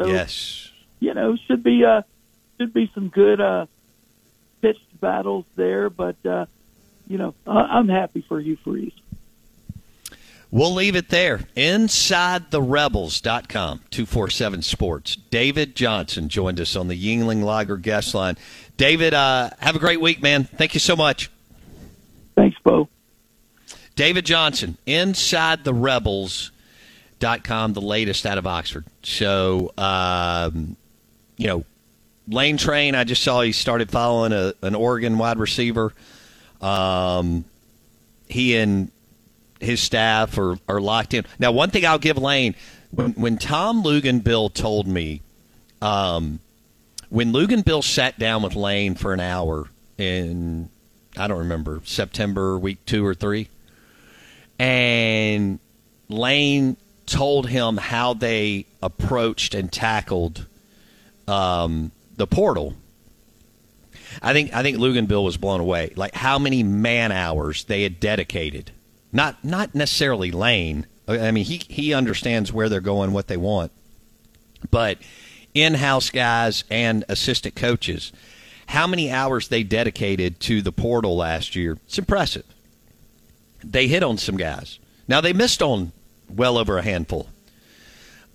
So 0.00 0.06
Yes. 0.06 0.70
you 0.98 1.12
know, 1.14 1.36
should 1.46 1.62
be 1.62 1.84
uh 1.84 2.02
should 2.58 2.72
be 2.72 2.90
some 2.94 3.08
good 3.08 3.40
uh 3.40 3.66
pitched 4.62 4.98
battles 5.00 5.44
there, 5.56 5.90
but 5.90 6.16
uh 6.24 6.46
you 7.08 7.18
know, 7.18 7.34
I- 7.46 7.76
I'm 7.78 7.88
happy 7.88 8.22
for 8.26 8.40
you, 8.40 8.56
Freeze. 8.56 8.92
We'll 10.52 10.74
leave 10.74 10.96
it 10.96 11.10
there. 11.10 11.38
InsideTheRebels.com, 11.56 13.80
247 13.90 14.62
Sports. 14.62 15.14
David 15.16 15.76
Johnson 15.76 16.28
joined 16.28 16.58
us 16.60 16.74
on 16.74 16.88
the 16.88 17.00
Yuengling 17.00 17.44
Lager 17.44 17.76
guest 17.76 18.14
line. 18.14 18.36
David, 18.76 19.14
uh, 19.14 19.50
have 19.60 19.76
a 19.76 19.78
great 19.78 20.00
week, 20.00 20.20
man. 20.22 20.42
Thank 20.44 20.74
you 20.74 20.80
so 20.80 20.96
much. 20.96 21.30
Thanks, 22.34 22.56
Bo. 22.64 22.88
David 23.94 24.24
Johnson, 24.26 24.76
Inside 24.86 25.62
the 25.64 25.72
latest 27.80 28.26
out 28.26 28.38
of 28.38 28.46
Oxford. 28.46 28.84
So, 29.02 29.72
um, 29.78 30.76
you 31.36 31.46
know, 31.46 31.64
Lane 32.28 32.56
Train, 32.56 32.94
I 32.94 33.04
just 33.04 33.22
saw 33.22 33.40
he 33.42 33.52
started 33.52 33.90
following 33.90 34.32
a, 34.32 34.54
an 34.62 34.74
Oregon 34.74 35.18
wide 35.18 35.38
receiver. 35.38 35.92
Um, 36.60 37.44
he 38.28 38.56
and 38.56 38.90
his 39.60 39.80
staff 39.80 40.38
are, 40.38 40.56
are 40.68 40.80
locked 40.80 41.14
in. 41.14 41.24
Now, 41.38 41.52
one 41.52 41.70
thing 41.70 41.84
I'll 41.84 41.98
give 41.98 42.18
Lane 42.18 42.54
when, 42.90 43.12
when 43.12 43.38
Tom 43.38 43.82
Luginbill 43.82 44.52
told 44.52 44.86
me, 44.86 45.22
um, 45.80 46.40
when 47.08 47.32
Luginbill 47.32 47.82
sat 47.82 48.18
down 48.18 48.42
with 48.42 48.54
Lane 48.54 48.94
for 48.94 49.12
an 49.12 49.20
hour 49.20 49.68
in, 49.98 50.68
I 51.16 51.26
don't 51.26 51.38
remember, 51.38 51.80
September, 51.84 52.58
week 52.58 52.84
two 52.86 53.04
or 53.04 53.14
three, 53.14 53.48
and 54.58 55.58
Lane 56.08 56.76
told 57.10 57.48
him 57.48 57.76
how 57.76 58.14
they 58.14 58.66
approached 58.82 59.54
and 59.54 59.70
tackled 59.70 60.46
um, 61.26 61.90
the 62.16 62.26
portal. 62.26 62.74
I 64.22 64.32
think 64.32 64.54
I 64.54 64.62
think 64.62 64.78
Luginbill 64.78 65.24
was 65.24 65.36
blown 65.36 65.60
away. 65.60 65.92
Like 65.96 66.14
how 66.14 66.38
many 66.38 66.62
man 66.62 67.12
hours 67.12 67.64
they 67.64 67.82
had 67.82 68.00
dedicated. 68.00 68.70
Not 69.12 69.44
not 69.44 69.74
necessarily 69.74 70.30
Lane. 70.30 70.86
I 71.06 71.30
mean 71.32 71.44
he 71.44 71.58
he 71.68 71.92
understands 71.92 72.52
where 72.52 72.68
they're 72.68 72.80
going, 72.80 73.12
what 73.12 73.26
they 73.26 73.36
want. 73.36 73.72
But 74.70 74.98
in-house 75.52 76.10
guys 76.10 76.64
and 76.70 77.04
assistant 77.08 77.56
coaches, 77.56 78.12
how 78.68 78.86
many 78.86 79.10
hours 79.10 79.48
they 79.48 79.64
dedicated 79.64 80.38
to 80.40 80.62
the 80.62 80.72
portal 80.72 81.16
last 81.16 81.56
year. 81.56 81.78
It's 81.86 81.98
impressive. 81.98 82.44
They 83.64 83.88
hit 83.88 84.04
on 84.04 84.16
some 84.16 84.36
guys. 84.36 84.78
Now 85.08 85.20
they 85.20 85.32
missed 85.32 85.60
on 85.60 85.92
well 86.36 86.58
over 86.58 86.78
a 86.78 86.82
handful. 86.82 87.28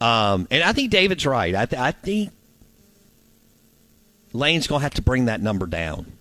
Um, 0.02 0.48
and 0.52 0.64
I 0.64 0.74
think 0.74 0.92
David's 0.92 1.26
right. 1.26 1.56
I, 1.56 1.66
th- 1.66 1.82
I 1.82 1.92
think 1.92 2.32
Lane's 4.34 4.68
going 4.68 4.80
to 4.80 4.84
have 4.84 4.96
to 4.96 5.02
bring 5.02 5.26
that 5.26 5.42
number 5.42 5.66
down. 5.66 6.12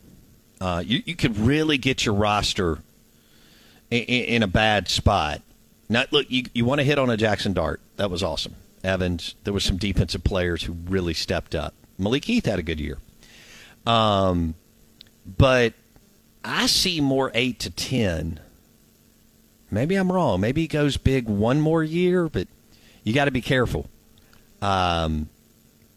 Uh, 0.60 0.82
you, 0.84 1.02
you 1.04 1.16
could 1.16 1.36
really 1.36 1.76
get 1.76 2.04
your 2.04 2.14
roster 2.14 2.78
in, 3.90 4.02
in, 4.02 4.42
a 4.42 4.46
bad 4.46 4.88
spot. 4.88 5.42
Now, 5.88 6.04
look, 6.10 6.30
you, 6.30 6.44
you 6.54 6.64
want 6.64 6.78
to 6.78 6.84
hit 6.84 6.98
on 6.98 7.10
a 7.10 7.16
Jackson 7.16 7.52
Dart. 7.52 7.80
That 7.96 8.10
was 8.10 8.22
awesome. 8.22 8.54
Evans, 8.82 9.34
there 9.44 9.52
were 9.52 9.60
some 9.60 9.76
defensive 9.76 10.22
players 10.24 10.62
who 10.62 10.72
really 10.72 11.14
stepped 11.14 11.54
up. 11.54 11.74
Malik 11.98 12.24
Heath 12.24 12.46
had 12.46 12.58
a 12.58 12.62
good 12.62 12.80
year. 12.80 12.98
Um, 13.86 14.54
but 15.26 15.74
I 16.44 16.66
see 16.66 17.00
more 17.00 17.30
8 17.34 17.58
to 17.60 17.70
10. 17.70 18.40
Maybe 19.74 19.96
I'm 19.96 20.10
wrong. 20.10 20.40
Maybe 20.40 20.62
he 20.62 20.66
goes 20.66 20.96
big 20.96 21.28
one 21.28 21.60
more 21.60 21.82
year, 21.82 22.28
but 22.28 22.48
you 23.02 23.12
got 23.12 23.26
to 23.26 23.30
be 23.30 23.42
careful. 23.42 23.88
Um, 24.62 25.28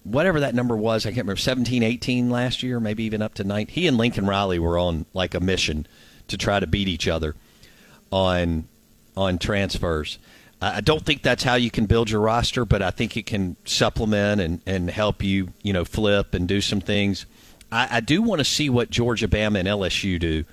whatever 0.04 0.42
that 0.42 0.56
number 0.56 0.76
was, 0.76 1.06
I 1.06 1.10
can't 1.10 1.26
remember, 1.26 1.40
17, 1.40 1.84
18 1.84 2.30
last 2.30 2.64
year, 2.64 2.80
maybe 2.80 3.04
even 3.04 3.22
up 3.22 3.36
to 3.36 3.44
9. 3.44 3.68
He 3.68 3.88
and 3.88 3.98
Lincoln 3.98 4.26
Riley 4.26 4.60
were 4.60 4.78
on 4.78 5.06
like 5.14 5.34
a 5.34 5.40
mission 5.40 5.88
to 6.28 6.38
try 6.38 6.60
to 6.60 6.68
beat 6.68 6.88
each 6.88 7.08
other 7.08 7.36
on 8.12 8.66
on 9.16 9.38
transfers. 9.38 10.20
I 10.62 10.82
don't 10.82 11.06
think 11.06 11.22
that's 11.22 11.44
how 11.44 11.56
you 11.56 11.70
can 11.70 11.86
build 11.86 12.10
your 12.10 12.22
roster, 12.22 12.66
but 12.66 12.82
I 12.82 12.90
think 12.90 13.16
it 13.16 13.28
can 13.28 13.58
supplement 13.66 14.42
and, 14.42 14.62
and 14.66 14.90
help 14.90 15.24
you, 15.24 15.54
you 15.62 15.72
know, 15.72 15.86
flip 15.86 16.34
and 16.34 16.48
do 16.48 16.62
some 16.62 16.82
things. 16.82 17.28
I, 17.72 17.98
I 17.98 18.00
do 18.00 18.24
want 18.24 18.40
to 18.40 18.46
see 18.46 18.70
what 18.70 18.90
Georgia, 18.90 19.28
Bama, 19.28 19.60
and 19.60 19.68
LSU 19.68 20.20
do. 20.20 20.46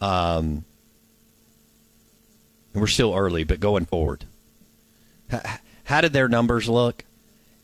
Um, 0.00 0.64
we're 2.74 2.86
still 2.86 3.14
early, 3.14 3.44
but 3.44 3.60
going 3.60 3.84
forward, 3.84 4.24
how, 5.30 5.40
how 5.84 6.00
did 6.00 6.12
their 6.12 6.28
numbers 6.28 6.68
look? 6.68 7.04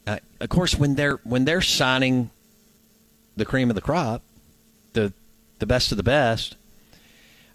Uh, 0.06 0.18
of 0.40 0.48
course, 0.48 0.74
when 0.74 0.94
they're 0.94 1.20
when 1.24 1.44
they're 1.44 1.62
signing 1.62 2.30
the 3.36 3.44
cream 3.44 3.70
of 3.70 3.74
the 3.74 3.80
crop, 3.80 4.22
the 4.92 5.12
the 5.58 5.66
best 5.66 5.90
of 5.90 5.96
the 5.96 6.02
best, 6.02 6.56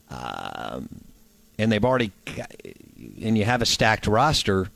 um, 0.09 0.89
and 1.57 1.71
they've 1.71 1.85
already 1.85 2.11
and 3.21 3.37
you 3.37 3.45
have 3.45 3.61
a 3.61 3.65
stacked 3.65 4.07
roster, 4.07 4.69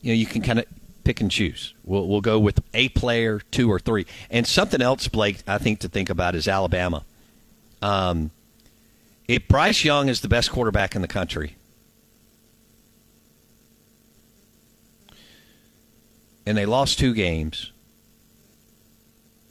you 0.00 0.12
know 0.12 0.16
you 0.16 0.26
can 0.26 0.42
kind 0.42 0.58
of 0.58 0.66
pick 1.04 1.20
and 1.20 1.30
choose. 1.30 1.74
We'll 1.84 2.06
we'll 2.06 2.20
go 2.20 2.38
with 2.38 2.60
a 2.74 2.88
player, 2.90 3.40
two 3.50 3.70
or 3.70 3.78
three, 3.78 4.06
and 4.30 4.46
something 4.46 4.82
else, 4.82 5.08
Blake. 5.08 5.38
I 5.46 5.58
think 5.58 5.80
to 5.80 5.88
think 5.88 6.10
about 6.10 6.34
is 6.34 6.48
Alabama. 6.48 7.04
Um, 7.82 8.30
if 9.26 9.46
Bryce 9.48 9.84
Young 9.84 10.08
is 10.08 10.20
the 10.20 10.28
best 10.28 10.50
quarterback 10.50 10.96
in 10.96 11.02
the 11.02 11.08
country, 11.08 11.56
and 16.50 16.58
they 16.58 16.66
lost 16.66 16.98
two 16.98 17.14
games, 17.14 17.70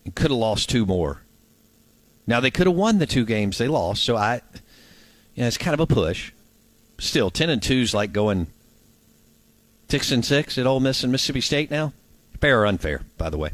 and 0.03 0.13
could 0.13 0.31
have 0.31 0.37
lost 0.37 0.69
two 0.69 0.85
more. 0.85 1.21
Now 2.27 2.41
they 2.41 2.51
could 2.51 2.67
have 2.67 2.75
won 2.75 2.99
the 2.99 3.05
two 3.05 3.23
games 3.23 3.57
they 3.57 3.69
lost, 3.69 4.03
so 4.03 4.17
I, 4.17 4.41
you 5.33 5.41
know, 5.41 5.47
it's 5.47 5.57
kind 5.57 5.73
of 5.73 5.79
a 5.79 5.87
push. 5.87 6.33
Still, 6.99 7.31
ten 7.31 7.49
and 7.49 7.63
two 7.63 7.79
is 7.79 7.93
like 7.93 8.11
going 8.11 8.47
six 9.87 10.11
and 10.11 10.25
six 10.25 10.57
at 10.57 10.67
Ole 10.67 10.81
Miss 10.81 11.01
and 11.01 11.11
Mississippi 11.13 11.39
State 11.39 11.71
now. 11.71 11.93
Fair 12.41 12.61
or 12.61 12.65
unfair, 12.65 13.03
by 13.17 13.29
the 13.29 13.37
way. 13.37 13.51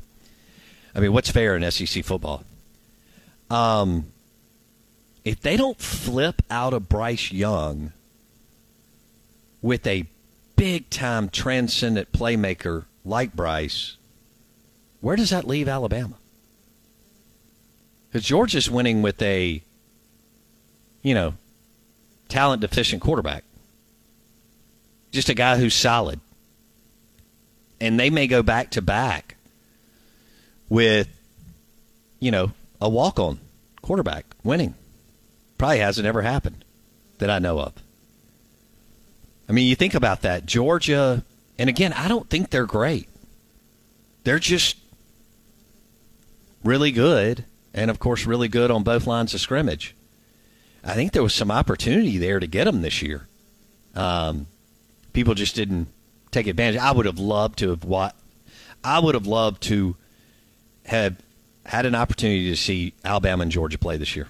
I 0.95 0.99
mean, 0.99 1.13
what's 1.13 1.29
fair 1.29 1.55
in 1.55 1.69
SEC 1.69 2.03
football? 2.03 2.43
Um, 3.51 4.07
if 5.23 5.39
they 5.39 5.55
don't 5.55 5.79
flip 5.79 6.41
out 6.49 6.73
of 6.73 6.89
Bryce 6.89 7.31
Young 7.31 7.93
with 9.61 9.85
a 9.85 10.07
big 10.55 10.89
time 10.89 11.29
transcendent 11.29 12.11
playmaker 12.11 12.85
like 13.05 13.33
Bryce, 13.33 13.97
where 14.99 15.15
does 15.15 15.29
that 15.29 15.47
leave 15.47 15.69
Alabama? 15.69 16.15
Because 18.09 18.25
Georgia's 18.25 18.69
winning 18.69 19.01
with 19.01 19.21
a, 19.21 19.61
you 21.03 21.13
know, 21.13 21.35
talent 22.27 22.61
deficient 22.61 23.01
quarterback. 23.01 23.43
Just 25.11 25.29
a 25.29 25.33
guy 25.33 25.57
who's 25.57 25.75
solid. 25.75 26.19
And 27.79 27.99
they 27.99 28.09
may 28.09 28.27
go 28.27 28.41
back 28.41 28.71
to 28.71 28.81
back 28.81 29.35
with, 30.69 31.07
you 32.19 32.31
know, 32.31 32.51
a 32.81 32.89
walk 32.89 33.19
on 33.19 33.39
quarterback 33.81 34.25
winning. 34.43 34.73
Probably 35.57 35.79
hasn't 35.79 36.07
ever 36.07 36.21
happened 36.21 36.65
that 37.19 37.29
I 37.29 37.39
know 37.39 37.59
of. 37.59 37.73
I 39.47 39.51
mean, 39.51 39.67
you 39.67 39.75
think 39.75 39.93
about 39.93 40.23
that. 40.23 40.45
Georgia, 40.45 41.23
and 41.57 41.69
again, 41.69 41.93
I 41.93 42.07
don't 42.07 42.29
think 42.29 42.49
they're 42.49 42.65
great. 42.65 43.09
They're 44.23 44.39
just 44.39 44.77
really 46.63 46.91
good, 46.91 47.45
and 47.73 47.91
of 47.91 47.99
course, 47.99 48.25
really 48.25 48.47
good 48.47 48.71
on 48.71 48.83
both 48.83 49.07
lines 49.07 49.33
of 49.33 49.41
scrimmage. 49.41 49.95
I 50.83 50.93
think 50.93 51.13
there 51.13 51.23
was 51.23 51.33
some 51.33 51.51
opportunity 51.51 52.17
there 52.17 52.39
to 52.39 52.47
get 52.47 52.65
them 52.65 52.81
this 52.81 53.01
year. 53.01 53.27
Um, 53.95 54.47
people 55.13 55.33
just 55.33 55.55
didn't 55.55 55.87
take 56.31 56.47
advantage. 56.47 56.79
I 56.79 56.91
would 56.91 57.05
have 57.05 57.19
loved 57.19 57.59
to 57.59 57.69
have 57.69 57.83
what 57.83 58.15
I 58.83 58.99
would 58.99 59.15
have 59.15 59.25
loved 59.25 59.63
to 59.63 59.95
have 60.85 61.15
had 61.65 61.85
an 61.85 61.95
opportunity 61.95 62.49
to 62.49 62.55
see 62.55 62.93
Alabama 63.03 63.43
and 63.43 63.51
Georgia 63.51 63.79
play 63.79 63.97
this 63.97 64.15
year. 64.15 64.27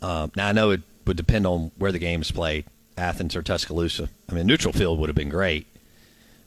Um, 0.00 0.32
now 0.36 0.48
I 0.48 0.52
know 0.52 0.70
it 0.70 0.82
would 1.06 1.16
depend 1.16 1.46
on 1.46 1.70
where 1.76 1.92
the 1.92 1.98
game 1.98 2.22
is 2.22 2.30
played, 2.30 2.64
Athens 2.98 3.34
or 3.36 3.42
Tuscaloosa. 3.42 4.08
I 4.28 4.34
mean, 4.34 4.46
neutral 4.46 4.72
field 4.72 4.98
would 4.98 5.08
have 5.08 5.16
been 5.16 5.28
great. 5.28 5.66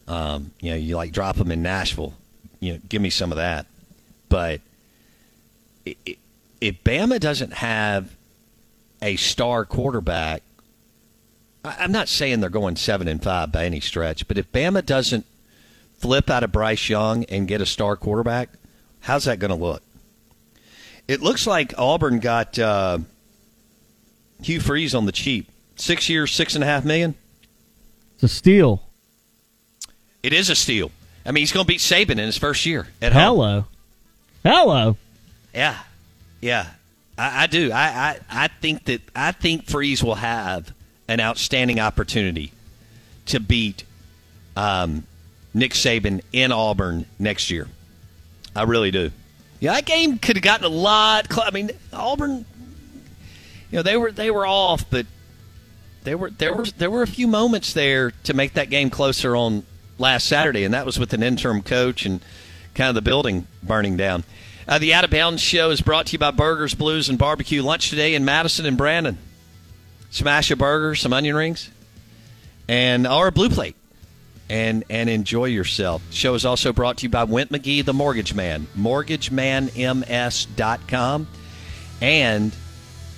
Um, 0.06 0.52
you 0.60 0.70
know, 0.70 0.76
you 0.76 0.96
like 0.96 1.12
drop 1.12 1.36
them 1.36 1.50
in 1.50 1.62
Nashville. 1.62 2.14
You 2.60 2.74
know, 2.74 2.78
give 2.88 3.02
me 3.02 3.10
some 3.10 3.32
of 3.32 3.36
that. 3.36 3.66
But 4.28 4.60
if 5.84 6.84
Bama 6.84 7.18
doesn't 7.18 7.54
have 7.54 8.14
a 9.00 9.16
star 9.16 9.64
quarterback, 9.64 10.42
I'm 11.64 11.92
not 11.92 12.08
saying 12.08 12.40
they're 12.40 12.50
going 12.50 12.76
seven 12.76 13.08
and 13.08 13.22
five 13.22 13.52
by 13.52 13.64
any 13.64 13.80
stretch, 13.80 14.26
but 14.28 14.38
if 14.38 14.50
Bama 14.52 14.84
doesn't 14.84 15.26
flip 15.98 16.30
out 16.30 16.42
of 16.42 16.52
Bryce 16.52 16.88
Young 16.88 17.24
and 17.24 17.46
get 17.46 17.60
a 17.60 17.66
star 17.66 17.96
quarterback, 17.96 18.50
how's 19.00 19.24
that 19.24 19.38
going 19.38 19.50
to 19.50 19.56
look? 19.56 19.82
It 21.06 21.20
looks 21.20 21.46
like 21.46 21.74
Auburn 21.78 22.20
got 22.20 22.58
uh, 22.58 22.98
Hugh 24.42 24.60
Freeze 24.60 24.94
on 24.94 25.06
the 25.06 25.12
cheap. 25.12 25.48
Six 25.76 26.08
years, 26.08 26.32
six 26.32 26.54
and 26.54 26.62
a 26.62 26.66
half 26.66 26.84
million. 26.84 27.14
It's 28.14 28.22
a 28.24 28.28
steal. 28.28 28.82
It 30.22 30.32
is 30.32 30.50
a 30.50 30.54
steal. 30.54 30.90
I 31.26 31.32
mean, 31.32 31.42
he's 31.42 31.52
going 31.52 31.64
to 31.64 31.68
beat 31.68 31.80
Saban 31.80 32.12
in 32.12 32.18
his 32.18 32.38
first 32.38 32.64
year 32.66 32.88
at 33.00 33.12
Hello. 33.12 33.60
home. 33.60 33.64
Hello. 34.44 34.96
Yeah. 35.54 35.78
Yeah, 36.40 36.66
I, 37.16 37.44
I 37.44 37.46
do. 37.46 37.70
I, 37.70 37.78
I, 37.86 38.18
I 38.28 38.48
think 38.48 38.84
that 38.86 39.00
I 39.14 39.30
think 39.30 39.66
Freeze 39.66 40.02
will 40.02 40.16
have 40.16 40.72
an 41.06 41.20
outstanding 41.20 41.78
opportunity 41.78 42.50
to 43.26 43.38
beat 43.38 43.84
um, 44.56 45.04
Nick 45.54 45.72
Saban 45.74 46.20
in 46.32 46.50
Auburn 46.50 47.06
next 47.20 47.48
year. 47.48 47.68
I 48.56 48.64
really 48.64 48.90
do. 48.90 49.12
Yeah, 49.60 49.74
that 49.74 49.86
game 49.86 50.18
could 50.18 50.34
have 50.34 50.42
gotten 50.42 50.66
a 50.66 50.68
lot. 50.68 51.32
Cl- 51.32 51.46
I 51.46 51.52
mean, 51.52 51.70
Auburn. 51.92 52.44
You 53.70 53.76
know, 53.78 53.82
they 53.82 53.96
were 53.96 54.10
they 54.10 54.32
were 54.32 54.44
off, 54.44 54.90
but 54.90 55.06
there 56.04 56.18
were 56.18 56.30
there 56.30 56.54
were 56.54 56.64
there 56.64 56.90
were 56.90 57.02
a 57.02 57.06
few 57.06 57.26
moments 57.26 57.72
there 57.72 58.12
to 58.24 58.34
make 58.34 58.54
that 58.54 58.70
game 58.70 58.90
closer 58.90 59.36
on 59.36 59.64
last 59.98 60.26
Saturday, 60.26 60.64
and 60.64 60.74
that 60.74 60.86
was 60.86 60.98
with 60.98 61.12
an 61.12 61.22
interim 61.22 61.62
coach 61.62 62.04
and 62.04 62.20
kind 62.74 62.88
of 62.88 62.94
the 62.94 63.02
building 63.02 63.46
burning 63.62 63.96
down. 63.96 64.24
Uh, 64.66 64.78
the 64.78 64.94
Out 64.94 65.04
of 65.04 65.10
Bounds 65.10 65.42
show 65.42 65.70
is 65.70 65.80
brought 65.80 66.06
to 66.06 66.12
you 66.12 66.18
by 66.18 66.30
Burgers, 66.30 66.74
Blues, 66.74 67.08
and 67.08 67.18
Barbecue. 67.18 67.62
Lunch 67.62 67.90
today 67.90 68.14
in 68.14 68.24
Madison 68.24 68.66
and 68.66 68.76
Brandon. 68.76 69.18
Smash 70.10 70.50
a 70.50 70.56
burger, 70.56 70.94
some 70.94 71.12
onion 71.12 71.34
rings, 71.34 71.70
and 72.68 73.06
or 73.06 73.28
a 73.28 73.32
blue 73.32 73.48
plate, 73.48 73.76
and 74.48 74.84
and 74.90 75.08
enjoy 75.08 75.46
yourself. 75.46 76.02
The 76.10 76.14
show 76.14 76.34
is 76.34 76.44
also 76.44 76.72
brought 76.72 76.98
to 76.98 77.04
you 77.04 77.08
by 77.08 77.24
Went 77.24 77.50
McGee, 77.50 77.84
the 77.84 77.94
Mortgage 77.94 78.34
Man, 78.34 78.66
mortgagemanms.com, 78.76 81.28
and 82.00 82.52